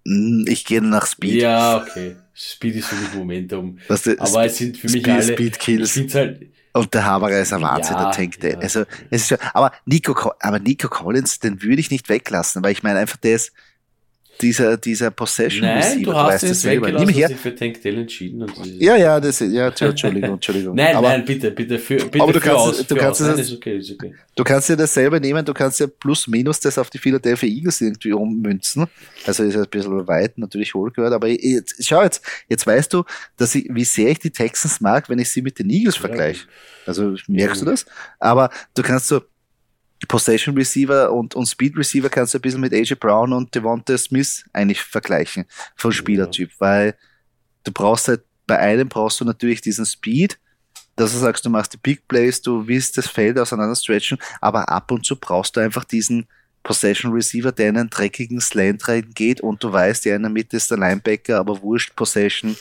Hm, 0.06 0.44
ich 0.48 0.64
gehe 0.64 0.82
nach 0.82 1.06
Speed. 1.06 1.42
Ja, 1.42 1.82
okay. 1.82 2.16
Speed 2.34 2.76
ist 2.76 2.86
für 2.86 2.96
mich 2.96 3.14
Momentum. 3.14 3.78
Was 3.88 4.02
du, 4.02 4.18
aber 4.18 4.46
es 4.46 4.56
sind 4.56 4.76
für 4.76 4.88
mich 4.88 5.02
Speed, 5.02 5.14
alle. 5.14 5.22
Speed 5.22 5.58
Kills. 5.58 6.14
Halt, 6.14 6.50
und 6.72 6.94
der 6.94 7.04
Haberer 7.04 7.40
ist 7.40 7.52
ein 7.52 7.62
Wahnsinn, 7.62 7.96
ja, 7.96 8.04
der 8.04 8.12
Tank. 8.12 8.42
Ja, 8.42 8.58
also, 8.58 8.84
es 9.10 9.22
ist 9.22 9.28
schon, 9.28 9.38
aber 9.52 9.72
Nico, 9.86 10.32
aber 10.38 10.58
Nico 10.60 10.88
Collins, 10.88 11.40
den 11.40 11.62
würde 11.62 11.80
ich 11.80 11.90
nicht 11.90 12.08
weglassen, 12.08 12.62
weil 12.62 12.72
ich 12.72 12.82
meine 12.82 13.00
einfach, 13.00 13.16
der 13.16 13.34
ist, 13.34 13.52
dieser, 14.40 14.76
dieser 14.76 15.11
Possession 15.11 15.62
Nein, 15.62 15.79
Receiver. 15.79 16.03
du 16.03 16.14
hast 16.14 16.42
es 16.42 16.64
weggelassen, 16.64 17.07
Nimm 17.07 17.14
her. 17.14 17.31
für 17.31 17.55
Tank 17.55 17.81
Dell 17.83 17.98
entschieden. 17.98 18.42
Und 18.42 18.66
ja, 18.81 18.96
ja, 18.96 19.20
das, 19.20 19.40
ja, 19.40 19.68
Entschuldigung, 19.68 20.31
Entschuldigung. 20.35 20.74
nein, 20.74 20.96
aber, 20.96 21.09
nein, 21.09 21.24
bitte, 21.24 21.50
bitte, 21.50 21.79
für, 21.79 21.96
bitte 21.96 22.22
aber 22.22 22.33
du 22.33 22.40
kannst, 22.40 22.57
aus, 22.57 22.87
du 22.87 22.96
kannst. 22.96 23.20
Es, 23.20 23.38
ist 23.38 23.53
okay, 23.53 23.79
ist 23.79 23.90
okay. 23.92 24.14
Du 24.35 24.44
kannst 24.44 24.68
dir 24.68 24.76
das 24.76 24.94
selber 24.94 25.20
nehmen, 25.20 25.44
du 25.44 25.53
kannst 25.53 25.81
ja 25.81 25.87
plus 25.87 26.26
minus 26.26 26.61
das 26.61 26.79
auf 26.79 26.90
die 26.90 26.98
Philadelphia 26.98 27.48
Eagles 27.48 27.81
irgendwie 27.81 28.12
ummünzen. 28.12 28.87
Also 29.26 29.44
ist 29.44 29.57
ein 29.57 29.66
bisschen 29.70 30.07
weit 30.09 30.38
natürlich 30.38 30.74
wohl 30.74 30.90
gehört, 30.90 31.12
aber 31.12 31.29
jetzt, 31.29 31.85
schau 31.87 32.03
jetzt, 32.03 32.24
jetzt 32.48 32.66
weißt 32.66 32.92
du, 32.92 33.05
dass 33.37 33.55
ich, 33.55 33.68
wie 33.70 33.85
sehr 33.85 34.11
ich 34.11 34.18
die 34.18 34.31
Texans 34.31 34.81
mag, 34.81 35.09
wenn 35.09 35.18
ich 35.18 35.31
sie 35.31 35.42
mit 35.42 35.59
den 35.59 35.68
Eagles 35.70 35.96
vergleiche. 35.96 36.46
Also 36.87 37.14
merkst 37.29 37.61
ja. 37.61 37.64
du 37.64 37.70
das? 37.70 37.87
Aber 38.18 38.50
du 38.74 38.83
kannst 38.83 39.09
so, 39.09 39.20
Possession 40.06 40.56
Receiver 40.56 41.12
und, 41.12 41.34
und 41.34 41.46
Speed 41.46 41.76
Receiver 41.76 42.08
kannst 42.08 42.34
du 42.34 42.38
ein 42.38 42.42
bisschen 42.42 42.60
mit 42.60 42.72
AJ 42.72 42.94
Brown 42.94 43.32
und 43.32 43.54
Devonta 43.54 43.96
Smith 43.98 44.44
eigentlich 44.52 44.80
vergleichen 44.80 45.44
vom 45.76 45.92
Spielertyp, 45.92 46.50
weil 46.58 46.96
du 47.64 47.72
brauchst 47.72 48.08
halt, 48.08 48.22
bei 48.46 48.58
einem 48.58 48.88
brauchst 48.88 49.20
du 49.20 49.24
natürlich 49.24 49.60
diesen 49.60 49.86
Speed, 49.86 50.38
dass 50.96 51.12
du 51.12 51.18
sagst, 51.18 51.44
du 51.44 51.50
machst 51.50 51.72
die 51.72 51.78
Big 51.78 52.06
Plays, 52.08 52.42
du 52.42 52.66
willst 52.66 52.98
das 52.98 53.06
Feld 53.06 53.38
auseinander 53.38 53.76
stretchen, 53.76 54.18
aber 54.40 54.68
ab 54.68 54.90
und 54.90 55.04
zu 55.04 55.16
brauchst 55.16 55.56
du 55.56 55.60
einfach 55.60 55.84
diesen 55.84 56.26
Possession 56.62 57.12
Receiver, 57.12 57.52
der 57.52 57.70
in 57.70 57.78
einen 57.78 57.90
dreckigen 57.90 58.40
Slant 58.40 58.86
reingeht 58.86 59.40
und 59.40 59.62
du 59.62 59.72
weißt, 59.72 60.04
der 60.04 60.16
in 60.16 60.22
der 60.22 60.30
Mitte 60.30 60.56
ist 60.56 60.70
der 60.70 60.78
Linebacker, 60.78 61.38
aber 61.38 61.62
wurscht, 61.62 61.96
Possession, 61.96 62.56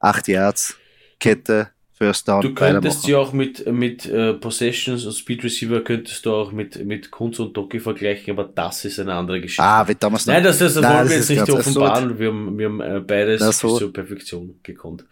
8 0.00 0.28
Yards, 0.28 0.76
Kette, 1.20 1.70
First 1.96 2.26
Down. 2.26 2.40
Du 2.40 2.52
könntest 2.54 3.02
sie 3.02 3.14
auch 3.14 3.32
mit, 3.32 3.70
mit 3.72 4.04
äh, 4.06 4.34
Possessions 4.34 5.06
und 5.06 5.12
Speed 5.12 5.44
Receiver 5.44 5.80
könntest 5.80 6.26
du 6.26 6.34
auch 6.34 6.50
mit, 6.50 6.84
mit 6.84 7.12
Kunz 7.12 7.38
und 7.38 7.56
Doki 7.56 7.78
vergleichen, 7.78 8.32
aber 8.32 8.50
das 8.52 8.84
ist 8.84 8.98
eine 8.98 9.14
andere 9.14 9.40
Geschichte. 9.40 9.62
Ah, 9.62 9.86
wie 9.86 9.94
damals 9.94 10.26
Nein, 10.26 10.42
das, 10.42 10.58
das, 10.58 10.74
das 10.74 10.84
wollen 10.84 11.08
wir 11.08 11.16
jetzt 11.16 11.30
nicht 11.30 11.48
offenbaren. 11.48 12.18
Wir 12.18 12.28
haben, 12.28 12.58
wir 12.58 12.66
haben 12.66 12.80
äh, 12.80 13.00
beides 13.00 13.46
bis 13.46 13.58
zur 13.58 13.92
Perfektion 13.92 14.58
gekonnt. 14.64 15.04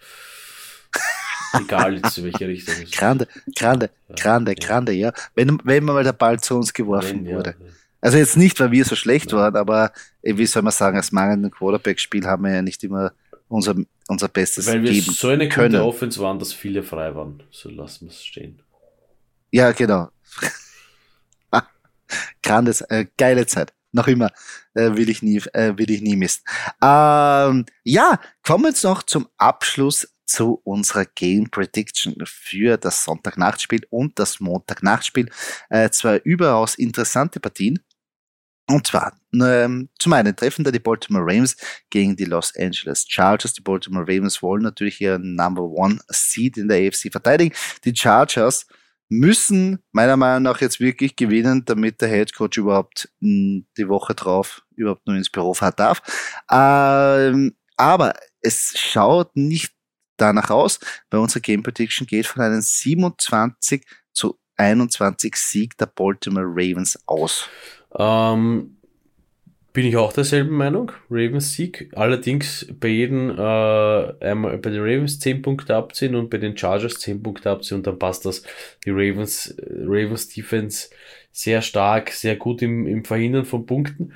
Egal 1.55 1.97
jetzt 1.97 2.19
in 2.19 2.25
welche 2.25 2.49
Richtung. 2.49 2.75
Grande, 2.91 3.29
grande, 3.57 3.91
grande, 4.17 4.55
grande, 4.57 4.93
ja. 4.93 5.13
Wenn, 5.35 5.59
wenn 5.65 5.85
mal 5.85 6.03
der 6.03 6.15
Ball 6.15 6.41
zu 6.41 6.57
uns 6.57 6.73
geworfen 6.73 7.25
Nein, 7.25 7.35
wurde. 7.35 7.55
Ja, 7.61 7.67
also 8.01 8.19
jetzt 8.19 8.37
nicht, 8.37 8.59
weil 8.59 8.73
wir 8.73 8.85
so 8.85 8.97
schlecht 8.97 9.31
Nein. 9.31 9.41
waren, 9.41 9.57
aber 9.57 9.93
wie 10.23 10.47
soll 10.47 10.63
man 10.63 10.73
sagen, 10.73 10.97
als 10.97 11.13
mangelnden 11.13 11.51
Quarterback-Spiel 11.53 12.27
haben 12.27 12.45
wir 12.45 12.55
ja 12.55 12.63
nicht 12.63 12.83
immer 12.83 13.13
unser, 13.53 13.75
unser 14.09 14.29
Bestes 14.29 14.67
Weil 14.67 14.83
wir 14.83 14.91
geben 14.91 15.13
so 15.13 15.29
eine 15.29 15.49
können. 15.49 15.73
gute 15.73 15.85
Offense 15.85 16.21
waren, 16.21 16.39
dass 16.39 16.53
viele 16.53 16.83
frei 16.83 17.15
waren. 17.15 17.43
So 17.51 17.69
lassen 17.69 18.07
wir 18.07 18.13
es 18.13 18.25
stehen. 18.25 18.63
Ja, 19.51 19.73
genau. 19.73 20.09
Grandes, 22.43 22.81
äh, 22.83 23.07
geile 23.17 23.47
Zeit. 23.47 23.73
Noch 23.93 24.09
immer 24.09 24.31
äh, 24.73 24.97
will 24.97 25.11
ich 25.11 25.23
nie, 25.23 25.37
äh, 25.53 25.77
will 25.77 25.91
ich 25.91 26.01
nie 26.01 26.17
missen. 26.17 26.43
Ähm, 26.83 27.67
ja, 27.85 28.19
kommen 28.43 28.65
wir 28.65 28.69
jetzt 28.71 28.85
noch 28.85 29.03
zum 29.03 29.29
Abschluss 29.37 30.09
zu 30.25 30.63
unserer 30.65 31.05
Game 31.05 31.51
Prediction 31.51 32.15
für 32.25 32.79
das 32.79 33.05
Sonntagnachtspiel 33.05 33.87
und 33.91 34.19
das 34.19 34.41
Montagnachtspiel. 34.41 35.31
Äh, 35.69 35.91
zwei 35.91 36.17
überaus 36.19 36.75
interessante 36.77 37.39
Partien. 37.39 37.81
Und 38.69 38.87
zwar 38.87 39.13
ähm, 39.35 39.89
zum 39.99 40.13
einen 40.13 40.37
treffen 40.37 40.65
da 40.65 40.71
die 40.71 40.79
Baltimore 40.79 41.25
Ravens 41.25 41.57
gegen 41.91 42.17
die 42.17 42.25
Los 42.25 42.55
Angeles 42.57 43.05
Chargers. 43.09 43.55
Die 43.55 43.61
Baltimore 43.61 44.05
Ravens 44.05 44.43
wollen 44.43 44.63
natürlich 44.63 45.01
ihren 45.01 45.35
Number 45.35 45.63
One 45.63 45.99
Seed 46.09 46.57
in 46.57 46.69
der 46.69 46.87
AFC 46.87 47.11
verteidigen. 47.11 47.55
Die 47.85 47.95
Chargers 47.95 48.67
müssen 49.09 49.83
meiner 49.93 50.17
Meinung 50.17 50.45
nach 50.45 50.61
jetzt 50.61 50.81
wirklich 50.81 51.17
gewinnen, 51.17 51.65
damit 51.67 52.01
der 52.01 52.09
Head 52.09 52.35
Coach 52.35 52.57
überhaupt 52.57 53.11
mh, 53.21 53.29
hm, 53.29 53.67
die 53.77 53.89
Woche 53.89 54.15
drauf 54.15 54.63
überhaupt 54.75 55.07
nur 55.07 55.17
ins 55.17 55.29
Büro 55.29 55.53
fahren 55.53 55.75
darf. 55.77 56.01
Ähm, 56.51 57.55
aber 57.77 58.15
es 58.41 58.79
schaut 58.79 59.37
nicht 59.37 59.73
danach 60.17 60.51
aus, 60.51 60.79
weil 61.11 61.21
unsere 61.21 61.41
Game 61.41 61.63
Prediction 61.63 62.07
geht 62.07 62.27
von 62.27 62.43
einem 62.43 62.61
27 62.61 63.85
zu 64.13 64.39
21 64.57 65.37
Sieg 65.37 65.77
der 65.77 65.87
Baltimore 65.87 66.47
Ravens 66.47 66.99
aus. 67.07 67.49
Ähm, 67.99 68.77
bin 69.73 69.87
ich 69.87 69.97
auch 69.97 70.13
derselben 70.13 70.57
Meinung. 70.57 70.93
Ravens 71.11 71.55
Sieg. 71.55 71.91
Allerdings 71.95 72.67
bei 72.79 72.89
jedem, 72.89 73.31
äh, 73.31 74.25
einmal 74.25 74.59
bei 74.59 74.71
den 74.71 74.83
Ravens 74.83 75.19
10 75.19 75.41
Punkte 75.41 75.75
abziehen 75.77 76.15
und 76.15 76.29
bei 76.29 76.39
den 76.39 76.57
Chargers 76.57 76.95
10 77.01 77.23
Punkte 77.23 77.51
abziehen 77.51 77.79
und 77.79 77.87
dann 77.87 77.99
passt 77.99 78.27
das. 78.27 78.43
Die 78.85 78.91
Ravens, 78.91 79.55
Ravens 79.67 80.29
Defense 80.29 80.91
sehr 81.33 81.63
stark, 81.63 82.11
sehr 82.11 82.37
gut 82.37 82.61
im, 82.61 82.87
im 82.87 83.05
Verhindern 83.05 83.47
von 83.47 83.65
Punkten. 83.65 84.13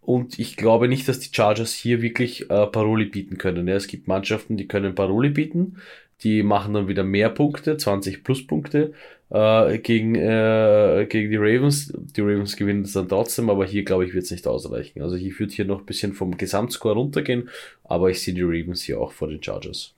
Und 0.00 0.38
ich 0.38 0.56
glaube 0.56 0.88
nicht, 0.88 1.06
dass 1.06 1.20
die 1.20 1.32
Chargers 1.32 1.74
hier 1.74 2.02
wirklich 2.02 2.50
äh, 2.50 2.66
Paroli 2.66 3.04
bieten 3.04 3.38
können. 3.38 3.68
Ja, 3.68 3.74
es 3.76 3.86
gibt 3.88 4.08
Mannschaften, 4.08 4.56
die 4.56 4.66
können 4.66 4.94
Paroli 4.94 5.28
bieten. 5.28 5.76
Die 6.22 6.42
machen 6.42 6.74
dann 6.74 6.88
wieder 6.88 7.04
mehr 7.04 7.30
Punkte, 7.30 7.76
20 7.76 8.24
plus 8.24 8.46
Punkte 8.46 8.92
äh, 9.30 9.78
gegen, 9.78 10.14
äh, 10.14 11.06
gegen 11.08 11.30
die 11.30 11.36
Ravens. 11.36 11.92
Die 11.94 12.20
Ravens 12.20 12.56
gewinnen 12.56 12.82
es 12.82 12.92
dann 12.92 13.08
trotzdem, 13.08 13.50
aber 13.50 13.64
hier 13.64 13.84
glaube 13.84 14.04
ich 14.04 14.14
wird 14.14 14.24
es 14.24 14.30
nicht 14.30 14.46
ausreichen. 14.46 15.02
Also 15.02 15.16
ich 15.16 15.38
würde 15.38 15.52
hier 15.52 15.64
noch 15.64 15.80
ein 15.80 15.86
bisschen 15.86 16.14
vom 16.14 16.36
Gesamtscore 16.36 16.94
runtergehen, 16.94 17.48
aber 17.84 18.10
ich 18.10 18.22
sehe 18.22 18.34
die 18.34 18.42
Ravens 18.42 18.82
hier 18.82 19.00
auch 19.00 19.12
vor 19.12 19.28
den 19.28 19.42
Chargers. 19.42 19.94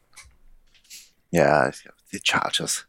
Ja, 1.31 1.71
die 2.13 2.21
Chargers. 2.23 2.87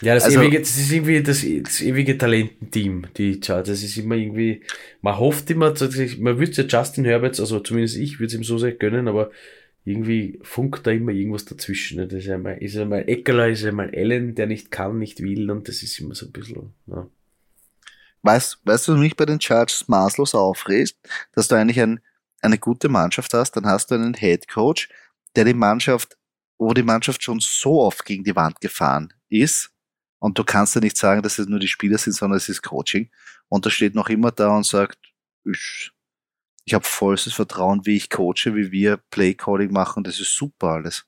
Ja, 0.00 0.14
das, 0.14 0.24
also, 0.24 0.40
ewige, 0.40 0.58
das 0.58 0.76
ist 0.76 0.90
irgendwie 0.90 1.22
das, 1.22 1.46
das 1.62 1.80
ewige 1.80 2.18
Talententeam, 2.18 3.06
die 3.16 3.40
Chargers. 3.40 3.68
Das 3.68 3.82
ist 3.84 3.96
immer 3.98 4.16
irgendwie, 4.16 4.62
man 5.00 5.16
hofft 5.18 5.48
immer, 5.50 5.72
man 6.18 6.38
würde 6.38 6.52
ja 6.52 6.64
Justin 6.64 7.04
Herbert, 7.04 7.38
also 7.38 7.60
zumindest 7.60 7.98
ich 7.98 8.18
würde 8.18 8.26
es 8.26 8.34
ihm 8.34 8.42
so 8.42 8.58
sehr 8.58 8.72
gönnen, 8.72 9.06
aber 9.06 9.30
irgendwie 9.84 10.38
funkt 10.42 10.86
da 10.86 10.90
immer 10.90 11.12
irgendwas 11.12 11.44
dazwischen. 11.44 12.08
Das 12.08 12.24
ist 12.24 12.30
einmal, 12.30 12.58
ist 12.58 12.76
einmal 12.76 13.08
Eckerler, 13.08 13.48
ist 13.48 13.64
einmal 13.64 13.90
Allen, 13.94 14.34
der 14.34 14.46
nicht 14.46 14.70
kann, 14.70 14.98
nicht 14.98 15.20
will 15.22 15.50
und 15.50 15.68
das 15.68 15.82
ist 15.82 15.98
immer 15.98 16.14
so 16.14 16.26
ein 16.26 16.32
bisschen, 16.32 16.72
ja. 16.86 17.08
Weißt, 18.24 18.60
weißt 18.64 18.86
du, 18.86 18.92
was 18.92 19.00
mich 19.00 19.16
bei 19.16 19.26
den 19.26 19.40
Chargers 19.40 19.88
maßlos 19.88 20.36
aufregt? 20.36 20.96
Dass 21.32 21.48
du 21.48 21.56
eigentlich 21.56 21.80
ein, 21.80 22.00
eine 22.40 22.58
gute 22.58 22.88
Mannschaft 22.88 23.34
hast, 23.34 23.56
dann 23.56 23.66
hast 23.66 23.90
du 23.90 23.96
einen 23.96 24.14
Head 24.14 24.46
Coach, 24.46 24.88
der 25.34 25.44
die 25.44 25.54
Mannschaft, 25.54 26.16
wo 26.56 26.72
die 26.72 26.84
Mannschaft 26.84 27.24
schon 27.24 27.40
so 27.40 27.80
oft 27.80 28.04
gegen 28.04 28.22
die 28.22 28.36
Wand 28.36 28.60
gefahren 28.60 29.12
ist, 29.28 29.72
und 30.22 30.38
du 30.38 30.44
kannst 30.44 30.76
ja 30.76 30.80
nicht 30.80 30.96
sagen, 30.96 31.20
dass 31.20 31.40
es 31.40 31.48
nur 31.48 31.58
die 31.58 31.66
Spieler 31.66 31.98
sind, 31.98 32.12
sondern 32.12 32.36
es 32.36 32.48
ist 32.48 32.62
Coaching. 32.62 33.10
Und 33.48 33.66
er 33.66 33.72
steht 33.72 33.96
noch 33.96 34.08
immer 34.08 34.30
da 34.30 34.56
und 34.56 34.64
sagt, 34.64 34.96
ich 36.64 36.74
habe 36.74 36.84
vollstes 36.84 37.34
Vertrauen, 37.34 37.84
wie 37.84 37.96
ich 37.96 38.10
coache, 38.10 38.54
wie 38.54 38.70
wir 38.70 38.98
Playcalling 39.10 39.72
machen. 39.72 40.04
Das 40.04 40.20
ist 40.20 40.36
super 40.36 40.68
alles. 40.68 41.04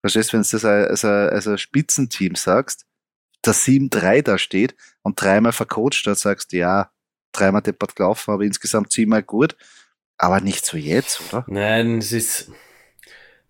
Verstehst 0.00 0.32
du, 0.32 0.36
wenn 0.36 0.42
du 0.42 0.48
das 0.50 0.64
als, 0.64 1.04
ein, 1.04 1.28
als 1.30 1.46
ein 1.46 1.58
Spitzenteam 1.58 2.34
sagst, 2.34 2.84
dass 3.42 3.64
7-3 3.64 4.22
da 4.22 4.38
steht 4.38 4.74
und 5.02 5.20
dreimal 5.20 5.52
vercoacht 5.52 6.06
hat, 6.06 6.18
sagst 6.18 6.52
du, 6.52 6.58
ja, 6.58 6.90
dreimal 7.32 7.62
deppert 7.62 7.96
gelaufen, 7.96 8.32
aber 8.32 8.42
insgesamt 8.44 8.92
zehnmal 8.92 9.22
gut. 9.22 9.56
Aber 10.18 10.40
nicht 10.40 10.64
so 10.64 10.76
jetzt, 10.76 11.20
oder? 11.28 11.44
Nein, 11.48 11.98
es 11.98 12.12
ist, 12.12 12.50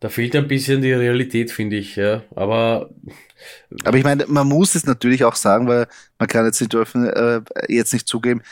da 0.01 0.09
fehlt 0.09 0.37
ein 0.37 0.49
bisschen 0.49 0.83
die 0.83 0.93
Realität, 0.93 1.51
finde 1.51 1.77
ich, 1.77 1.97
ja. 1.97 2.23
Aber 2.35 2.91
aber 3.85 3.97
ich 3.97 4.05
meine, 4.05 4.27
man 4.27 4.47
muss 4.47 4.75
es 4.75 4.87
natürlich 4.87 5.25
auch 5.25 5.35
sagen, 5.35 5.67
weil 5.67 5.87
man 6.19 6.29
kann 6.29 6.45
jetzt 6.45 6.61
nicht, 6.61 6.73
dürfen, 6.73 7.07
äh, 7.07 7.41
jetzt 7.69 7.93
nicht 7.93 8.07
zugeben, 8.07 8.43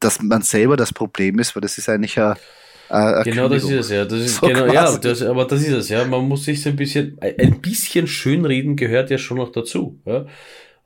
dass 0.00 0.20
man 0.22 0.42
selber 0.42 0.76
das 0.76 0.92
Problem 0.92 1.38
ist, 1.38 1.54
weil 1.54 1.60
das 1.60 1.78
ist 1.78 1.88
eigentlich 1.88 2.16
ja. 2.16 2.36
Genau, 3.22 3.48
das 3.48 3.62
ist 3.62 3.70
es 3.70 3.90
ja. 3.90 4.04
Das 4.04 4.18
ist, 4.18 4.36
so 4.36 4.48
genau, 4.48 4.66
ja, 4.72 4.96
das, 4.96 5.22
aber 5.22 5.44
das 5.44 5.60
ist 5.60 5.70
es 5.70 5.88
ja. 5.90 6.04
Man 6.04 6.26
muss 6.26 6.44
sich 6.44 6.60
so 6.60 6.70
ein 6.70 6.76
bisschen, 6.76 7.16
ein 7.20 7.60
bisschen 7.60 8.08
schönreden 8.08 8.74
gehört 8.74 9.10
ja 9.10 9.18
schon 9.18 9.36
noch 9.36 9.52
dazu. 9.52 10.00
Ja? 10.04 10.26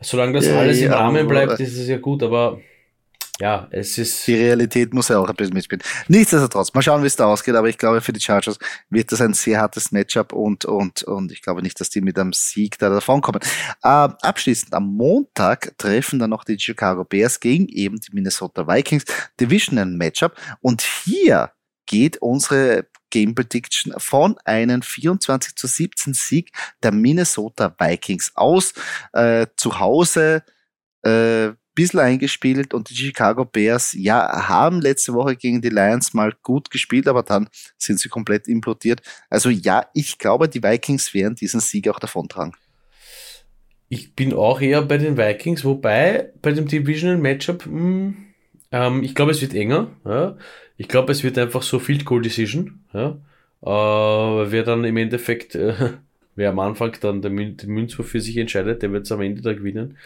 Solange 0.03 0.35
das 0.35 0.47
ja, 0.47 0.59
alles 0.59 0.81
im 0.83 0.93
Rahmen 0.93 1.27
bleibt, 1.27 1.59
ist 1.61 1.79
es 1.79 1.89
ja 1.89 1.97
gut, 1.97 2.23
aber 2.23 2.61
ja, 3.41 3.66
es 3.70 3.99
ist. 3.99 4.26
Die 4.26 4.37
Realität 4.37 4.95
muss 4.95 5.09
ja 5.09 5.18
auch 5.18 5.28
ein 5.28 5.35
bisschen 5.35 5.55
mitspielen. 5.55 5.82
Nichtsdestotrotz, 6.07 6.72
mal 6.72 6.82
schauen, 6.82 7.03
wie 7.03 7.09
es 7.09 7.16
da 7.16 7.26
ausgeht, 7.26 7.57
aber 7.57 7.68
ich 7.68 7.78
glaube, 7.78 8.01
für 8.01 8.12
die 8.12 8.20
Chargers 8.20 8.59
wird 8.91 9.11
das 9.11 9.20
ein 9.20 9.35
sehr 9.35 9.61
hartes 9.61 9.91
Matchup 9.91 10.32
und, 10.32 10.64
und, 10.64 11.03
und 11.03 11.32
ich 11.32 11.43
glaube 11.43 11.62
nicht, 11.62 11.80
dass 11.80 11.91
die 11.91 12.01
mit 12.01 12.18
einem 12.18 12.32
Sieg 12.32 12.78
da 12.78 12.89
davonkommen. 12.89 13.41
Äh, 13.82 13.89
abschließend, 13.89 14.72
am 14.72 14.95
Montag 14.95 15.76
treffen 15.78 16.20
dann 16.20 16.30
noch 16.30 16.45
die 16.45 16.59
Chicago 16.59 17.05
Bears 17.05 17.41
gegen 17.41 17.66
eben 17.68 17.99
die 17.99 18.12
Minnesota 18.12 18.68
Vikings. 18.68 19.05
Divisional 19.41 19.87
Matchup 19.87 20.37
und 20.61 20.82
hier 20.82 21.51
geht 21.87 22.18
unsere 22.18 22.87
Game 23.11 23.35
Prediction 23.35 23.95
von 23.99 24.37
einem 24.45 24.82
24 24.82 25.57
zu 25.57 25.66
17 25.66 26.14
Sieg 26.14 26.51
der 26.82 26.93
Minnesota 26.93 27.74
Vikings 27.78 28.32
aus. 28.35 28.74
Äh, 29.12 29.47
zu 29.57 29.78
Hause 29.78 30.45
äh, 31.03 31.51
bisschen 31.75 32.01
eingespielt 32.01 32.72
und 32.75 32.91
die 32.91 32.95
Chicago 32.95 33.45
Bears, 33.45 33.95
ja, 33.95 34.49
haben 34.49 34.81
letzte 34.81 35.12
Woche 35.14 35.37
gegen 35.37 35.61
die 35.61 35.68
Lions 35.68 36.14
mal 36.14 36.33
gut 36.43 36.70
gespielt, 36.70 37.09
aber 37.09 37.22
dann 37.22 37.49
sind 37.77 37.99
sie 37.99 38.09
komplett 38.09 38.49
implodiert. 38.49 39.03
Also 39.29 39.51
ja, 39.51 39.87
ich 39.95 40.18
glaube, 40.18 40.49
die 40.49 40.62
Vikings 40.62 41.14
werden 41.14 41.35
diesen 41.35 41.61
Sieg 41.61 41.89
auch 41.89 41.99
davontragen. 41.99 42.55
Ich 43.89 44.14
bin 44.14 44.33
auch 44.33 44.61
eher 44.61 44.83
bei 44.83 44.99
den 44.99 45.16
Vikings, 45.16 45.64
wobei 45.64 46.31
bei 46.43 46.53
dem 46.53 46.66
Divisional 46.66 47.18
Matchup, 47.18 47.66
mh, 47.66 47.72
hm, 47.72 48.16
ähm, 48.72 49.03
ich 49.03 49.14
glaube, 49.14 49.31
es 49.31 49.41
wird 49.41 49.55
enger. 49.55 49.89
Ja. 50.05 50.37
Ich 50.77 50.89
glaube, 50.89 51.12
es 51.12 51.22
wird 51.22 51.39
einfach 51.39 51.62
so 51.62 51.79
Field 51.79 52.05
Goal 52.05 52.22
Decision. 52.22 52.81
Ja. 52.93 53.18
Äh, 53.62 54.51
wer 54.51 54.62
dann 54.64 54.85
im 54.85 54.97
Endeffekt, 54.97 55.55
äh, 55.55 55.75
wer 56.35 56.51
am 56.51 56.59
Anfang 56.59 56.97
dann 57.01 57.22
den 57.22 57.57
Münzwurf 57.66 58.09
für 58.09 58.20
sich 58.20 58.37
entscheidet, 58.37 58.83
der 58.83 58.91
wird 58.91 59.05
es 59.05 59.12
am 59.12 59.20
Ende 59.20 59.43
da 59.43 59.53
gewinnen 59.53 59.97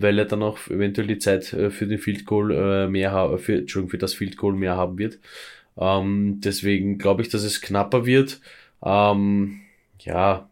weil 0.00 0.18
er 0.18 0.24
dann 0.24 0.42
auch 0.42 0.58
eventuell 0.68 1.08
die 1.08 1.18
Zeit 1.18 1.52
äh, 1.52 1.70
für 1.70 1.86
den 1.86 1.98
Field 1.98 2.24
Goal 2.24 2.52
äh, 2.52 2.88
mehr 2.88 3.38
für, 3.38 3.58
Entschuldigung, 3.58 3.90
für 3.90 3.98
das 3.98 4.14
Field 4.14 4.36
Goal 4.36 4.54
mehr 4.54 4.76
haben 4.76 4.98
wird. 4.98 5.18
Ähm, 5.76 6.40
deswegen 6.42 6.98
glaube 6.98 7.22
ich, 7.22 7.28
dass 7.28 7.42
es 7.42 7.60
knapper 7.60 8.06
wird. 8.06 8.40
Ähm, 8.84 9.60
ja, 10.00 10.48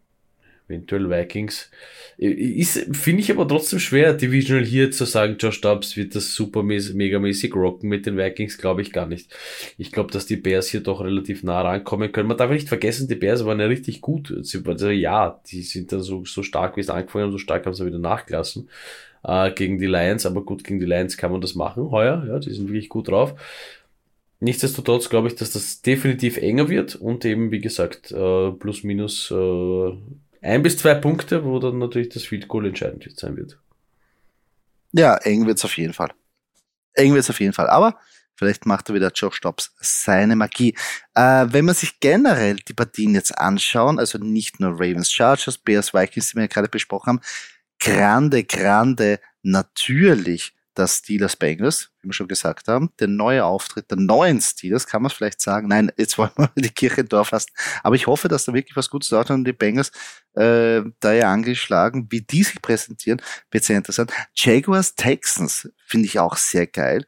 eventuell 0.68 1.08
Vikings. 1.08 1.70
Ist, 2.18 2.96
finde 2.96 3.20
ich 3.20 3.30
aber 3.30 3.46
trotzdem 3.46 3.78
schwer, 3.78 4.14
Divisional 4.14 4.64
hier 4.64 4.90
zu 4.90 5.04
sagen, 5.04 5.36
Josh 5.38 5.60
Dobbs 5.60 5.96
wird 5.96 6.14
das 6.16 6.34
super 6.34 6.62
megamäßig 6.62 7.54
rocken 7.54 7.88
mit 7.88 8.06
den 8.06 8.16
Vikings, 8.16 8.58
glaube 8.58 8.82
ich 8.82 8.92
gar 8.92 9.06
nicht. 9.06 9.32
Ich 9.78 9.92
glaube, 9.92 10.10
dass 10.10 10.26
die 10.26 10.36
Bears 10.36 10.68
hier 10.68 10.80
doch 10.80 11.04
relativ 11.04 11.42
nah 11.42 11.60
rankommen 11.60 12.10
können. 12.10 12.28
Man 12.28 12.38
darf 12.38 12.50
nicht 12.50 12.68
vergessen, 12.68 13.06
die 13.06 13.14
Bears 13.16 13.44
waren 13.44 13.60
ja 13.60 13.66
richtig 13.66 14.00
gut. 14.00 14.34
Also, 14.34 14.88
ja, 14.90 15.40
die 15.46 15.62
sind 15.62 15.92
dann 15.92 16.00
so, 16.00 16.24
so 16.24 16.42
stark, 16.42 16.76
wie 16.76 16.80
es 16.80 16.90
angefangen 16.90 17.26
haben, 17.26 17.32
so 17.32 17.38
stark 17.38 17.66
haben 17.66 17.74
sie 17.74 17.86
wieder 17.86 17.98
nachgelassen 17.98 18.68
äh, 19.26 19.50
gegen 19.50 19.78
die 19.78 19.86
Lions, 19.86 20.24
aber 20.24 20.42
gut, 20.44 20.64
gegen 20.64 20.78
die 20.78 20.86
Lions 20.86 21.16
kann 21.16 21.32
man 21.32 21.40
das 21.40 21.54
machen 21.54 21.90
heuer, 21.90 22.24
ja, 22.28 22.38
die 22.38 22.52
sind 22.54 22.68
wirklich 22.68 22.88
gut 22.88 23.08
drauf. 23.08 23.34
Nichtsdestotrotz 24.38 25.08
glaube 25.08 25.28
ich, 25.28 25.34
dass 25.34 25.52
das 25.52 25.82
definitiv 25.82 26.36
enger 26.36 26.68
wird 26.68 26.94
und 26.94 27.24
eben, 27.24 27.50
wie 27.50 27.60
gesagt, 27.60 28.12
äh, 28.12 28.52
plus 28.52 28.84
minus 28.84 29.30
äh, 29.30 29.92
ein 30.42 30.62
bis 30.62 30.78
zwei 30.78 30.94
Punkte, 30.94 31.44
wo 31.44 31.58
dann 31.58 31.78
natürlich 31.78 32.10
das 32.10 32.24
Field 32.24 32.46
Goal 32.46 32.66
entscheidend 32.66 33.10
sein 33.18 33.36
wird. 33.36 33.58
Ja, 34.92 35.16
eng 35.16 35.46
wird 35.46 35.58
es 35.58 35.64
auf 35.64 35.76
jeden 35.76 35.94
Fall. 35.94 36.12
Eng 36.94 37.12
wird 37.14 37.24
es 37.24 37.30
auf 37.30 37.40
jeden 37.40 37.54
Fall. 37.54 37.68
Aber 37.68 37.98
vielleicht 38.34 38.66
macht 38.66 38.88
er 38.88 38.94
wieder 38.94 39.10
Josh 39.12 39.40
Dobbs 39.40 39.74
seine 39.80 40.36
Magie. 40.36 40.74
Äh, 41.14 41.46
wenn 41.48 41.64
man 41.64 41.74
sich 41.74 41.98
generell 41.98 42.56
die 42.56 42.74
Partien 42.74 43.14
jetzt 43.14 43.36
anschauen, 43.36 43.98
also 43.98 44.18
nicht 44.18 44.60
nur 44.60 44.72
Ravens 44.72 45.10
Chargers, 45.10 45.58
Bears 45.58 45.92
Vikings, 45.92 46.30
die 46.30 46.36
wir 46.36 46.42
ja 46.42 46.48
gerade 46.48 46.68
besprochen 46.68 47.08
haben, 47.08 47.20
grande, 47.86 48.42
grande 48.42 49.20
natürlich 49.42 50.54
das 50.74 50.98
Steelers 50.98 51.36
Bengals, 51.36 51.90
wie 52.02 52.08
wir 52.08 52.12
schon 52.12 52.28
gesagt 52.28 52.68
haben, 52.68 52.90
der 52.98 53.08
neue 53.08 53.44
Auftritt 53.44 53.90
der 53.90 53.96
neuen 53.96 54.42
Steelers, 54.42 54.86
kann 54.86 55.02
man 55.02 55.10
vielleicht 55.10 55.40
sagen. 55.40 55.68
Nein, 55.68 55.90
jetzt 55.96 56.18
wollen 56.18 56.32
wir 56.36 56.50
die 56.56 56.68
Kirche 56.68 57.02
im 57.02 57.08
Dorf 57.08 57.30
lassen. 57.30 57.50
Aber 57.82 57.94
ich 57.94 58.06
hoffe, 58.06 58.28
dass 58.28 58.44
da 58.44 58.52
wirklich 58.52 58.76
was 58.76 58.90
Gutes 58.90 59.08
dort 59.08 59.30
und 59.30 59.44
die 59.44 59.52
Bengals 59.52 59.90
äh, 60.34 60.82
da 61.00 61.12
ja 61.12 61.32
angeschlagen, 61.32 62.08
wie 62.10 62.20
die 62.20 62.42
sich 62.42 62.60
präsentieren, 62.60 63.22
wird 63.50 63.64
sehr 63.64 63.78
interessant. 63.78 64.12
Jaguars 64.34 64.96
Texans 64.96 65.70
finde 65.86 66.06
ich 66.06 66.18
auch 66.18 66.36
sehr 66.36 66.66
geil. 66.66 67.06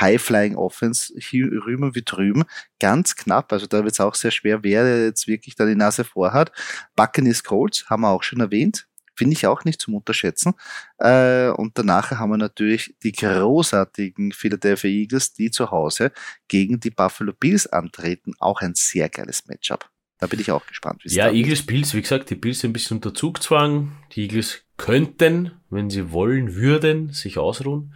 High-Flying 0.00 0.56
Offense 0.56 1.12
hier 1.18 1.46
rüber 1.66 1.94
wie 1.94 2.02
drüben. 2.02 2.44
Ganz 2.80 3.16
knapp, 3.16 3.52
also 3.52 3.66
da 3.66 3.84
wird 3.84 3.92
es 3.92 4.00
auch 4.00 4.14
sehr 4.14 4.30
schwer, 4.30 4.62
wer 4.62 5.04
jetzt 5.04 5.26
wirklich 5.26 5.54
da 5.54 5.66
die 5.66 5.74
Nase 5.74 6.04
vorhat. 6.04 6.50
Buccaneers 6.96 7.44
Colts 7.44 7.90
haben 7.90 8.02
wir 8.02 8.08
auch 8.08 8.22
schon 8.22 8.40
erwähnt 8.40 8.86
finde 9.14 9.34
ich 9.34 9.46
auch 9.46 9.64
nicht 9.64 9.80
zum 9.80 9.94
Unterschätzen. 9.94 10.54
Äh, 10.98 11.48
und 11.48 11.78
danach 11.78 12.10
haben 12.10 12.30
wir 12.30 12.38
natürlich 12.38 12.94
die 13.02 13.12
großartigen 13.12 14.32
Philadelphia 14.32 14.90
Eagles, 14.90 15.32
die 15.32 15.50
zu 15.50 15.70
Hause 15.70 16.12
gegen 16.48 16.80
die 16.80 16.90
Buffalo 16.90 17.32
Bills 17.32 17.66
antreten. 17.66 18.34
Auch 18.38 18.60
ein 18.60 18.74
sehr 18.74 19.08
geiles 19.08 19.46
Matchup. 19.46 19.88
Da 20.18 20.28
bin 20.28 20.38
ich 20.38 20.52
auch 20.52 20.64
gespannt. 20.66 21.02
ja, 21.04 21.32
Eagles, 21.32 21.66
Bills, 21.66 21.94
wie 21.94 22.02
gesagt, 22.02 22.30
die 22.30 22.36
Bills 22.36 22.60
sind 22.60 22.70
ein 22.70 22.72
bisschen 22.74 22.98
unter 22.98 23.12
Zugzwang. 23.12 23.90
Die 24.12 24.22
Eagles 24.22 24.62
könnten, 24.76 25.50
wenn 25.68 25.90
sie 25.90 26.12
wollen 26.12 26.54
würden, 26.54 27.12
sich 27.12 27.38
ausruhen. 27.38 27.94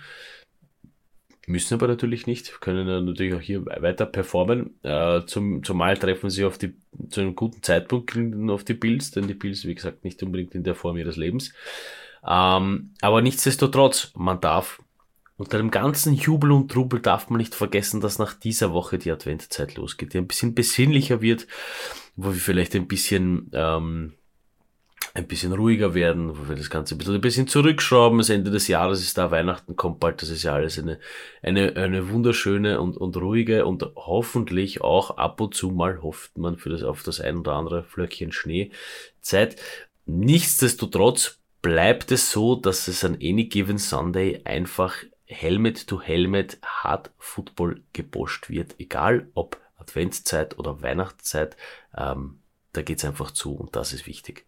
Müssen 1.48 1.74
aber 1.74 1.86
natürlich 1.86 2.26
nicht, 2.26 2.60
können 2.60 3.06
natürlich 3.06 3.34
auch 3.34 3.40
hier 3.40 3.64
weiter 3.66 4.04
performen. 4.04 4.74
Äh, 4.82 5.24
zum, 5.26 5.62
zumal 5.62 5.96
treffen 5.96 6.28
sie 6.28 6.44
auf 6.44 6.58
die, 6.58 6.74
zu 7.08 7.20
einem 7.20 7.36
guten 7.36 7.62
Zeitpunkt 7.62 8.16
auf 8.50 8.64
die 8.64 8.74
Bills, 8.74 9.12
denn 9.12 9.28
die 9.28 9.34
Bills, 9.34 9.64
wie 9.64 9.76
gesagt, 9.76 10.02
nicht 10.02 10.20
unbedingt 10.24 10.56
in 10.56 10.64
der 10.64 10.74
Form 10.74 10.96
ihres 10.96 11.16
Lebens. 11.16 11.52
Ähm, 12.26 12.94
aber 13.00 13.22
nichtsdestotrotz, 13.22 14.10
man 14.16 14.40
darf 14.40 14.82
unter 15.36 15.58
dem 15.58 15.70
ganzen 15.70 16.14
Jubel 16.14 16.50
und 16.50 16.72
Trubel 16.72 17.00
darf 17.00 17.30
man 17.30 17.38
nicht 17.38 17.54
vergessen, 17.54 18.00
dass 18.00 18.18
nach 18.18 18.34
dieser 18.34 18.72
Woche 18.72 18.98
die 18.98 19.12
Adventzeit 19.12 19.76
losgeht, 19.76 20.14
die 20.14 20.18
ein 20.18 20.26
bisschen 20.26 20.54
besinnlicher 20.54 21.20
wird, 21.20 21.46
wo 22.16 22.32
wir 22.32 22.40
vielleicht 22.40 22.74
ein 22.74 22.88
bisschen 22.88 23.50
ähm, 23.52 24.14
ein 25.16 25.26
bisschen 25.26 25.54
ruhiger 25.54 25.94
werden, 25.94 26.38
wo 26.38 26.48
wir 26.48 26.56
das 26.56 26.68
Ganze 26.68 26.94
ein 26.94 26.98
bisschen, 26.98 27.14
ein 27.14 27.20
bisschen 27.22 27.48
zurückschrauben. 27.48 28.18
Das 28.18 28.28
Ende 28.28 28.50
des 28.50 28.68
Jahres 28.68 29.00
ist 29.00 29.16
da, 29.16 29.30
Weihnachten 29.30 29.74
kommt 29.74 29.98
bald, 29.98 30.20
das 30.20 30.28
ist 30.28 30.42
ja 30.42 30.52
alles 30.52 30.78
eine, 30.78 30.98
eine, 31.42 31.74
eine 31.76 32.10
wunderschöne 32.10 32.80
und, 32.80 32.98
und 32.98 33.16
ruhige 33.16 33.64
und 33.64 33.82
hoffentlich 33.96 34.82
auch 34.82 35.16
ab 35.16 35.40
und 35.40 35.54
zu 35.54 35.70
mal 35.70 36.02
hofft 36.02 36.36
man 36.36 36.58
für 36.58 36.68
das, 36.68 36.82
auf 36.82 37.02
das 37.02 37.20
ein 37.20 37.38
oder 37.38 37.54
andere 37.54 37.82
Flöckchen 37.82 38.30
Schnee 38.30 38.70
Zeit. 39.22 39.56
nichtsdestotrotz 40.04 41.38
bleibt 41.62 42.12
es 42.12 42.30
so, 42.30 42.54
dass 42.54 42.86
es 42.86 43.02
an 43.02 43.14
Any 43.14 43.46
Given 43.46 43.78
Sunday 43.78 44.42
einfach 44.44 44.96
Helmet 45.24 45.86
to 45.86 46.00
Helmet 46.00 46.58
Hard 46.62 47.10
Football 47.18 47.82
geboscht 47.94 48.50
wird, 48.50 48.74
egal 48.78 49.28
ob 49.34 49.58
Adventszeit 49.78 50.58
oder 50.58 50.82
Weihnachtszeit, 50.82 51.56
ähm, 51.96 52.40
da 52.72 52.82
geht's 52.82 53.04
einfach 53.04 53.30
zu 53.30 53.54
und 53.54 53.74
das 53.74 53.94
ist 53.94 54.06
wichtig. 54.06 54.44